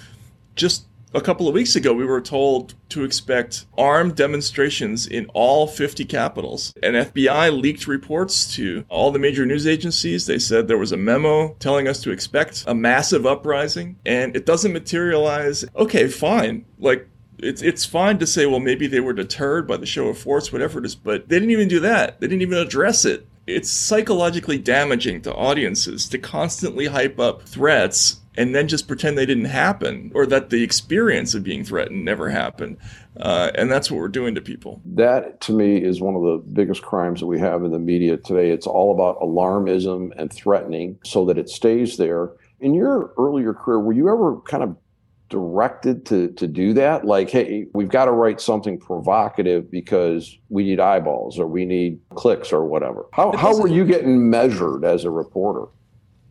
just 0.57 0.87
a 1.15 1.21
couple 1.21 1.47
of 1.47 1.55
weeks 1.55 1.77
ago, 1.77 1.93
we 1.93 2.05
were 2.05 2.21
told 2.21 2.75
to 2.89 3.05
expect 3.05 3.67
armed 3.79 4.17
demonstrations 4.17 5.07
in 5.07 5.27
all 5.33 5.67
50 5.67 6.05
capitals. 6.05 6.75
And 6.83 6.97
FBI 6.97 7.59
leaked 7.59 7.87
reports 7.87 8.53
to 8.57 8.85
all 8.89 9.13
the 9.13 9.19
major 9.19 9.47
news 9.47 9.67
agencies. 9.67 10.27
They 10.27 10.39
said 10.41 10.67
there 10.67 10.77
was 10.77 10.93
a 10.93 10.97
memo 10.97 11.55
telling 11.61 11.87
us 11.87 12.01
to 12.03 12.11
expect 12.11 12.65
a 12.67 12.75
massive 12.75 13.27
uprising, 13.27 13.97
and 14.05 14.35
it 14.35 14.45
doesn't 14.45 14.73
materialize. 14.73 15.65
Okay, 15.77 16.09
fine. 16.09 16.65
Like, 16.79 17.09
it's 17.39 17.63
it's 17.63 17.85
fine 17.85 18.19
to 18.19 18.27
say, 18.27 18.47
well, 18.47 18.61
maybe 18.61 18.87
they 18.87 19.01
were 19.01 19.13
deterred 19.13 19.67
by 19.67 19.77
the 19.77 19.87
show 19.87 20.09
of 20.09 20.19
force, 20.19 20.53
whatever 20.53 20.79
it 20.79 20.87
is, 20.87 20.95
but 20.95 21.29
they 21.29 21.37
didn't 21.37 21.51
even 21.51 21.69
do 21.69 21.81
that. 21.81 22.21
They 22.21 22.27
didn't 22.27 22.43
even 22.43 22.59
address 22.59 23.05
it. 23.05 23.27
It's 23.47 23.71
psychologically 23.71 24.57
damaging 24.57 25.21
to 25.23 25.35
audiences 25.35 26.09
to 26.09 26.19
constantly 26.19 26.87
hype 26.87 27.21
up 27.21 27.43
threats 27.43 28.21
and 28.37 28.55
then 28.55 28.69
just 28.69 28.89
pretend 28.89 29.17
they 29.17 29.27
didn't 29.27 29.45
happen 29.47 30.11
or 30.15 30.27
that 30.27 30.51
the 30.51 30.63
experience 30.63 31.35
of 31.35 31.43
being 31.45 31.65
threatened 31.65 32.05
never 32.05 32.29
happened. 32.31 32.77
Uh, 33.19 33.51
and 33.55 33.71
that's 33.71 33.91
what 33.91 33.99
we're 33.99 34.09
doing 34.09 34.35
to 34.35 34.41
people. 34.41 34.81
That, 34.85 35.41
to 35.43 35.53
me, 35.53 35.77
is 35.77 36.01
one 36.01 36.17
of 36.17 36.23
the 36.23 36.43
biggest 36.53 36.83
crimes 36.83 37.21
that 37.21 37.27
we 37.27 37.39
have 37.39 37.63
in 37.63 37.71
the 37.71 37.79
media 37.79 38.17
today. 38.17 38.51
It's 38.51 38.67
all 38.67 38.93
about 38.93 39.21
alarmism 39.21 40.11
and 40.17 40.33
threatening 40.33 40.99
so 41.05 41.25
that 41.27 41.39
it 41.39 41.49
stays 41.49 41.97
there. 41.97 42.33
In 42.61 42.75
your 42.75 43.13
earlier 43.19 43.55
career, 43.55 43.79
were 43.79 43.93
you 43.93 44.09
ever 44.09 44.41
kind 44.41 44.63
of 44.63 44.77
directed 45.31 46.05
to 46.07 46.29
to 46.33 46.47
do 46.47 46.75
that 46.75 47.05
like 47.05 47.31
hey 47.31 47.67
we've 47.73 47.89
got 47.89 48.05
to 48.05 48.13
write 48.13 48.41
something 48.41 48.79
provocative 48.79 49.69
because 49.71 50.39
we 50.51 50.63
need 50.63 50.79
eyeballs 50.79 51.39
or 51.39 51.47
we 51.47 51.65
need 51.65 51.99
clicks 52.11 52.53
or 52.53 52.65
whatever 52.67 53.07
how, 53.13 53.35
how 53.37 53.59
were 53.59 53.67
you 53.67 53.87
getting 53.87 54.29
measured 54.31 54.85
as 54.85 55.05
a 55.05 55.11
reporter 55.11 55.67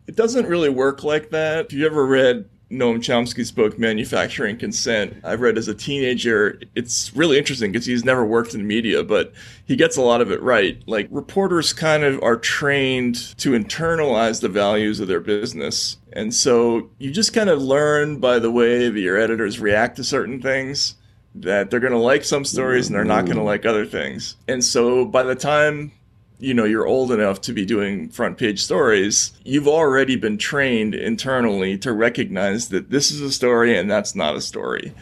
it 0.06 0.16
doesn't 0.16 0.46
really 0.46 0.68
work 0.68 1.04
like 1.04 1.30
that. 1.30 1.66
If 1.66 1.72
you 1.72 1.86
ever 1.86 2.06
read 2.06 2.48
Noam 2.70 2.96
Chomsky's 2.96 3.52
book, 3.52 3.78
Manufacturing 3.78 4.56
Consent, 4.56 5.16
I've 5.24 5.40
read 5.40 5.56
as 5.56 5.68
a 5.68 5.74
teenager. 5.74 6.60
It's 6.74 7.14
really 7.14 7.38
interesting 7.38 7.72
because 7.72 7.86
he's 7.86 8.04
never 8.04 8.24
worked 8.24 8.54
in 8.54 8.66
media, 8.66 9.04
but 9.04 9.32
he 9.66 9.76
gets 9.76 9.96
a 9.96 10.02
lot 10.02 10.20
of 10.20 10.30
it 10.30 10.42
right. 10.42 10.82
Like, 10.86 11.08
reporters 11.10 11.72
kind 11.72 12.04
of 12.04 12.22
are 12.22 12.36
trained 12.36 13.16
to 13.38 13.52
internalize 13.52 14.40
the 14.40 14.48
values 14.48 15.00
of 15.00 15.08
their 15.08 15.20
business. 15.20 15.98
And 16.12 16.34
so 16.34 16.90
you 16.98 17.10
just 17.10 17.32
kind 17.32 17.50
of 17.50 17.62
learn 17.62 18.18
by 18.18 18.38
the 18.38 18.50
way 18.50 18.88
that 18.88 19.00
your 19.00 19.18
editors 19.18 19.60
react 19.60 19.96
to 19.96 20.04
certain 20.04 20.40
things 20.40 20.96
that 21.36 21.70
they're 21.70 21.80
going 21.80 21.92
to 21.92 21.98
like 21.98 22.24
some 22.24 22.44
stories 22.44 22.86
and 22.86 22.94
they're 22.94 23.04
not 23.04 23.24
going 23.24 23.36
to 23.36 23.42
like 23.42 23.66
other 23.66 23.84
things. 23.84 24.36
And 24.46 24.62
so 24.62 25.04
by 25.04 25.24
the 25.24 25.34
time 25.34 25.92
you 26.44 26.54
know 26.54 26.64
you're 26.64 26.86
old 26.86 27.10
enough 27.10 27.40
to 27.40 27.52
be 27.52 27.64
doing 27.64 28.08
front 28.10 28.36
page 28.36 28.62
stories 28.62 29.32
you've 29.44 29.68
already 29.68 30.16
been 30.16 30.36
trained 30.36 30.94
internally 30.94 31.78
to 31.78 31.92
recognize 31.92 32.68
that 32.68 32.90
this 32.90 33.10
is 33.10 33.20
a 33.20 33.32
story 33.32 33.76
and 33.76 33.90
that's 33.90 34.14
not 34.14 34.36
a 34.36 34.40
story. 34.40 34.92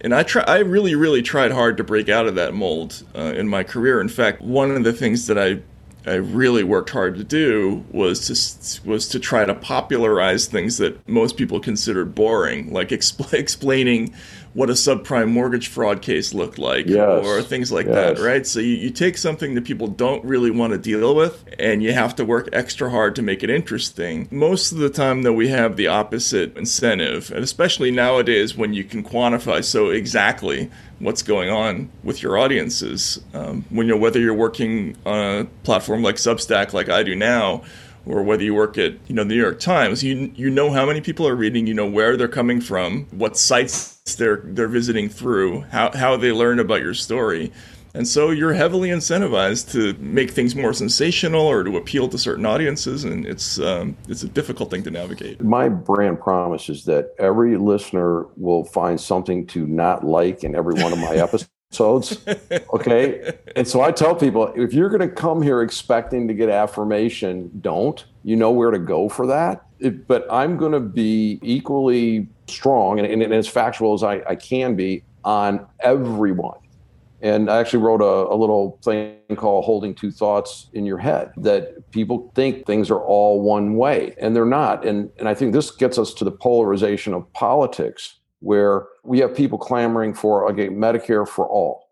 And 0.00 0.14
I 0.14 0.22
try 0.22 0.42
I 0.42 0.58
really 0.58 0.94
really 0.94 1.22
tried 1.22 1.52
hard 1.52 1.76
to 1.76 1.84
break 1.84 2.08
out 2.08 2.26
of 2.26 2.34
that 2.36 2.54
mold 2.54 3.02
uh, 3.14 3.34
in 3.36 3.48
my 3.48 3.62
career. 3.62 4.00
In 4.00 4.08
fact 4.08 4.40
one 4.40 4.70
of 4.70 4.84
the 4.84 4.92
things 4.92 5.26
that 5.26 5.38
I 5.38 5.60
I 6.06 6.14
really 6.14 6.62
worked 6.62 6.90
hard 6.90 7.16
to 7.16 7.24
do 7.24 7.84
was 7.90 8.26
to 8.28 8.88
was 8.88 9.08
to 9.08 9.18
try 9.18 9.44
to 9.44 9.54
popularize 9.54 10.46
things 10.46 10.78
that 10.78 11.06
most 11.08 11.36
people 11.36 11.58
considered 11.58 12.14
boring, 12.14 12.72
like 12.72 12.88
expl- 12.98 13.34
explaining 13.34 14.14
what 14.56 14.70
a 14.70 14.72
subprime 14.72 15.30
mortgage 15.30 15.68
fraud 15.68 16.00
case 16.00 16.32
looked 16.32 16.58
like 16.58 16.86
yes. 16.86 17.26
or 17.26 17.42
things 17.42 17.70
like 17.70 17.84
yes. 17.84 17.94
that, 17.94 18.24
right? 18.24 18.46
So 18.46 18.58
you, 18.58 18.74
you 18.74 18.88
take 18.88 19.18
something 19.18 19.54
that 19.54 19.64
people 19.66 19.86
don't 19.86 20.24
really 20.24 20.50
want 20.50 20.72
to 20.72 20.78
deal 20.78 21.14
with 21.14 21.44
and 21.58 21.82
you 21.82 21.92
have 21.92 22.16
to 22.16 22.24
work 22.24 22.48
extra 22.54 22.88
hard 22.88 23.14
to 23.16 23.22
make 23.22 23.42
it 23.42 23.50
interesting. 23.50 24.26
Most 24.30 24.72
of 24.72 24.78
the 24.78 24.88
time, 24.88 25.24
though, 25.24 25.34
we 25.34 25.48
have 25.48 25.76
the 25.76 25.88
opposite 25.88 26.56
incentive, 26.56 27.30
and 27.30 27.44
especially 27.44 27.90
nowadays 27.90 28.56
when 28.56 28.72
you 28.72 28.82
can 28.82 29.04
quantify 29.04 29.62
so 29.62 29.90
exactly 29.90 30.70
what's 31.00 31.20
going 31.20 31.50
on 31.50 31.90
with 32.02 32.22
your 32.22 32.38
audiences. 32.38 33.22
Um, 33.34 33.66
when 33.68 33.86
you're 33.86 33.98
whether 33.98 34.20
you're 34.20 34.32
working 34.32 34.96
on 35.04 35.40
a 35.40 35.44
platform 35.64 36.02
like 36.02 36.14
Substack, 36.14 36.72
like 36.72 36.88
I 36.88 37.02
do 37.02 37.14
now, 37.14 37.62
or 38.06 38.22
whether 38.22 38.42
you 38.42 38.54
work 38.54 38.78
at 38.78 38.94
you 39.08 39.14
know 39.14 39.24
the 39.24 39.34
New 39.34 39.40
York 39.40 39.60
Times, 39.60 40.02
you 40.02 40.32
you 40.34 40.48
know 40.48 40.70
how 40.70 40.86
many 40.86 41.00
people 41.00 41.26
are 41.26 41.36
reading, 41.36 41.66
you 41.66 41.74
know 41.74 41.88
where 41.88 42.16
they're 42.16 42.28
coming 42.28 42.60
from, 42.60 43.06
what 43.10 43.36
sites 43.36 43.96
they're 44.14 44.42
they're 44.44 44.68
visiting 44.68 45.08
through, 45.08 45.62
how 45.62 45.90
how 45.92 46.16
they 46.16 46.32
learn 46.32 46.58
about 46.58 46.82
your 46.82 46.94
story. 46.94 47.52
And 47.94 48.06
so 48.06 48.30
you're 48.30 48.52
heavily 48.52 48.90
incentivized 48.90 49.72
to 49.72 49.98
make 49.98 50.30
things 50.30 50.54
more 50.54 50.74
sensational 50.74 51.46
or 51.46 51.64
to 51.64 51.78
appeal 51.78 52.10
to 52.10 52.18
certain 52.18 52.44
audiences, 52.44 53.04
and 53.04 53.24
it's 53.24 53.58
um, 53.58 53.96
it's 54.06 54.22
a 54.22 54.28
difficult 54.28 54.70
thing 54.70 54.82
to 54.82 54.90
navigate. 54.90 55.42
My 55.42 55.70
brand 55.70 56.20
promise 56.20 56.68
is 56.68 56.84
that 56.84 57.14
every 57.18 57.56
listener 57.56 58.26
will 58.36 58.64
find 58.64 59.00
something 59.00 59.46
to 59.48 59.66
not 59.66 60.04
like 60.04 60.44
in 60.44 60.54
every 60.54 60.74
one 60.74 60.92
of 60.92 60.98
my 60.98 61.16
episodes. 61.16 61.50
okay. 62.72 63.36
And 63.54 63.66
so 63.66 63.82
I 63.82 63.92
tell 63.92 64.14
people 64.14 64.52
if 64.56 64.72
you're 64.72 64.88
going 64.88 65.06
to 65.06 65.14
come 65.14 65.42
here 65.42 65.62
expecting 65.62 66.28
to 66.28 66.34
get 66.34 66.48
affirmation, 66.48 67.50
don't. 67.60 68.04
You 68.22 68.36
know 68.36 68.50
where 68.50 68.70
to 68.70 68.78
go 68.78 69.08
for 69.08 69.26
that. 69.26 69.66
It, 69.78 70.06
but 70.06 70.26
I'm 70.30 70.56
going 70.56 70.72
to 70.72 70.80
be 70.80 71.38
equally 71.42 72.28
strong 72.46 72.98
and, 72.98 73.06
and, 73.06 73.22
and, 73.22 73.34
as 73.34 73.46
factual 73.46 73.92
as 73.94 74.02
I, 74.02 74.22
I 74.26 74.36
can 74.36 74.74
be 74.74 75.04
on 75.24 75.66
everyone. 75.80 76.58
And 77.20 77.50
I 77.50 77.58
actually 77.58 77.82
wrote 77.82 78.00
a, 78.00 78.32
a, 78.32 78.36
little 78.36 78.78
thing 78.82 79.16
called 79.36 79.64
Holding 79.64 79.94
Two 79.94 80.10
Thoughts 80.10 80.68
in 80.74 80.84
Your 80.84 80.98
Head 80.98 81.32
that 81.38 81.90
people 81.90 82.30
think 82.34 82.66
things 82.66 82.90
are 82.90 83.00
all 83.00 83.40
one 83.40 83.76
way, 83.76 84.14
and 84.18 84.36
they're 84.36 84.44
not. 84.44 84.86
And, 84.86 85.10
and 85.18 85.28
I 85.28 85.34
think 85.34 85.52
this 85.52 85.70
gets 85.70 85.98
us 85.98 86.12
to 86.14 86.24
the 86.24 86.30
polarization 86.30 87.14
of 87.14 87.30
politics, 87.32 88.18
where 88.46 88.86
we 89.04 89.18
have 89.18 89.34
people 89.34 89.58
clamoring 89.58 90.14
for, 90.14 90.48
okay, 90.50 90.68
Medicare 90.68 91.26
for 91.26 91.46
all. 91.48 91.84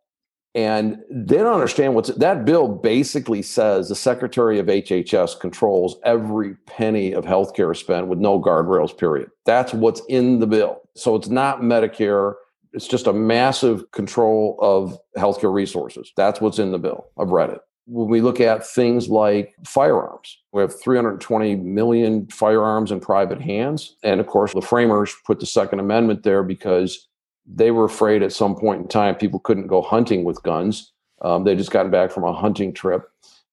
And 0.54 0.98
they 1.10 1.38
don't 1.38 1.52
understand 1.52 1.96
what's 1.96 2.10
that 2.10 2.44
bill 2.44 2.68
basically 2.68 3.42
says 3.42 3.88
the 3.88 3.96
Secretary 3.96 4.60
of 4.60 4.66
HHS 4.66 5.40
controls 5.40 5.96
every 6.04 6.54
penny 6.66 7.12
of 7.12 7.24
healthcare 7.24 7.76
spent 7.76 8.06
with 8.06 8.20
no 8.20 8.40
guardrails, 8.40 8.96
period. 8.96 9.30
That's 9.46 9.74
what's 9.74 10.00
in 10.08 10.38
the 10.38 10.46
bill. 10.46 10.80
So 10.94 11.16
it's 11.16 11.28
not 11.28 11.60
Medicare 11.60 12.34
it's 12.74 12.88
just 12.88 13.06
a 13.06 13.12
massive 13.12 13.90
control 13.92 14.58
of 14.60 14.98
healthcare 15.16 15.52
resources. 15.52 16.12
That's 16.16 16.40
what's 16.40 16.58
in 16.58 16.72
the 16.72 16.78
bill. 16.78 17.06
I've 17.18 17.30
read 17.30 17.50
it. 17.50 17.60
When 17.86 18.08
we 18.08 18.20
look 18.20 18.40
at 18.40 18.66
things 18.66 19.08
like 19.08 19.54
firearms, 19.66 20.38
we 20.52 20.62
have 20.62 20.78
320 20.80 21.56
million 21.56 22.26
firearms 22.28 22.90
in 22.90 23.00
private 23.00 23.40
hands. 23.40 23.96
And 24.02 24.20
of 24.20 24.26
course, 24.26 24.54
the 24.54 24.62
framers 24.62 25.14
put 25.26 25.40
the 25.40 25.46
Second 25.46 25.80
Amendment 25.80 26.22
there 26.22 26.42
because 26.42 27.08
they 27.46 27.70
were 27.70 27.84
afraid 27.84 28.22
at 28.22 28.32
some 28.32 28.54
point 28.54 28.80
in 28.80 28.88
time 28.88 29.14
people 29.14 29.40
couldn't 29.40 29.66
go 29.66 29.82
hunting 29.82 30.24
with 30.24 30.42
guns. 30.42 30.92
Um, 31.22 31.44
they 31.44 31.54
just 31.54 31.70
gotten 31.70 31.90
back 31.90 32.10
from 32.10 32.24
a 32.24 32.32
hunting 32.32 32.72
trip. 32.72 33.08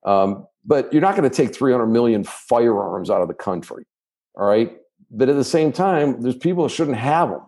Um, 0.06 0.48
but 0.66 0.92
you're 0.94 1.02
not 1.02 1.16
going 1.16 1.30
to 1.30 1.36
take 1.36 1.54
300 1.54 1.88
million 1.88 2.24
firearms 2.24 3.10
out 3.10 3.22
of 3.22 3.28
the 3.28 3.34
country. 3.34 3.84
All 4.36 4.46
right. 4.46 4.78
But 5.10 5.30
at 5.30 5.36
the 5.36 5.44
same 5.44 5.72
time, 5.72 6.22
there's 6.22 6.38
people 6.38 6.64
that 6.64 6.70
shouldn't 6.70 6.98
have 6.98 7.30
them. 7.30 7.42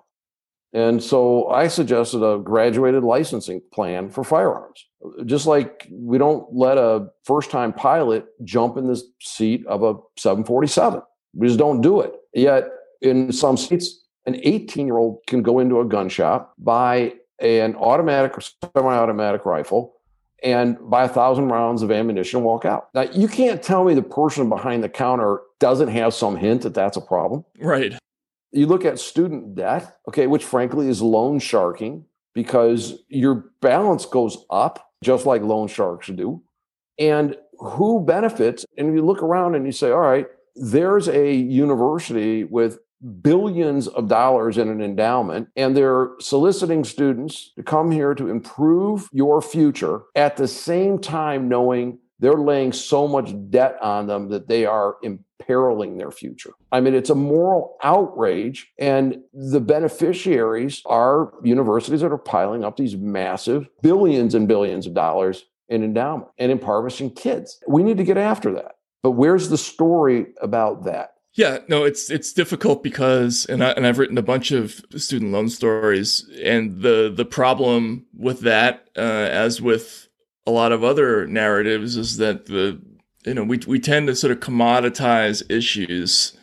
And 0.73 1.03
so 1.03 1.49
I 1.49 1.67
suggested 1.67 2.23
a 2.23 2.39
graduated 2.39 3.03
licensing 3.03 3.61
plan 3.71 4.09
for 4.09 4.23
firearms. 4.23 4.85
Just 5.25 5.45
like 5.45 5.87
we 5.91 6.17
don't 6.17 6.51
let 6.51 6.77
a 6.77 7.07
first 7.23 7.51
time 7.51 7.73
pilot 7.73 8.25
jump 8.43 8.77
in 8.77 8.87
the 8.87 9.01
seat 9.21 9.65
of 9.67 9.83
a 9.83 9.95
747, 10.17 11.01
we 11.35 11.47
just 11.47 11.59
don't 11.59 11.81
do 11.81 12.01
it. 12.01 12.13
Yet 12.33 12.69
in 13.01 13.31
some 13.31 13.57
states, 13.57 14.03
an 14.25 14.39
18 14.41 14.87
year 14.87 14.97
old 14.97 15.19
can 15.27 15.43
go 15.43 15.59
into 15.59 15.79
a 15.79 15.85
gun 15.85 16.09
shop, 16.09 16.53
buy 16.57 17.13
an 17.39 17.75
automatic 17.75 18.37
or 18.37 18.41
semi 18.41 18.95
automatic 18.95 19.45
rifle, 19.45 19.93
and 20.43 20.77
buy 20.89 21.03
a 21.03 21.09
thousand 21.09 21.49
rounds 21.49 21.81
of 21.81 21.91
ammunition 21.91 22.37
and 22.37 22.45
walk 22.45 22.65
out. 22.65 22.89
Now, 22.93 23.03
you 23.03 23.27
can't 23.27 23.61
tell 23.61 23.83
me 23.83 23.93
the 23.93 24.01
person 24.01 24.49
behind 24.49 24.83
the 24.83 24.89
counter 24.89 25.41
doesn't 25.59 25.89
have 25.89 26.13
some 26.13 26.35
hint 26.35 26.63
that 26.63 26.73
that's 26.73 26.97
a 26.97 27.01
problem. 27.01 27.45
Right. 27.59 27.93
You 28.53 28.67
look 28.67 28.85
at 28.85 28.99
student 28.99 29.55
debt, 29.55 29.97
okay, 30.07 30.27
which 30.27 30.45
frankly 30.45 30.87
is 30.87 31.01
loan 31.01 31.39
sharking 31.39 32.05
because 32.33 33.03
your 33.09 33.45
balance 33.61 34.05
goes 34.05 34.45
up 34.49 34.91
just 35.03 35.25
like 35.25 35.41
loan 35.41 35.67
sharks 35.67 36.07
do. 36.07 36.41
And 36.99 37.35
who 37.59 38.05
benefits? 38.05 38.65
And 38.77 38.93
you 38.93 39.03
look 39.03 39.21
around 39.21 39.55
and 39.55 39.65
you 39.65 39.71
say, 39.71 39.91
all 39.91 39.99
right, 39.99 40.27
there's 40.55 41.07
a 41.07 41.33
university 41.33 42.43
with 42.43 42.79
billions 43.21 43.87
of 43.87 44.07
dollars 44.07 44.57
in 44.57 44.69
an 44.69 44.81
endowment, 44.81 45.49
and 45.55 45.75
they're 45.75 46.11
soliciting 46.19 46.83
students 46.83 47.51
to 47.55 47.63
come 47.63 47.91
here 47.91 48.15
to 48.15 48.29
improve 48.29 49.09
your 49.11 49.41
future 49.41 50.03
at 50.15 50.37
the 50.37 50.47
same 50.47 50.99
time 50.99 51.49
knowing 51.49 51.99
they're 52.19 52.33
laying 52.35 52.71
so 52.71 53.07
much 53.07 53.33
debt 53.49 53.77
on 53.81 54.07
them 54.07 54.29
that 54.29 54.47
they 54.47 54.65
are 54.65 54.95
imperiling 55.43 55.97
their 55.97 56.11
future. 56.11 56.53
I 56.71 56.79
mean, 56.79 56.93
it's 56.93 57.09
a 57.09 57.15
moral 57.15 57.77
outrage. 57.83 58.71
And 58.77 59.17
the 59.33 59.59
beneficiaries 59.59 60.81
are 60.85 61.33
universities 61.43 62.01
that 62.01 62.11
are 62.11 62.17
piling 62.17 62.63
up 62.63 62.77
these 62.77 62.95
massive 62.95 63.67
billions 63.81 64.35
and 64.35 64.47
billions 64.47 64.87
of 64.87 64.93
dollars 64.93 65.45
in 65.69 65.83
endowment 65.83 66.29
and 66.37 66.51
impoverishing 66.51 67.11
kids. 67.11 67.59
We 67.67 67.83
need 67.83 67.97
to 67.97 68.03
get 68.03 68.17
after 68.17 68.53
that. 68.53 68.77
But 69.01 69.11
where's 69.11 69.49
the 69.49 69.57
story 69.57 70.27
about 70.41 70.85
that? 70.85 71.11
Yeah, 71.33 71.59
no, 71.67 71.83
it's 71.83 72.11
it's 72.11 72.31
difficult 72.31 72.83
because, 72.83 73.47
and 73.47 73.63
I, 73.63 73.71
and 73.71 73.87
I've 73.87 73.97
written 73.97 74.19
a 74.19 74.21
bunch 74.21 74.51
of 74.51 74.79
student 74.95 75.31
loan 75.31 75.49
stories, 75.49 76.29
and 76.43 76.83
the 76.83 77.11
the 77.13 77.25
problem 77.25 78.05
with 78.15 78.41
that, 78.41 78.87
uh, 78.95 78.99
as 79.31 79.59
with 79.59 80.09
a 80.45 80.51
lot 80.51 80.71
of 80.71 80.83
other 80.83 81.25
narratives 81.25 81.97
is 81.97 82.17
that 82.17 82.45
the 82.45 82.79
you 83.25 83.33
know 83.33 83.43
we 83.43 83.59
we 83.67 83.79
tend 83.79 84.07
to 84.07 84.15
sort 84.15 84.31
of 84.31 84.39
commoditize 84.39 85.43
issues 85.49 86.37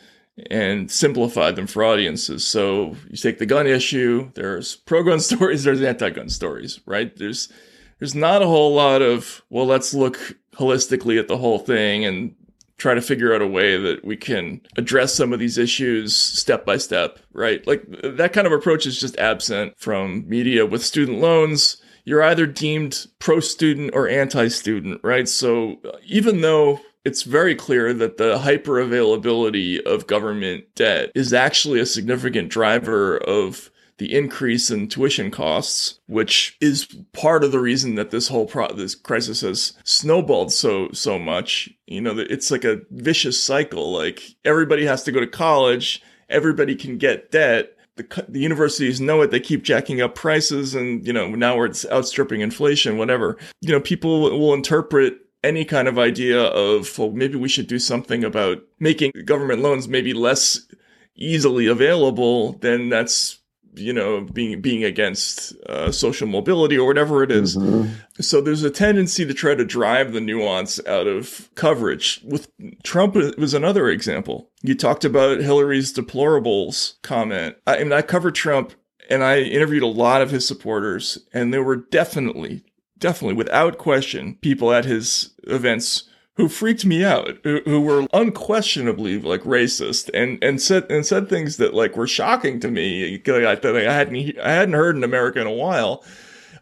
and 0.49 0.89
simplify 0.89 1.51
them 1.51 1.67
for 1.67 1.83
audiences. 1.83 2.45
So 2.45 2.95
you 3.09 3.17
take 3.17 3.37
the 3.37 3.45
gun 3.45 3.67
issue, 3.67 4.31
there's 4.35 4.77
pro-gun 4.77 5.19
stories, 5.21 5.63
there's 5.63 5.81
anti-gun 5.81 6.29
stories, 6.29 6.79
right? 6.85 7.15
There's 7.15 7.51
there's 7.99 8.15
not 8.15 8.41
a 8.41 8.47
whole 8.47 8.73
lot 8.73 9.01
of 9.01 9.43
well, 9.49 9.65
let's 9.65 9.93
look 9.93 10.37
holistically 10.55 11.19
at 11.19 11.27
the 11.27 11.37
whole 11.37 11.59
thing 11.59 12.05
and 12.05 12.35
try 12.77 12.95
to 12.95 13.01
figure 13.01 13.33
out 13.33 13.43
a 13.43 13.47
way 13.47 13.77
that 13.77 14.03
we 14.03 14.17
can 14.17 14.59
address 14.75 15.13
some 15.13 15.31
of 15.33 15.39
these 15.39 15.59
issues 15.59 16.15
step 16.15 16.65
by 16.65 16.77
step, 16.77 17.19
right? 17.31 17.65
Like 17.67 17.83
that 18.03 18.33
kind 18.33 18.47
of 18.47 18.53
approach 18.53 18.87
is 18.87 18.99
just 18.99 19.15
absent 19.19 19.75
from 19.77 20.27
media 20.27 20.65
with 20.65 20.83
student 20.83 21.19
loans 21.19 21.77
you're 22.03 22.23
either 22.23 22.45
deemed 22.45 23.07
pro 23.19 23.39
student 23.39 23.91
or 23.93 24.07
anti 24.07 24.47
student, 24.47 25.01
right? 25.03 25.27
So 25.27 25.77
even 26.05 26.41
though 26.41 26.79
it's 27.03 27.23
very 27.23 27.55
clear 27.55 27.93
that 27.93 28.17
the 28.17 28.39
hyper 28.39 28.79
availability 28.79 29.83
of 29.85 30.07
government 30.07 30.65
debt 30.75 31.11
is 31.15 31.33
actually 31.33 31.79
a 31.79 31.85
significant 31.85 32.49
driver 32.49 33.17
of 33.17 33.71
the 33.97 34.15
increase 34.15 34.71
in 34.71 34.87
tuition 34.87 35.29
costs, 35.29 35.99
which 36.07 36.57
is 36.59 36.87
part 37.13 37.43
of 37.43 37.51
the 37.51 37.59
reason 37.59 37.95
that 37.95 38.09
this 38.09 38.27
whole 38.27 38.47
pro- 38.47 38.73
this 38.73 38.95
crisis 38.95 39.41
has 39.41 39.73
snowballed 39.83 40.51
so 40.51 40.89
so 40.91 41.19
much. 41.19 41.69
You 41.85 42.01
know, 42.01 42.17
it's 42.17 42.49
like 42.49 42.63
a 42.63 42.81
vicious 42.89 43.41
cycle. 43.41 43.91
Like 43.91 44.23
everybody 44.43 44.85
has 44.85 45.03
to 45.03 45.11
go 45.11 45.19
to 45.19 45.27
college, 45.27 46.01
everybody 46.29 46.75
can 46.75 46.97
get 46.97 47.29
debt, 47.29 47.75
the, 47.97 48.25
the 48.27 48.39
universities 48.39 49.01
know 49.01 49.21
it. 49.21 49.31
They 49.31 49.39
keep 49.39 49.63
jacking 49.63 50.01
up 50.01 50.15
prices, 50.15 50.75
and 50.75 51.05
you 51.05 51.13
know 51.13 51.29
now 51.29 51.61
it's 51.63 51.85
outstripping 51.87 52.41
inflation, 52.41 52.97
whatever. 52.97 53.37
You 53.61 53.71
know, 53.71 53.81
people 53.81 54.21
will 54.21 54.53
interpret 54.53 55.17
any 55.43 55.65
kind 55.65 55.87
of 55.87 55.99
idea 55.99 56.41
of 56.41 56.97
well, 56.97 57.11
maybe 57.11 57.37
we 57.37 57.49
should 57.49 57.67
do 57.67 57.79
something 57.79 58.23
about 58.23 58.59
making 58.79 59.11
government 59.25 59.61
loans 59.61 59.87
maybe 59.87 60.13
less 60.13 60.67
easily 61.15 61.67
available. 61.67 62.53
Then 62.53 62.89
that's 62.89 63.40
you 63.75 63.93
know 63.93 64.21
being 64.21 64.61
being 64.61 64.83
against 64.83 65.55
uh, 65.67 65.91
social 65.91 66.27
mobility 66.27 66.77
or 66.77 66.87
whatever 66.87 67.23
it 67.23 67.31
is. 67.31 67.57
Mm-hmm. 67.57 67.93
So 68.21 68.41
there's 68.41 68.63
a 68.63 68.69
tendency 68.69 69.25
to 69.25 69.33
try 69.33 69.55
to 69.55 69.65
drive 69.65 70.13
the 70.13 70.21
nuance 70.21 70.85
out 70.85 71.07
of 71.07 71.49
coverage. 71.55 72.21
With 72.23 72.49
Trump 72.83 73.15
it 73.15 73.37
was 73.37 73.53
another 73.53 73.89
example. 73.89 74.49
You 74.61 74.75
talked 74.75 75.05
about 75.05 75.39
Hillary's 75.39 75.93
deplorables 75.93 77.01
comment. 77.01 77.55
I, 77.65 77.77
I 77.77 77.83
mean, 77.83 77.93
I 77.93 78.01
covered 78.01 78.35
Trump 78.35 78.73
and 79.09 79.23
I 79.23 79.39
interviewed 79.41 79.83
a 79.83 79.87
lot 79.87 80.21
of 80.21 80.31
his 80.31 80.47
supporters, 80.47 81.17
and 81.33 81.53
there 81.53 81.63
were 81.63 81.75
definitely, 81.75 82.63
definitely, 82.97 83.35
without 83.35 83.77
question, 83.77 84.37
people 84.41 84.71
at 84.71 84.85
his 84.85 85.33
events 85.43 86.03
who 86.35 86.47
freaked 86.47 86.85
me 86.85 87.03
out, 87.03 87.37
who, 87.43 87.81
were 87.81 88.07
unquestionably 88.13 89.19
like 89.19 89.41
racist 89.41 90.09
and, 90.13 90.41
and 90.43 90.61
said, 90.61 90.89
and 90.89 91.05
said 91.05 91.27
things 91.27 91.57
that 91.57 91.73
like 91.73 91.97
were 91.97 92.07
shocking 92.07 92.59
to 92.61 92.71
me 92.71 93.17
that 93.61 93.75
I 93.75 93.93
hadn't, 93.93 94.39
I 94.39 94.53
hadn't 94.53 94.73
heard 94.73 94.95
in 94.95 95.03
America 95.03 95.41
in 95.41 95.47
a 95.47 95.51
while. 95.51 96.03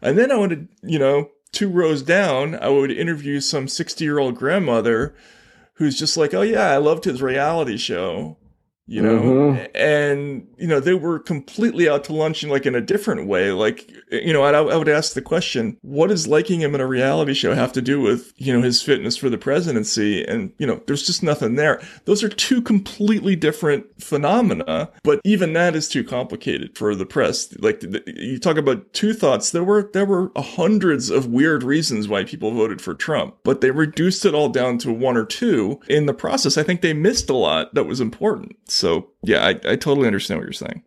And 0.02 0.18
then 0.18 0.32
I 0.32 0.36
would, 0.36 0.68
you 0.82 0.98
know, 0.98 1.30
two 1.52 1.68
rows 1.68 2.02
down, 2.02 2.56
I 2.56 2.68
would 2.68 2.90
interview 2.90 3.40
some 3.40 3.68
60 3.68 4.04
year 4.04 4.18
old 4.18 4.36
grandmother 4.36 5.14
who's 5.74 5.98
just 5.98 6.16
like, 6.16 6.34
oh 6.34 6.42
yeah, 6.42 6.70
I 6.70 6.76
loved 6.76 7.04
his 7.04 7.22
reality 7.22 7.76
show. 7.76 8.36
You 8.90 9.00
know? 9.00 9.20
Mm-hmm. 9.20 9.64
and 9.74 10.46
you 10.58 10.66
know 10.66 10.80
they 10.80 10.94
were 10.94 11.18
completely 11.18 11.88
out 11.88 12.04
to 12.04 12.12
lunch 12.12 12.42
in 12.42 12.50
like 12.50 12.66
in 12.66 12.74
a 12.74 12.80
different 12.80 13.26
way. 13.26 13.52
Like 13.52 13.90
you 14.10 14.32
know 14.32 14.42
I, 14.42 14.50
I 14.50 14.76
would 14.76 14.88
ask 14.88 15.14
the 15.14 15.22
question 15.22 15.78
what 15.82 16.08
does 16.08 16.26
liking 16.26 16.60
him 16.60 16.74
in 16.74 16.80
a 16.80 16.86
reality 16.86 17.34
show 17.34 17.54
have 17.54 17.72
to 17.74 17.82
do 17.82 18.00
with 18.00 18.32
you 18.36 18.52
know 18.52 18.62
his 18.62 18.82
fitness 18.82 19.16
for 19.16 19.30
the 19.30 19.38
presidency? 19.38 20.24
And 20.24 20.52
you 20.58 20.66
know 20.66 20.80
there's 20.86 21.06
just 21.06 21.22
nothing 21.22 21.54
there. 21.54 21.80
Those 22.04 22.24
are 22.24 22.28
two 22.28 22.60
completely 22.60 23.36
different 23.36 23.86
phenomena 24.02 24.90
but 25.04 25.20
even 25.24 25.52
that 25.52 25.76
is 25.76 25.88
too 25.88 26.04
complicated 26.04 26.76
for 26.76 26.94
the 26.94 27.06
press. 27.06 27.52
Like 27.58 27.82
you 28.06 28.38
talk 28.38 28.56
about 28.56 28.92
two 28.92 29.12
thoughts. 29.12 29.50
There 29.50 29.64
were 29.64 29.90
there 29.92 30.06
were 30.06 30.32
hundreds 30.36 31.10
of 31.10 31.26
weird 31.26 31.62
reasons 31.62 32.08
why 32.08 32.24
people 32.24 32.52
voted 32.52 32.80
for 32.80 32.94
trump 32.94 33.36
but 33.44 33.60
they 33.60 33.70
reduced 33.70 34.24
it 34.24 34.34
all 34.34 34.48
down 34.48 34.78
to 34.78 34.92
one 34.92 35.16
or 35.16 35.24
two 35.24 35.80
in 35.88 36.06
the 36.06 36.14
process. 36.14 36.58
I 36.58 36.62
think 36.62 36.80
they 36.80 36.92
missed 36.92 37.30
a 37.30 37.34
lot 37.34 37.72
that 37.74 37.84
was 37.84 38.00
important 38.00 38.56
so 38.80 39.08
yeah, 39.22 39.46
I, 39.46 39.50
I 39.50 39.76
totally 39.76 40.06
understand 40.06 40.40
what 40.40 40.44
you're 40.44 40.52
saying. 40.52 40.82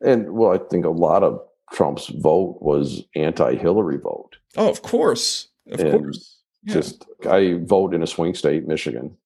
And 0.00 0.32
well, 0.32 0.52
I 0.52 0.58
think 0.70 0.84
a 0.84 0.90
lot 0.90 1.22
of 1.22 1.40
Trump's 1.72 2.08
vote 2.08 2.58
was 2.60 3.02
anti-Hillary 3.14 3.98
vote. 3.98 4.36
Oh, 4.56 4.70
of 4.70 4.82
course, 4.82 5.48
of 5.70 5.80
and 5.80 6.02
course. 6.02 6.36
Yeah. 6.64 6.74
Just 6.74 7.06
I 7.28 7.54
vote 7.62 7.94
in 7.94 8.02
a 8.02 8.06
swing 8.06 8.34
state, 8.34 8.66
Michigan, 8.66 9.16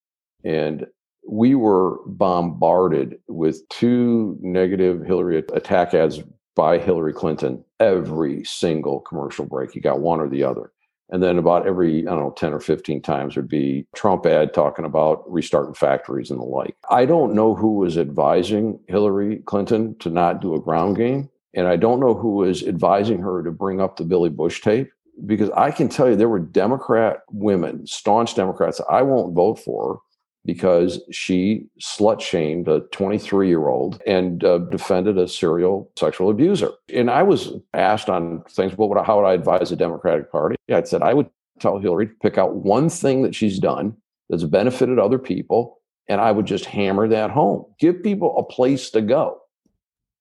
and 0.43 0.85
we 1.27 1.55
were 1.55 1.99
bombarded 2.05 3.19
with 3.27 3.67
two 3.69 4.37
negative 4.41 5.03
Hillary 5.05 5.37
attack 5.37 5.93
ads 5.93 6.21
by 6.55 6.77
Hillary 6.77 7.13
Clinton 7.13 7.63
every 7.79 8.43
single 8.43 8.99
commercial 8.99 9.45
break. 9.45 9.73
You 9.73 9.81
got 9.81 9.99
one 9.99 10.19
or 10.19 10.29
the 10.29 10.43
other. 10.43 10.71
And 11.09 11.21
then 11.21 11.37
about 11.37 11.67
every, 11.67 12.07
I 12.07 12.11
don't 12.11 12.19
know, 12.19 12.33
10 12.35 12.53
or 12.53 12.59
15 12.59 13.01
times 13.01 13.35
would 13.35 13.47
be 13.47 13.85
Trump 13.95 14.25
ad 14.25 14.53
talking 14.53 14.85
about 14.85 15.23
restarting 15.31 15.75
factories 15.75 16.31
and 16.31 16.39
the 16.39 16.45
like. 16.45 16.75
I 16.89 17.05
don't 17.05 17.33
know 17.33 17.53
who 17.53 17.75
was 17.75 17.97
advising 17.97 18.79
Hillary 18.87 19.37
Clinton 19.45 19.95
to 19.99 20.09
not 20.09 20.41
do 20.41 20.55
a 20.55 20.61
ground 20.61 20.97
game. 20.97 21.29
And 21.53 21.67
I 21.67 21.75
don't 21.75 21.99
know 21.99 22.15
who 22.15 22.35
was 22.35 22.63
advising 22.63 23.19
her 23.19 23.43
to 23.43 23.51
bring 23.51 23.79
up 23.79 23.97
the 23.97 24.05
Billy 24.05 24.29
Bush 24.29 24.61
tape 24.61 24.89
because 25.25 25.49
I 25.51 25.71
can 25.71 25.89
tell 25.89 26.09
you 26.09 26.15
there 26.15 26.29
were 26.29 26.39
Democrat 26.39 27.19
women, 27.31 27.85
staunch 27.85 28.35
Democrats, 28.35 28.81
I 28.89 29.03
won't 29.03 29.35
vote 29.35 29.59
for 29.59 30.01
because 30.45 31.01
she 31.11 31.65
slut 31.81 32.19
shamed 32.21 32.67
a 32.67 32.81
23 32.91 33.47
year 33.47 33.67
old 33.67 34.01
and 34.05 34.43
uh, 34.43 34.57
defended 34.57 35.17
a 35.17 35.27
serial 35.27 35.89
sexual 35.97 36.29
abuser. 36.29 36.71
And 36.93 37.09
I 37.09 37.23
was 37.23 37.53
asked 37.73 38.09
on 38.09 38.43
things, 38.49 38.77
well, 38.77 39.03
how 39.03 39.19
would 39.19 39.27
I 39.27 39.33
advise 39.33 39.69
the 39.69 39.75
Democratic 39.75 40.31
Party? 40.31 40.55
I 40.69 40.83
said, 40.83 41.01
I 41.01 41.13
would 41.13 41.29
tell 41.59 41.79
Hillary 41.79 42.07
to 42.07 42.13
pick 42.21 42.37
out 42.37 42.55
one 42.55 42.89
thing 42.89 43.21
that 43.23 43.35
she's 43.35 43.59
done 43.59 43.95
that's 44.29 44.43
benefited 44.43 44.99
other 44.99 45.19
people, 45.19 45.79
and 46.07 46.19
I 46.19 46.31
would 46.31 46.45
just 46.45 46.65
hammer 46.65 47.07
that 47.07 47.31
home. 47.31 47.65
Give 47.79 48.01
people 48.01 48.37
a 48.37 48.43
place 48.43 48.89
to 48.91 49.01
go. 49.01 49.39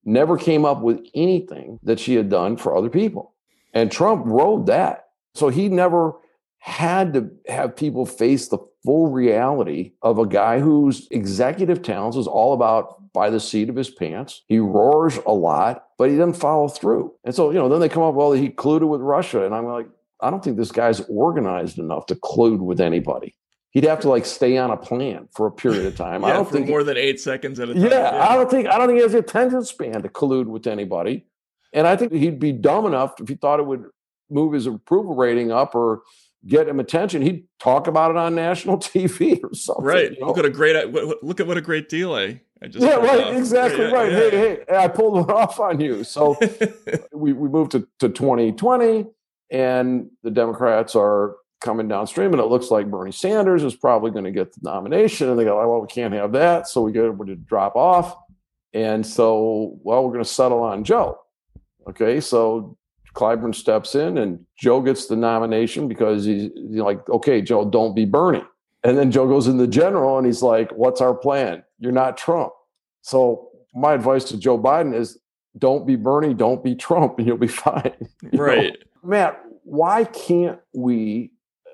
Never 0.05 0.37
came 0.37 0.65
up 0.65 0.83
with 0.83 1.01
anything 1.15 1.79
that 1.83 2.01
she 2.01 2.15
had 2.15 2.29
done 2.29 2.57
for 2.57 2.77
other 2.77 2.91
people. 2.91 3.35
And 3.73 3.91
Trump 3.91 4.25
rode 4.27 4.67
that. 4.67 5.07
So 5.35 5.49
he 5.49 5.69
never 5.69 6.15
had 6.59 7.15
to 7.15 7.31
have 7.49 7.77
people 7.77 8.07
face 8.07 8.49
the 8.49 8.59
full 8.85 9.09
reality 9.09 9.93
of 10.03 10.19
a 10.19 10.27
guy 10.27 10.61
whose 10.61 11.09
executive 11.11 11.83
talents 11.83 12.17
is 12.17 12.27
all 12.27 12.53
about 12.53 13.13
by 13.13 13.31
the 13.31 13.41
seat 13.41 13.69
of 13.69 13.77
his 13.77 13.91
pants. 13.91 14.43
He 14.47 14.59
roars 14.59 15.19
a 15.27 15.33
lot, 15.33 15.87
but 15.99 16.11
he 16.11 16.17
doesn't 16.17 16.35
follow 16.35 16.69
through. 16.69 17.15
And 17.25 17.35
so, 17.35 17.51
you 17.51 17.59
know, 17.59 17.69
then 17.69 17.81
they 17.81 17.89
come 17.89 18.03
up, 18.03 18.15
well, 18.15 18.33
he 18.33 18.49
colluded 18.49 18.89
with 18.89 19.01
Russia. 19.01 19.45
And 19.45 19.55
I'm 19.55 19.67
like, 19.67 19.87
I 20.21 20.31
don't 20.31 20.43
think 20.43 20.57
this 20.57 20.73
guy's 20.73 21.01
organized 21.09 21.79
enough 21.79 22.07
to 22.07 22.15
collude 22.17 22.61
with 22.61 22.81
anybody. 22.81 23.37
He'd 23.71 23.85
have 23.85 24.01
to 24.01 24.09
like 24.09 24.27
stay 24.27 24.59
on 24.59 24.71
a 24.71 24.77
plan 24.77 25.29
for 25.35 25.47
a 25.47 25.51
period 25.51 25.87
of 25.87 25.97
time. 25.97 26.23
yeah, 26.23 26.29
I 26.29 26.33
don't 26.35 26.51
think 26.51 26.69
more 26.69 26.85
than 26.85 26.97
eight 26.97 27.21
seconds 27.21 27.59
at 27.59 27.71
a 27.71 27.75
time. 27.75 27.83
Yeah, 27.83 28.15
yeah, 28.15 28.29
I 28.29 28.37
don't 28.37 28.51
think 28.51 28.69
I 28.69 28.77
don't 28.77 28.87
think 28.87 28.99
he 28.99 29.03
has 29.03 29.13
the 29.13 29.19
attention 29.19 29.65
span 29.65 30.03
to 30.03 30.11
collude 30.11 30.47
with 30.47 30.67
anybody. 30.67 31.27
And 31.73 31.87
I 31.87 31.97
think 31.97 32.13
he'd 32.13 32.39
be 32.39 32.53
dumb 32.53 32.85
enough 32.85 33.15
if 33.19 33.29
he 33.29 33.35
thought 33.35 33.61
it 33.61 33.67
would 33.67 33.87
move 34.31 34.53
his 34.53 34.67
approval 34.67 35.15
rating 35.15 35.51
up 35.51 35.75
or 35.75 36.03
get 36.47 36.69
him 36.69 36.81
attention, 36.81 37.23
he'd 37.23 37.45
talk 37.59 37.87
about 37.87 38.11
it 38.11 38.17
on 38.17 38.35
national 38.35 38.79
TV 38.79 39.43
or 39.43 39.55
something. 39.55 39.85
Right. 39.85 40.13
You 40.13 40.21
know? 40.21 40.29
Look 40.29 40.39
at 40.39 40.45
a 40.45 40.51
great 40.51 40.77
uh, 40.77 41.15
look 41.23 41.41
at 41.41 41.47
what 41.47 41.57
a 41.57 41.61
great 41.61 41.89
deal 41.89 42.15
I, 42.15 42.41
I 42.63 42.69
just 42.69 42.85
yeah 42.85 42.95
right 42.95 43.25
off. 43.25 43.37
exactly 43.37 43.85
yeah, 43.85 43.91
right. 43.91 44.13
Yeah, 44.13 44.19
hey 44.19 44.65
hey 44.69 44.77
I 44.77 44.89
pulled 44.89 45.15
one 45.15 45.31
off 45.37 45.61
on 45.61 45.81
you. 45.81 46.05
So 46.05 46.39
we 47.13 47.33
we 47.33 47.49
moved 47.49 47.73
to 47.73 47.87
to 48.01 48.09
2020, 48.09 49.07
and 49.51 50.11
the 50.23 50.31
Democrats 50.31 50.95
are 50.97 51.37
coming 51.61 51.87
downstream, 51.87 52.33
and 52.33 52.41
it 52.41 52.47
looks 52.47 52.71
like 52.71 52.91
Bernie 52.91 53.13
Sanders 53.13 53.63
is 53.63 53.77
probably 53.77 54.11
going 54.11 54.25
to 54.25 54.33
get 54.33 54.53
the 54.53 54.61
nomination, 54.63 55.29
and 55.29 55.39
they 55.39 55.45
go, 55.45 55.57
well, 55.57 55.81
we 55.81 55.87
can't 55.87 56.13
have 56.13 56.33
that, 56.33 56.67
so 56.67 56.83
we 56.83 56.91
get 56.91 57.05
everybody 57.05 57.37
to 57.37 57.41
drop 57.41 57.77
off, 57.77 58.17
and 58.73 59.07
so 59.07 59.79
well, 59.83 60.05
we're 60.05 60.13
going 60.13 60.25
to 60.25 60.29
settle 60.29 60.63
on 60.63 60.83
Joe. 60.83 61.19
Okay, 61.89 62.21
so 62.21 62.77
Clyburn 63.15 63.55
steps 63.55 63.95
in 63.95 64.19
and 64.19 64.45
Joe 64.57 64.81
gets 64.81 65.07
the 65.07 65.17
nomination 65.17 65.89
because 65.89 66.25
he's, 66.25 66.51
like, 66.57 67.09
okay, 67.09 67.43
Joe, 67.43 67.69
don't 67.69 67.95
be 67.95 68.05
Bernie. 68.05 68.45
And 68.85 68.99
then 68.99 69.11
Joe 69.11 69.29
goes 69.29 69.47
in 69.47 69.59
the 69.59 69.67
general 69.67 70.19
and 70.19 70.27
he's 70.27 70.43
like, 70.43 70.71
what's 70.73 71.01
our 71.01 71.15
plan? 71.15 71.63
You're 71.79 71.93
not 71.93 72.17
Trump. 72.17 72.53
So 73.03 73.49
my 73.75 73.95
advice 73.95 74.25
to 74.25 74.37
Joe 74.37 74.59
Biden 74.59 74.95
is 74.95 75.19
don't 75.59 75.87
be 75.87 75.97
Bernie, 75.97 76.35
don't 76.35 76.65
be 76.65 76.75
Trump, 76.75 77.19
and 77.19 77.27
you'll 77.27 77.37
be 77.37 77.47
fine. 77.49 77.95
You 78.33 78.43
right. 78.43 78.73
Know? 79.03 79.09
Matt, 79.09 79.43
why 79.65 80.05
can't 80.05 80.59
we 80.73 81.33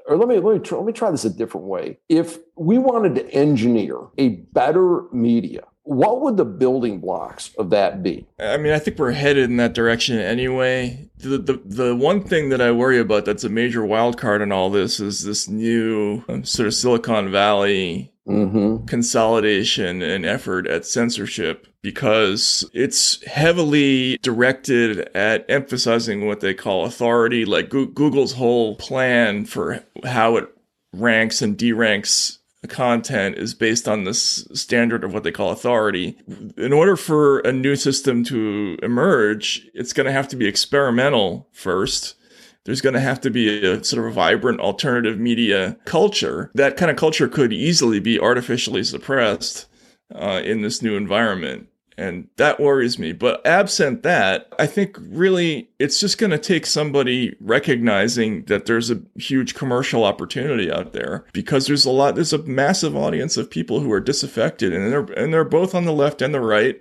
or 0.08 0.16
let 0.16 0.28
me 0.28 0.38
let 0.38 0.54
me 0.54 0.60
try, 0.60 0.78
let 0.78 0.86
me 0.86 0.92
try 0.92 1.10
this 1.10 1.24
a 1.24 1.30
different 1.30 1.66
way. 1.66 1.98
If 2.08 2.38
we 2.56 2.78
wanted 2.78 3.14
to 3.16 3.28
engineer 3.30 3.98
a 4.16 4.28
better 4.52 5.02
media, 5.12 5.64
what 5.88 6.20
would 6.20 6.36
the 6.36 6.44
building 6.44 7.00
blocks 7.00 7.50
of 7.58 7.70
that 7.70 8.02
be? 8.02 8.26
I 8.38 8.58
mean, 8.58 8.74
I 8.74 8.78
think 8.78 8.98
we're 8.98 9.12
headed 9.12 9.44
in 9.44 9.56
that 9.56 9.72
direction 9.72 10.18
anyway. 10.18 11.08
The, 11.16 11.38
the, 11.38 11.62
the 11.64 11.96
one 11.96 12.22
thing 12.22 12.50
that 12.50 12.60
I 12.60 12.72
worry 12.72 12.98
about 12.98 13.24
that's 13.24 13.42
a 13.42 13.48
major 13.48 13.82
wild 13.84 14.18
card 14.18 14.42
in 14.42 14.52
all 14.52 14.68
this 14.68 15.00
is 15.00 15.24
this 15.24 15.48
new 15.48 16.22
um, 16.28 16.44
sort 16.44 16.66
of 16.66 16.74
Silicon 16.74 17.30
Valley 17.30 18.12
mm-hmm. 18.28 18.84
consolidation 18.84 20.02
and 20.02 20.26
effort 20.26 20.66
at 20.66 20.84
censorship 20.84 21.66
because 21.80 22.68
it's 22.74 23.24
heavily 23.24 24.18
directed 24.18 25.08
at 25.16 25.46
emphasizing 25.48 26.26
what 26.26 26.40
they 26.40 26.52
call 26.52 26.84
authority, 26.84 27.46
like 27.46 27.70
Google's 27.70 28.34
whole 28.34 28.76
plan 28.76 29.46
for 29.46 29.82
how 30.04 30.36
it 30.36 30.48
ranks 30.92 31.40
and 31.40 31.56
deranks 31.56 32.38
content 32.66 33.36
is 33.36 33.54
based 33.54 33.86
on 33.86 34.02
this 34.02 34.48
standard 34.52 35.04
of 35.04 35.14
what 35.14 35.22
they 35.22 35.30
call 35.30 35.50
authority. 35.50 36.18
In 36.56 36.72
order 36.72 36.96
for 36.96 37.38
a 37.40 37.52
new 37.52 37.76
system 37.76 38.24
to 38.24 38.76
emerge, 38.82 39.68
it's 39.74 39.92
going 39.92 40.06
to 40.06 40.12
have 40.12 40.26
to 40.28 40.36
be 40.36 40.46
experimental 40.46 41.48
first. 41.52 42.16
There's 42.64 42.80
going 42.80 42.94
to 42.94 43.00
have 43.00 43.20
to 43.20 43.30
be 43.30 43.64
a 43.64 43.84
sort 43.84 44.04
of 44.04 44.10
a 44.10 44.14
vibrant 44.14 44.60
alternative 44.60 45.18
media 45.20 45.78
culture. 45.84 46.50
That 46.54 46.76
kind 46.76 46.90
of 46.90 46.96
culture 46.96 47.28
could 47.28 47.52
easily 47.52 48.00
be 48.00 48.18
artificially 48.18 48.82
suppressed 48.82 49.66
uh, 50.12 50.42
in 50.44 50.62
this 50.62 50.82
new 50.82 50.96
environment. 50.96 51.67
And 51.98 52.28
that 52.36 52.60
worries 52.60 52.96
me. 52.96 53.12
But 53.12 53.44
absent 53.44 54.04
that, 54.04 54.52
I 54.56 54.66
think 54.66 54.96
really 55.00 55.68
it's 55.80 55.98
just 55.98 56.16
going 56.16 56.30
to 56.30 56.38
take 56.38 56.64
somebody 56.64 57.34
recognizing 57.40 58.44
that 58.44 58.66
there's 58.66 58.88
a 58.88 59.02
huge 59.16 59.56
commercial 59.56 60.04
opportunity 60.04 60.70
out 60.70 60.92
there 60.92 61.26
because 61.32 61.66
there's 61.66 61.84
a 61.84 61.90
lot, 61.90 62.14
there's 62.14 62.32
a 62.32 62.44
massive 62.44 62.96
audience 62.96 63.36
of 63.36 63.50
people 63.50 63.80
who 63.80 63.90
are 63.90 63.98
disaffected 63.98 64.72
and 64.72 64.92
they're, 64.92 65.18
and 65.20 65.34
they're 65.34 65.44
both 65.44 65.74
on 65.74 65.86
the 65.86 65.92
left 65.92 66.22
and 66.22 66.32
the 66.32 66.40
right. 66.40 66.80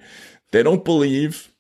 They 0.51 0.61
don't 0.61 0.85
believe 0.85 1.51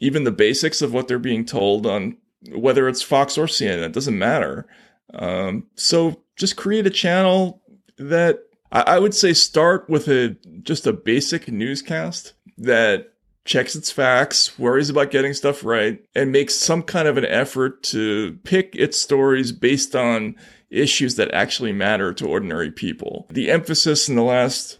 even 0.00 0.24
the 0.24 0.30
basics 0.30 0.82
of 0.82 0.92
what 0.92 1.08
they're 1.08 1.18
being 1.18 1.46
told 1.46 1.86
on 1.86 2.18
whether 2.50 2.88
it's 2.88 3.02
Fox 3.02 3.38
or 3.38 3.46
CNN, 3.46 3.84
it 3.84 3.92
doesn't 3.92 4.18
matter. 4.18 4.66
Um, 5.14 5.66
so 5.76 6.22
just 6.36 6.56
create 6.56 6.86
a 6.86 6.90
channel 6.90 7.62
that 7.96 8.40
I, 8.70 8.82
I 8.82 8.98
would 8.98 9.14
say 9.14 9.32
start 9.32 9.88
with 9.88 10.08
a 10.08 10.36
just 10.62 10.86
a 10.86 10.92
basic 10.92 11.48
newscast 11.48 12.34
that 12.58 13.12
checks 13.44 13.74
its 13.74 13.90
facts, 13.90 14.58
worries 14.58 14.90
about 14.90 15.10
getting 15.10 15.32
stuff 15.32 15.64
right, 15.64 16.04
and 16.14 16.30
makes 16.30 16.54
some 16.54 16.82
kind 16.82 17.08
of 17.08 17.16
an 17.16 17.24
effort 17.24 17.82
to 17.82 18.38
pick 18.44 18.74
its 18.76 19.00
stories 19.00 19.52
based 19.52 19.96
on 19.96 20.36
issues 20.70 21.16
that 21.16 21.32
actually 21.32 21.72
matter 21.72 22.12
to 22.12 22.26
ordinary 22.26 22.70
people. 22.70 23.26
The 23.30 23.50
emphasis 23.50 24.08
in 24.08 24.16
the 24.16 24.22
last, 24.22 24.78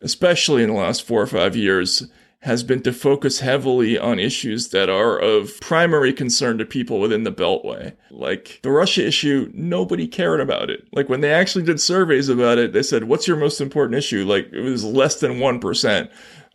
especially 0.00 0.62
in 0.64 0.70
the 0.70 0.74
last 0.74 1.04
four 1.04 1.22
or 1.22 1.26
five 1.28 1.54
years, 1.54 2.10
has 2.42 2.62
been 2.62 2.82
to 2.82 2.92
focus 2.92 3.40
heavily 3.40 3.98
on 3.98 4.18
issues 4.18 4.70
that 4.70 4.88
are 4.88 5.18
of 5.18 5.60
primary 5.60 6.12
concern 6.12 6.56
to 6.56 6.64
people 6.64 6.98
within 6.98 7.22
the 7.22 7.32
Beltway. 7.32 7.94
Like 8.10 8.60
the 8.62 8.70
Russia 8.70 9.06
issue, 9.06 9.50
nobody 9.54 10.08
cared 10.08 10.40
about 10.40 10.70
it. 10.70 10.88
Like 10.92 11.10
when 11.10 11.20
they 11.20 11.32
actually 11.32 11.66
did 11.66 11.80
surveys 11.80 12.30
about 12.30 12.56
it, 12.56 12.72
they 12.72 12.82
said, 12.82 13.04
What's 13.04 13.28
your 13.28 13.36
most 13.36 13.60
important 13.60 13.98
issue? 13.98 14.24
Like 14.24 14.50
it 14.52 14.62
was 14.62 14.84
less 14.84 15.20
than 15.20 15.32
1% 15.32 16.10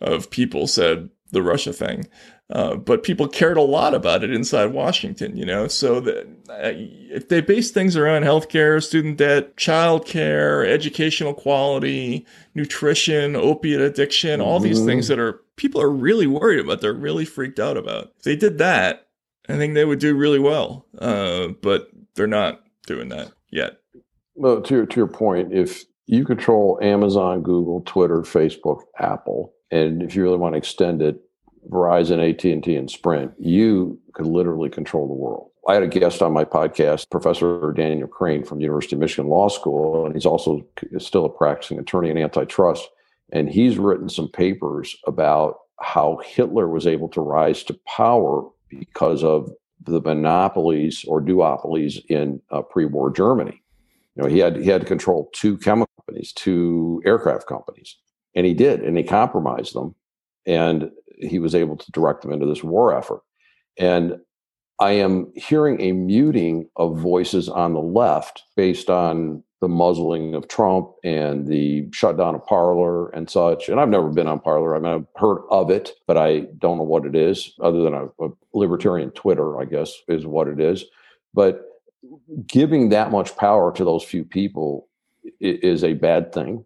of 0.06 0.30
people 0.30 0.68
said 0.68 1.10
the 1.32 1.42
Russia 1.42 1.74
thing. 1.74 2.08
Uh, 2.52 2.76
but 2.76 3.02
people 3.02 3.28
cared 3.28 3.58
a 3.58 3.62
lot 3.62 3.96
about 3.96 4.24
it 4.24 4.32
inside 4.32 4.68
Washington, 4.68 5.36
you 5.36 5.46
know. 5.46 5.68
So 5.68 6.00
that 6.02 6.28
uh, 6.48 6.74
if 6.76 7.28
they 7.28 7.42
base 7.42 7.72
things 7.72 7.98
around 7.98 8.22
healthcare, 8.22 8.84
student 8.84 9.18
debt, 9.18 9.58
childcare, 9.58 10.68
educational 10.68 11.34
quality, 11.34 12.24
nutrition, 12.54 13.36
opiate 13.36 13.82
addiction, 13.82 14.42
all 14.42 14.60
these 14.60 14.78
mm-hmm. 14.78 14.88
things 14.88 15.08
that 15.08 15.18
are 15.18 15.42
people 15.56 15.82
are 15.82 15.90
really 15.90 16.28
worried 16.28 16.60
about, 16.60 16.82
they're 16.82 16.94
really 16.94 17.26
freaked 17.26 17.60
out 17.60 17.78
about. 17.78 18.12
If 18.18 18.24
they 18.24 18.36
did 18.36 18.60
that, 18.60 19.08
I 19.50 19.58
think 19.58 19.74
they 19.74 19.86
would 19.86 20.00
do 20.00 20.16
really 20.16 20.40
well. 20.40 20.86
Uh, 21.00 21.48
but 21.64 21.90
they're 22.14 22.28
not 22.28 22.62
doing 22.86 23.10
that 23.10 23.32
yet. 23.50 23.80
Well, 24.36 24.62
to 24.62 24.76
your, 24.76 24.86
to 24.86 24.96
your 24.98 25.08
point, 25.08 25.52
if 25.52 25.86
you 26.06 26.26
control 26.26 26.78
Amazon, 26.80 27.42
Google, 27.42 27.82
Twitter, 27.82 28.22
Facebook, 28.22 28.82
Apple, 29.00 29.55
and 29.76 30.02
if 30.02 30.16
you 30.16 30.24
really 30.24 30.38
want 30.38 30.54
to 30.54 30.58
extend 30.58 31.02
it, 31.02 31.20
Verizon, 31.70 32.30
AT&T, 32.30 32.76
and 32.76 32.90
Sprint, 32.90 33.34
you 33.40 34.00
could 34.14 34.26
literally 34.26 34.70
control 34.70 35.08
the 35.08 35.14
world. 35.14 35.50
I 35.68 35.74
had 35.74 35.84
a 35.84 35.88
guest 35.88 36.22
on 36.22 36.32
my 36.32 36.46
podcast, 36.46 37.10
Professor 37.10 37.74
Daniel 37.76 38.08
Crane 38.08 38.44
from 38.44 38.60
the 38.60 38.64
University 38.64 38.96
of 38.96 39.00
Michigan 39.00 39.28
Law 39.28 39.50
School, 39.50 40.06
and 40.06 40.14
he's 40.14 40.26
also 40.26 40.66
still 41.00 41.26
a 41.26 41.30
practicing 41.30 41.80
attorney 41.80 42.10
in 42.10 42.18
antitrust. 42.18 42.88
And 43.34 43.50
he's 43.50 43.78
written 43.78 44.08
some 44.08 44.30
papers 44.30 44.96
about 45.08 45.58
how 45.82 46.22
Hitler 46.24 46.70
was 46.70 46.86
able 46.86 47.10
to 47.10 47.22
rise 47.22 47.64
to 47.64 47.80
power 47.88 48.48
because 48.70 49.24
of 49.24 49.50
the 49.82 50.00
monopolies 50.02 51.04
or 51.08 51.22
duopolies 51.22 52.00
in 52.06 52.42
uh, 52.52 52.62
pre-war 52.62 53.12
Germany. 53.12 53.62
You 54.16 54.24
know, 54.24 54.30
he 54.30 54.38
had 54.38 54.56
he 54.58 54.70
had 54.70 54.82
to 54.82 54.88
control 54.88 55.30
two 55.34 55.58
chemical 55.58 55.92
companies, 56.00 56.32
two 56.32 57.02
aircraft 57.06 57.48
companies, 57.48 57.98
and 58.36 58.46
he 58.46 58.54
did, 58.54 58.82
and 58.82 58.98
he 58.98 59.04
compromised 59.04 59.74
them, 59.74 59.96
and 60.46 60.92
he 61.18 61.40
was 61.40 61.56
able 61.56 61.78
to 61.78 61.92
direct 61.92 62.22
them 62.22 62.32
into 62.32 62.46
this 62.46 62.64
war 62.64 62.96
effort. 62.96 63.22
And 63.78 64.18
I 64.80 64.92
am 64.92 65.32
hearing 65.36 65.80
a 65.80 65.94
muting 65.94 66.70
of 66.76 67.00
voices 67.00 67.48
on 67.48 67.74
the 67.74 67.82
left 67.82 68.44
based 68.58 68.90
on 68.90 69.44
the 69.62 69.70
muzzling 69.70 70.36
of 70.36 70.50
Trump 70.50 70.92
and 71.04 71.48
the 71.48 71.88
shutdown 71.94 72.36
of 72.36 72.46
Parler 72.46 73.10
and 73.10 73.30
such. 73.30 73.70
And 73.70 73.80
I've 73.80 73.90
never 73.90 74.10
been 74.10 74.28
on 74.28 74.42
Parler. 74.42 74.76
I 74.76 74.80
mean, 74.80 74.94
I've 74.94 75.08
heard 75.16 75.44
of 75.50 75.72
it, 75.72 75.92
but 76.08 76.18
I 76.18 76.42
don't 76.58 76.78
know 76.78 76.84
what 76.84 77.06
it 77.06 77.16
is, 77.16 77.54
other 77.62 77.82
than 77.82 77.94
a, 77.94 78.06
a 78.20 78.30
libertarian 78.54 79.12
Twitter, 79.12 79.60
I 79.60 79.66
guess, 79.66 79.94
is 80.10 80.26
what 80.26 80.50
it 80.50 80.60
is. 80.60 80.84
But 81.34 81.62
giving 82.46 82.90
that 82.90 83.12
much 83.12 83.36
power 83.38 83.72
to 83.74 83.86
those 83.86 84.04
few 84.04 84.26
people 84.26 84.88
is 85.40 85.84
a 85.84 85.94
bad 85.94 86.34
thing. 86.34 86.66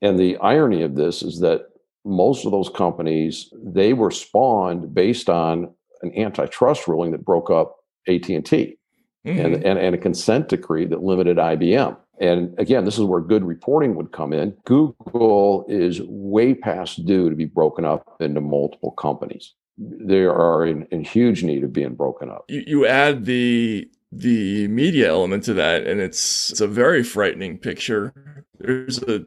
And 0.00 0.18
the 0.18 0.36
irony 0.38 0.82
of 0.82 0.94
this 0.94 1.22
is 1.22 1.40
that 1.40 1.66
most 2.04 2.46
of 2.46 2.52
those 2.52 2.68
companies 2.68 3.52
they 3.52 3.92
were 3.92 4.10
spawned 4.10 4.94
based 4.94 5.28
on 5.28 5.74
an 6.02 6.16
antitrust 6.16 6.86
ruling 6.86 7.10
that 7.10 7.24
broke 7.24 7.50
up 7.50 7.76
AT&T 8.06 8.78
mm-hmm. 9.26 9.28
and, 9.28 9.54
and, 9.64 9.78
and 9.78 9.94
a 9.94 9.98
consent 9.98 10.48
decree 10.48 10.86
that 10.86 11.02
limited 11.02 11.36
IBM. 11.36 11.96
And 12.20 12.58
again, 12.58 12.84
this 12.84 12.98
is 12.98 13.04
where 13.04 13.20
good 13.20 13.44
reporting 13.44 13.94
would 13.94 14.12
come 14.12 14.32
in. 14.32 14.56
Google 14.64 15.64
is 15.68 16.00
way 16.02 16.54
past 16.54 17.04
due 17.06 17.30
to 17.30 17.36
be 17.36 17.44
broken 17.44 17.84
up 17.84 18.16
into 18.20 18.40
multiple 18.40 18.92
companies. 18.92 19.54
They 19.76 20.22
are 20.22 20.66
in, 20.66 20.86
in 20.90 21.04
huge 21.04 21.44
need 21.44 21.62
of 21.62 21.72
being 21.72 21.94
broken 21.94 22.28
up. 22.30 22.44
You, 22.48 22.64
you 22.66 22.86
add 22.86 23.24
the 23.24 23.88
the 24.10 24.66
media 24.68 25.08
element 25.08 25.44
to 25.44 25.54
that, 25.54 25.86
and 25.86 26.00
it's 26.00 26.50
it's 26.50 26.60
a 26.60 26.66
very 26.66 27.04
frightening 27.04 27.58
picture. 27.58 28.12
There's 28.58 29.00
a 29.02 29.24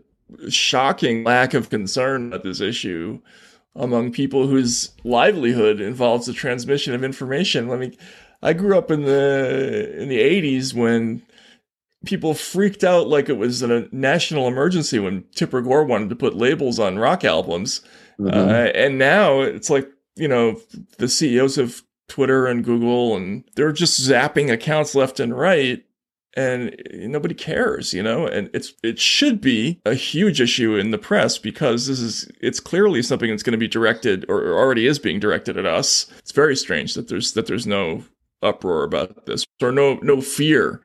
shocking 0.49 1.23
lack 1.23 1.53
of 1.53 1.69
concern 1.69 2.27
about 2.27 2.43
this 2.43 2.61
issue 2.61 3.19
among 3.75 4.11
people 4.11 4.47
whose 4.47 4.91
livelihood 5.03 5.79
involves 5.79 6.25
the 6.25 6.33
transmission 6.33 6.93
of 6.93 7.03
information. 7.03 7.67
Let 7.67 7.79
me 7.79 7.97
I 8.41 8.53
grew 8.53 8.77
up 8.77 8.91
in 8.91 9.03
the 9.03 10.01
in 10.01 10.09
the 10.09 10.19
80s 10.19 10.73
when 10.73 11.21
people 12.05 12.33
freaked 12.33 12.83
out 12.83 13.07
like 13.07 13.29
it 13.29 13.37
was 13.37 13.61
a 13.61 13.87
national 13.91 14.47
emergency 14.47 14.99
when 14.99 15.23
Tipper 15.35 15.61
Gore 15.61 15.83
wanted 15.83 16.09
to 16.09 16.15
put 16.15 16.35
labels 16.35 16.79
on 16.79 16.97
rock 16.97 17.23
albums. 17.23 17.81
Mm-hmm. 18.19 18.37
Uh, 18.37 18.71
and 18.73 18.97
now 18.97 19.41
it's 19.41 19.69
like, 19.69 19.87
you 20.15 20.27
know, 20.27 20.59
the 20.97 21.07
CEOs 21.07 21.57
of 21.57 21.83
Twitter 22.07 22.47
and 22.47 22.63
Google 22.63 23.15
and 23.15 23.43
they're 23.55 23.71
just 23.71 24.01
zapping 24.01 24.51
accounts 24.51 24.95
left 24.95 25.19
and 25.19 25.37
right 25.37 25.83
and 26.35 26.75
nobody 26.93 27.35
cares, 27.35 27.93
you 27.93 28.03
know, 28.03 28.25
and 28.25 28.49
it's 28.53 28.73
it 28.83 28.99
should 28.99 29.41
be 29.41 29.81
a 29.85 29.93
huge 29.93 30.39
issue 30.39 30.75
in 30.75 30.91
the 30.91 30.97
press 30.97 31.37
because 31.37 31.87
this 31.87 31.99
is 31.99 32.29
it's 32.39 32.59
clearly 32.59 33.01
something 33.01 33.29
that's 33.29 33.43
going 33.43 33.51
to 33.51 33.57
be 33.57 33.67
directed 33.67 34.25
or 34.29 34.53
already 34.53 34.87
is 34.87 34.99
being 34.99 35.19
directed 35.19 35.57
at 35.57 35.65
us. 35.65 36.11
It's 36.19 36.31
very 36.31 36.55
strange 36.55 36.93
that 36.93 37.09
there's 37.09 37.33
that 37.33 37.47
there's 37.47 37.67
no 37.67 38.03
uproar 38.41 38.83
about 38.83 39.25
this 39.25 39.45
or 39.61 39.71
no 39.71 39.99
no 40.01 40.21
fear 40.21 40.81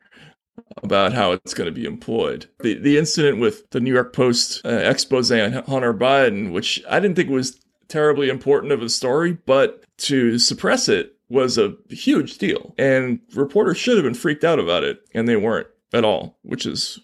about 0.82 1.12
how 1.12 1.32
it's 1.32 1.55
going 1.55 1.66
to 1.66 1.80
be 1.80 1.86
employed. 1.86 2.47
The 2.61 2.74
the 2.74 2.99
incident 2.99 3.38
with 3.38 3.68
the 3.70 3.80
New 3.80 3.92
York 3.92 4.12
Post 4.12 4.64
uh, 4.64 4.68
expose 4.68 5.30
on 5.30 5.53
Hunter 5.53 5.94
Biden, 5.94 6.53
which 6.53 6.82
I 6.88 7.01
didn't 7.01 7.16
think 7.16 7.30
was 7.30 7.59
terribly 7.88 8.28
important 8.28 8.72
of 8.72 8.82
a 8.82 8.88
story, 8.88 9.38
but 9.47 9.84
to 9.99 10.38
suppress 10.38 10.88
it 10.88 11.15
was 11.28 11.58
a 11.58 11.74
huge 11.88 12.38
deal. 12.38 12.74
And 12.78 13.20
reporters 13.34 13.78
should 13.78 13.96
have 13.96 14.04
been 14.04 14.14
freaked 14.14 14.44
out 14.44 14.58
about 14.58 14.84
it, 14.84 15.00
and 15.14 15.28
they 15.28 15.36
weren't 15.36 15.68
at 15.92 16.04
all, 16.04 16.38
which 16.42 16.66
is 16.66 17.00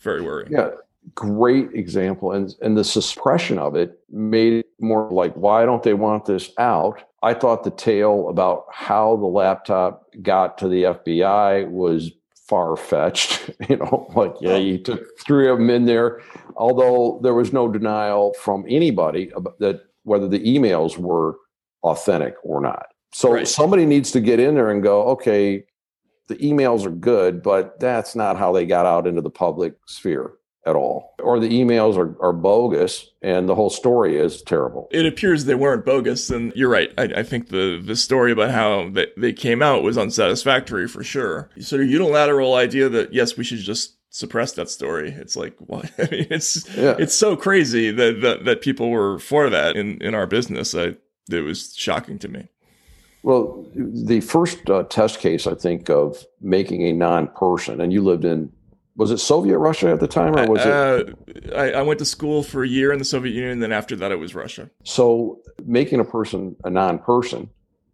very 0.00 0.22
worrying. 0.22 0.52
Yeah, 0.52 0.70
great 1.14 1.72
example. 1.74 2.32
And 2.32 2.54
and 2.60 2.76
the 2.76 2.84
suppression 2.84 3.58
of 3.58 3.76
it 3.76 4.00
made 4.10 4.52
it 4.54 4.66
more 4.80 5.10
like, 5.10 5.34
why 5.34 5.64
don't 5.64 5.82
they 5.82 5.94
want 5.94 6.24
this 6.24 6.50
out? 6.58 7.02
I 7.22 7.34
thought 7.34 7.64
the 7.64 7.70
tale 7.70 8.28
about 8.28 8.64
how 8.72 9.16
the 9.16 9.26
laptop 9.26 10.06
got 10.22 10.56
to 10.58 10.68
the 10.68 10.84
FBI 10.84 11.70
was 11.70 12.10
far 12.34 12.76
fetched. 12.76 13.50
you 13.68 13.76
know, 13.76 14.10
like, 14.16 14.34
yeah, 14.40 14.56
you 14.56 14.78
took 14.78 15.02
three 15.20 15.48
of 15.48 15.58
them 15.58 15.70
in 15.70 15.84
there, 15.84 16.20
although 16.56 17.20
there 17.22 17.34
was 17.34 17.52
no 17.52 17.70
denial 17.70 18.34
from 18.34 18.64
anybody 18.68 19.30
about 19.34 19.58
that 19.60 19.82
whether 20.04 20.26
the 20.26 20.40
emails 20.40 20.96
were 20.96 21.36
authentic 21.82 22.34
or 22.42 22.60
not. 22.60 22.86
So 23.12 23.32
right. 23.32 23.48
somebody 23.48 23.86
needs 23.86 24.12
to 24.12 24.20
get 24.20 24.40
in 24.40 24.54
there 24.54 24.70
and 24.70 24.82
go, 24.82 25.02
okay, 25.08 25.64
the 26.28 26.36
emails 26.36 26.86
are 26.86 26.90
good, 26.90 27.42
but 27.42 27.80
that's 27.80 28.14
not 28.14 28.36
how 28.36 28.52
they 28.52 28.64
got 28.64 28.86
out 28.86 29.06
into 29.06 29.20
the 29.20 29.30
public 29.30 29.74
sphere 29.86 30.32
at 30.66 30.76
all. 30.76 31.14
Or 31.20 31.40
the 31.40 31.48
emails 31.48 31.96
are, 31.96 32.16
are 32.22 32.32
bogus 32.32 33.10
and 33.22 33.48
the 33.48 33.54
whole 33.54 33.70
story 33.70 34.16
is 34.16 34.42
terrible. 34.42 34.88
It 34.92 35.06
appears 35.06 35.44
they 35.44 35.54
weren't 35.54 35.84
bogus. 35.84 36.30
And 36.30 36.52
you're 36.54 36.68
right. 36.68 36.92
I, 36.98 37.04
I 37.16 37.22
think 37.22 37.48
the, 37.48 37.82
the 37.84 37.96
story 37.96 38.30
about 38.30 38.50
how 38.50 38.90
they, 38.90 39.08
they 39.16 39.32
came 39.32 39.62
out 39.62 39.82
was 39.82 39.96
unsatisfactory 39.96 40.86
for 40.86 41.02
sure. 41.02 41.50
Sort 41.58 41.82
of 41.82 41.88
unilateral 41.88 42.54
idea 42.54 42.88
that, 42.90 43.12
yes, 43.12 43.36
we 43.36 43.44
should 43.44 43.58
just 43.58 43.96
suppress 44.10 44.52
that 44.52 44.68
story. 44.68 45.10
It's 45.10 45.36
like 45.36 45.56
what? 45.58 45.90
I 45.98 46.08
mean, 46.10 46.26
it's 46.30 46.68
yeah. 46.76 46.96
it's 46.98 47.14
so 47.14 47.36
crazy 47.36 47.90
that, 47.90 48.20
that 48.20 48.44
that 48.44 48.60
people 48.60 48.90
were 48.90 49.18
for 49.18 49.48
that 49.48 49.76
in 49.76 50.02
in 50.02 50.14
our 50.14 50.26
business. 50.26 50.74
I, 50.74 50.96
it 51.30 51.40
was 51.44 51.74
shocking 51.76 52.18
to 52.18 52.28
me. 52.28 52.48
Well, 53.22 53.66
the 53.74 54.20
first 54.20 54.68
uh, 54.70 54.84
test 54.84 55.20
case, 55.20 55.46
I 55.46 55.54
think, 55.54 55.90
of 55.90 56.24
making 56.40 56.82
a 56.84 56.92
non-person, 56.92 57.80
and 57.80 57.92
you 57.92 58.02
lived 58.02 58.24
in, 58.24 58.50
was 58.96 59.10
it 59.10 59.18
Soviet 59.18 59.58
Russia 59.58 59.90
at 59.90 60.00
the 60.00 60.08
time, 60.08 60.36
or 60.36 60.48
was 60.48 60.60
uh, 60.62 61.04
it? 61.28 61.54
I, 61.54 61.72
I, 61.72 61.82
went 61.82 61.98
to 61.98 62.04
school 62.04 62.42
for 62.42 62.62
a 62.62 62.68
year 62.68 62.92
in 62.92 62.98
the 62.98 63.04
Soviet 63.04 63.32
Union, 63.32 63.52
and 63.52 63.62
then 63.62 63.72
after 63.72 63.94
that, 63.96 64.10
it 64.10 64.16
was 64.16 64.34
Russia. 64.34 64.70
So, 64.84 65.40
making 65.64 66.00
a 66.00 66.04
person 66.04 66.56
a 66.64 66.70
non-person, 66.70 67.50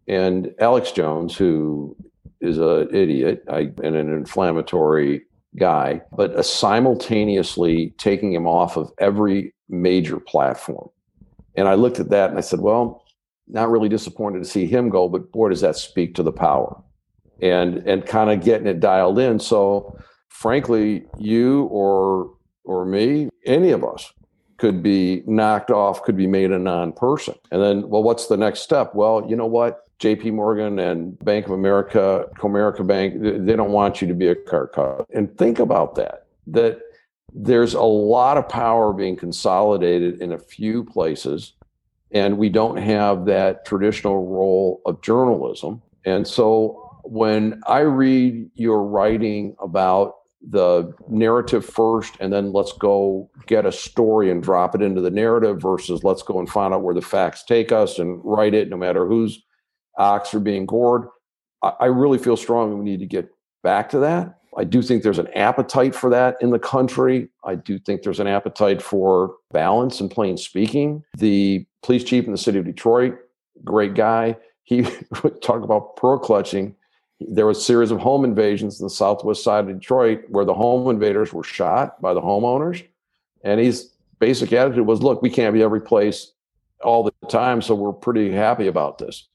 and 0.07 0.53
Alex 0.59 0.91
Jones, 0.91 1.35
who 1.35 1.95
is 2.39 2.57
an 2.57 2.87
idiot 2.95 3.43
I, 3.49 3.71
and 3.83 3.95
an 3.95 4.13
inflammatory 4.13 5.23
guy, 5.57 6.01
but 6.15 6.45
simultaneously 6.45 7.93
taking 7.97 8.31
him 8.31 8.47
off 8.47 8.77
of 8.77 8.91
every 8.99 9.53
major 9.69 10.19
platform. 10.19 10.89
And 11.55 11.67
I 11.67 11.73
looked 11.73 11.99
at 11.99 12.09
that 12.09 12.29
and 12.29 12.37
I 12.37 12.41
said, 12.41 12.59
well, 12.59 13.03
not 13.47 13.69
really 13.69 13.89
disappointed 13.89 14.39
to 14.39 14.45
see 14.45 14.65
him 14.65 14.89
go, 14.89 15.07
but 15.07 15.31
boy, 15.31 15.49
does 15.49 15.61
that 15.61 15.75
speak 15.75 16.15
to 16.15 16.23
the 16.23 16.31
power 16.31 16.81
and 17.41 17.77
and 17.87 18.05
kind 18.05 18.29
of 18.29 18.43
getting 18.43 18.67
it 18.67 18.79
dialed 18.79 19.19
in. 19.19 19.39
So 19.39 19.97
frankly, 20.29 21.05
you 21.17 21.63
or 21.65 22.33
or 22.63 22.85
me, 22.85 23.29
any 23.45 23.71
of 23.71 23.83
us 23.83 24.11
could 24.57 24.81
be 24.81 25.23
knocked 25.25 25.71
off, 25.71 26.03
could 26.03 26.17
be 26.17 26.27
made 26.27 26.51
a 26.51 26.59
non-person. 26.59 27.35
And 27.51 27.61
then, 27.61 27.87
well, 27.87 28.03
what's 28.03 28.27
the 28.27 28.37
next 28.37 28.61
step? 28.61 28.95
Well, 28.95 29.25
you 29.29 29.35
know 29.35 29.45
what? 29.45 29.83
JP 29.99 30.33
Morgan 30.33 30.79
and 30.79 31.17
Bank 31.23 31.45
of 31.45 31.51
America, 31.51 32.25
Comerica 32.37 32.85
Bank, 32.85 33.15
they 33.21 33.55
don't 33.55 33.71
want 33.71 34.01
you 34.01 34.07
to 34.07 34.13
be 34.13 34.27
a 34.27 34.35
card 34.35 34.71
cutter. 34.73 35.05
And 35.13 35.35
think 35.37 35.59
about 35.59 35.95
that, 35.95 36.27
that 36.47 36.79
there's 37.33 37.73
a 37.73 37.81
lot 37.81 38.37
of 38.37 38.49
power 38.49 38.93
being 38.93 39.15
consolidated 39.15 40.21
in 40.21 40.33
a 40.33 40.39
few 40.39 40.83
places 40.83 41.53
and 42.11 42.37
we 42.37 42.49
don't 42.49 42.77
have 42.77 43.25
that 43.25 43.65
traditional 43.65 44.27
role 44.27 44.81
of 44.85 45.01
journalism. 45.01 45.81
And 46.05 46.27
so 46.27 46.99
when 47.03 47.61
I 47.67 47.79
read 47.79 48.49
your 48.55 48.83
writing 48.83 49.55
about 49.61 50.15
the 50.49 50.93
narrative 51.09 51.65
first 51.65 52.15
and 52.19 52.31
then 52.31 52.53
let's 52.53 52.71
go 52.73 53.29
get 53.47 53.65
a 53.65 53.71
story 53.71 54.31
and 54.31 54.41
drop 54.41 54.75
it 54.75 54.81
into 54.81 55.01
the 55.01 55.09
narrative 55.09 55.61
versus 55.61 56.03
let's 56.03 56.21
go 56.21 56.39
and 56.39 56.49
find 56.49 56.73
out 56.73 56.83
where 56.83 56.95
the 56.95 57.01
facts 57.01 57.43
take 57.43 57.71
us 57.71 57.99
and 57.99 58.21
write 58.23 58.53
it 58.53 58.69
no 58.69 58.77
matter 58.77 59.05
whose 59.07 59.43
ox 59.97 60.33
are 60.33 60.39
being 60.39 60.65
gored. 60.65 61.07
I, 61.63 61.85
really 61.85 62.19
feel 62.19 62.37
strongly 62.37 62.75
we 62.75 62.85
need 62.85 62.99
to 62.99 63.07
get 63.07 63.29
back 63.63 63.89
to 63.89 63.99
that. 63.99 64.39
I 64.57 64.63
do 64.63 64.81
think 64.81 65.03
there's 65.03 65.19
an 65.19 65.27
appetite 65.35 65.93
for 65.93 66.09
that 66.09 66.37
in 66.41 66.49
the 66.49 66.59
country. 66.59 67.29
I 67.43 67.55
do 67.55 67.77
think 67.77 68.01
there's 68.01 68.19
an 68.19 68.27
appetite 68.27 68.81
for 68.81 69.35
balance 69.51 69.99
and 69.99 70.09
plain 70.09 70.37
speaking. 70.37 71.03
The 71.17 71.65
police 71.83 72.03
chief 72.03 72.25
in 72.25 72.31
the 72.31 72.37
city 72.37 72.59
of 72.59 72.65
Detroit, 72.65 73.17
great 73.63 73.93
guy. 73.93 74.37
He 74.63 74.81
would 75.23 75.41
talk 75.41 75.63
about 75.63 75.95
pearl 75.95 76.19
clutching 76.19 76.75
there 77.19 77.45
was 77.45 77.57
a 77.57 77.61
series 77.61 77.91
of 77.91 77.99
home 77.99 78.23
invasions 78.23 78.79
in 78.79 78.85
the 78.85 78.89
southwest 78.89 79.43
side 79.43 79.67
of 79.67 79.79
Detroit 79.79 80.23
where 80.29 80.45
the 80.45 80.53
home 80.53 80.89
invaders 80.89 81.33
were 81.33 81.43
shot 81.43 81.99
by 82.01 82.13
the 82.13 82.21
homeowners. 82.21 82.85
And 83.43 83.59
his 83.59 83.91
basic 84.19 84.53
attitude 84.53 84.85
was, 84.85 85.01
look, 85.01 85.21
we 85.21 85.29
can't 85.29 85.53
be 85.53 85.63
every 85.63 85.81
place 85.81 86.33
all 86.83 87.03
the 87.03 87.27
time, 87.27 87.61
so 87.61 87.73
we're 87.73 87.93
pretty 87.93 88.31
happy 88.31 88.67
about 88.67 88.97
this. 88.97 89.27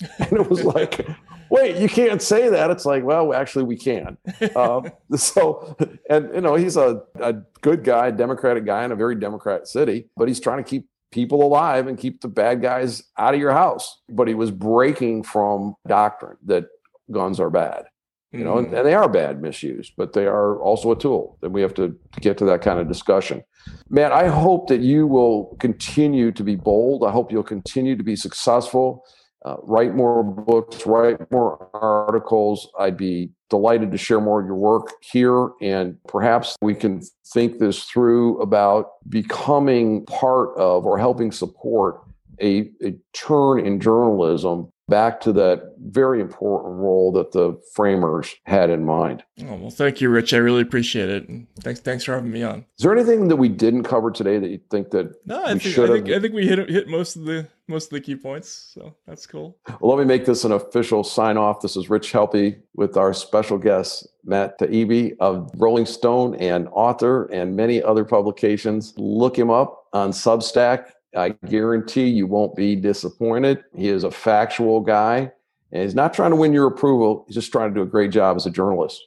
And 0.18 0.32
it 0.32 0.48
was 0.48 0.62
like, 0.62 1.08
wait, 1.50 1.76
you 1.76 1.88
can't 1.88 2.22
say 2.22 2.48
that. 2.48 2.70
It's 2.70 2.86
like, 2.86 3.02
well, 3.02 3.34
actually, 3.34 3.64
we 3.64 3.76
can. 3.76 4.16
Um, 4.54 4.92
so, 5.16 5.76
and 6.08 6.32
you 6.34 6.40
know, 6.40 6.54
he's 6.54 6.76
a, 6.76 7.02
a 7.20 7.32
good 7.62 7.82
guy, 7.82 8.12
Democratic 8.12 8.64
guy 8.64 8.84
in 8.84 8.92
a 8.92 8.96
very 8.96 9.16
Democrat 9.16 9.66
city, 9.66 10.08
but 10.16 10.28
he's 10.28 10.38
trying 10.38 10.62
to 10.62 10.68
keep 10.68 10.88
people 11.10 11.42
alive 11.42 11.86
and 11.86 11.98
keep 11.98 12.20
the 12.20 12.28
bad 12.28 12.62
guys 12.62 13.02
out 13.16 13.34
of 13.34 13.40
your 13.40 13.52
house. 13.52 14.00
But 14.08 14.28
he 14.28 14.34
was 14.34 14.50
breaking 14.50 15.24
from 15.24 15.74
doctrine 15.86 16.36
that 16.44 16.66
guns 17.10 17.40
are 17.40 17.50
bad 17.50 17.86
you 18.32 18.44
know, 18.44 18.56
mm-hmm. 18.56 18.66
and, 18.66 18.74
and, 18.74 18.86
they 18.86 18.94
are 18.94 19.08
bad 19.08 19.40
misused, 19.40 19.94
but 19.96 20.12
they 20.12 20.26
are 20.26 20.60
also 20.60 20.92
a 20.92 20.98
tool. 20.98 21.38
And 21.42 21.52
we 21.52 21.62
have 21.62 21.74
to 21.74 21.98
get 22.20 22.36
to 22.38 22.44
that 22.46 22.60
kind 22.60 22.78
of 22.78 22.88
discussion. 22.88 23.42
Man, 23.88 24.12
I 24.12 24.26
hope 24.26 24.68
that 24.68 24.80
you 24.80 25.06
will 25.06 25.56
continue 25.60 26.30
to 26.32 26.44
be 26.44 26.56
bold. 26.56 27.04
I 27.04 27.10
hope 27.10 27.32
you'll 27.32 27.42
continue 27.42 27.96
to 27.96 28.02
be 28.02 28.16
successful. 28.16 29.04
Uh, 29.44 29.56
write 29.62 29.94
more 29.94 30.24
books, 30.24 30.84
write 30.84 31.30
more 31.30 31.70
articles. 31.72 32.68
I'd 32.78 32.96
be 32.96 33.30
delighted 33.50 33.92
to 33.92 33.98
share 33.98 34.20
more 34.20 34.40
of 34.40 34.46
your 34.46 34.56
work 34.56 34.92
here, 35.00 35.50
and 35.62 35.96
perhaps 36.08 36.56
we 36.60 36.74
can 36.74 37.02
think 37.32 37.58
this 37.58 37.84
through 37.84 38.40
about 38.40 38.90
becoming 39.08 40.04
part 40.06 40.56
of 40.58 40.86
or 40.86 40.98
helping 40.98 41.30
support 41.30 42.02
a, 42.40 42.70
a 42.82 42.96
turn 43.12 43.64
in 43.64 43.80
journalism 43.80 44.72
back 44.88 45.20
to 45.20 45.32
that 45.34 45.74
very 45.78 46.20
important 46.20 46.74
role 46.76 47.12
that 47.12 47.32
the 47.32 47.60
framers 47.74 48.34
had 48.44 48.70
in 48.70 48.84
mind. 48.84 49.22
Oh, 49.42 49.54
well, 49.54 49.70
thank 49.70 50.00
you, 50.00 50.08
Rich. 50.08 50.32
I 50.32 50.38
really 50.38 50.62
appreciate 50.62 51.08
it. 51.08 51.28
Thanks, 51.60 51.80
thanks 51.80 52.04
for 52.04 52.14
having 52.14 52.30
me 52.30 52.42
on. 52.42 52.64
Is 52.78 52.82
there 52.82 52.92
anything 52.92 53.28
that 53.28 53.36
we 53.36 53.48
didn't 53.48 53.84
cover 53.84 54.10
today 54.10 54.38
that 54.38 54.48
you 54.48 54.60
think 54.70 54.90
that 54.90 55.14
no? 55.26 55.44
I 55.44 55.58
think 55.58 55.78
I 55.78 55.86
think, 55.86 56.08
I 56.10 56.20
think 56.20 56.34
we 56.34 56.46
hit 56.46 56.68
hit 56.68 56.88
most 56.88 57.16
of 57.16 57.24
the 57.24 57.46
most 57.68 57.86
of 57.86 57.90
the 57.90 58.00
key 58.00 58.16
points. 58.16 58.72
So 58.74 58.94
that's 59.06 59.26
cool. 59.26 59.56
Well, 59.80 59.94
let 59.94 59.98
me 59.98 60.06
make 60.06 60.24
this 60.24 60.44
an 60.44 60.52
official 60.52 61.04
sign 61.04 61.36
off. 61.36 61.60
This 61.60 61.76
is 61.76 61.90
Rich 61.90 62.12
Helppie 62.12 62.60
with 62.74 62.96
our 62.96 63.12
special 63.12 63.58
guest 63.58 64.08
Matt 64.24 64.58
Taibbi 64.58 65.16
of 65.20 65.50
Rolling 65.56 65.86
Stone 65.86 66.34
and 66.36 66.68
author 66.72 67.26
and 67.26 67.54
many 67.54 67.82
other 67.82 68.04
publications. 68.04 68.94
Look 68.96 69.38
him 69.38 69.50
up 69.50 69.86
on 69.92 70.10
Substack 70.12 70.92
I 71.16 71.30
guarantee 71.46 72.08
you 72.08 72.26
won't 72.26 72.54
be 72.54 72.76
disappointed. 72.76 73.64
He 73.74 73.88
is 73.88 74.04
a 74.04 74.10
factual 74.10 74.80
guy, 74.80 75.32
and 75.72 75.82
he's 75.82 75.94
not 75.94 76.12
trying 76.14 76.30
to 76.30 76.36
win 76.36 76.52
your 76.52 76.66
approval. 76.66 77.24
He's 77.26 77.34
just 77.34 77.52
trying 77.52 77.70
to 77.70 77.74
do 77.74 77.82
a 77.82 77.86
great 77.86 78.10
job 78.10 78.36
as 78.36 78.46
a 78.46 78.50
journalist. 78.50 79.02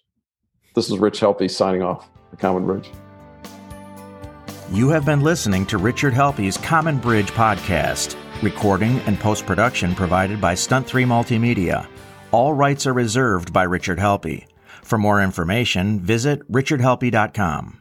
This 0.75 0.89
is 0.89 0.97
Rich 0.97 1.19
Helppie 1.19 1.51
signing 1.51 1.83
off, 1.83 2.09
The 2.31 2.37
Common 2.37 2.65
Bridge. 2.65 2.89
You 4.71 4.89
have 4.89 5.05
been 5.05 5.21
listening 5.21 5.65
to 5.67 5.77
Richard 5.77 6.13
Helppie's 6.13 6.57
Common 6.57 6.97
Bridge 6.97 7.31
podcast, 7.31 8.15
recording 8.41 8.99
and 9.01 9.19
post 9.19 9.45
production 9.45 9.93
provided 9.93 10.39
by 10.39 10.55
Stunt 10.55 10.87
3 10.87 11.03
Multimedia. 11.03 11.87
All 12.31 12.53
rights 12.53 12.87
are 12.87 12.93
reserved 12.93 13.51
by 13.51 13.63
Richard 13.63 13.99
Helppie. 13.99 14.45
For 14.81 14.97
more 14.97 15.21
information, 15.21 15.99
visit 15.99 16.49
richardhelppie.com. 16.49 17.80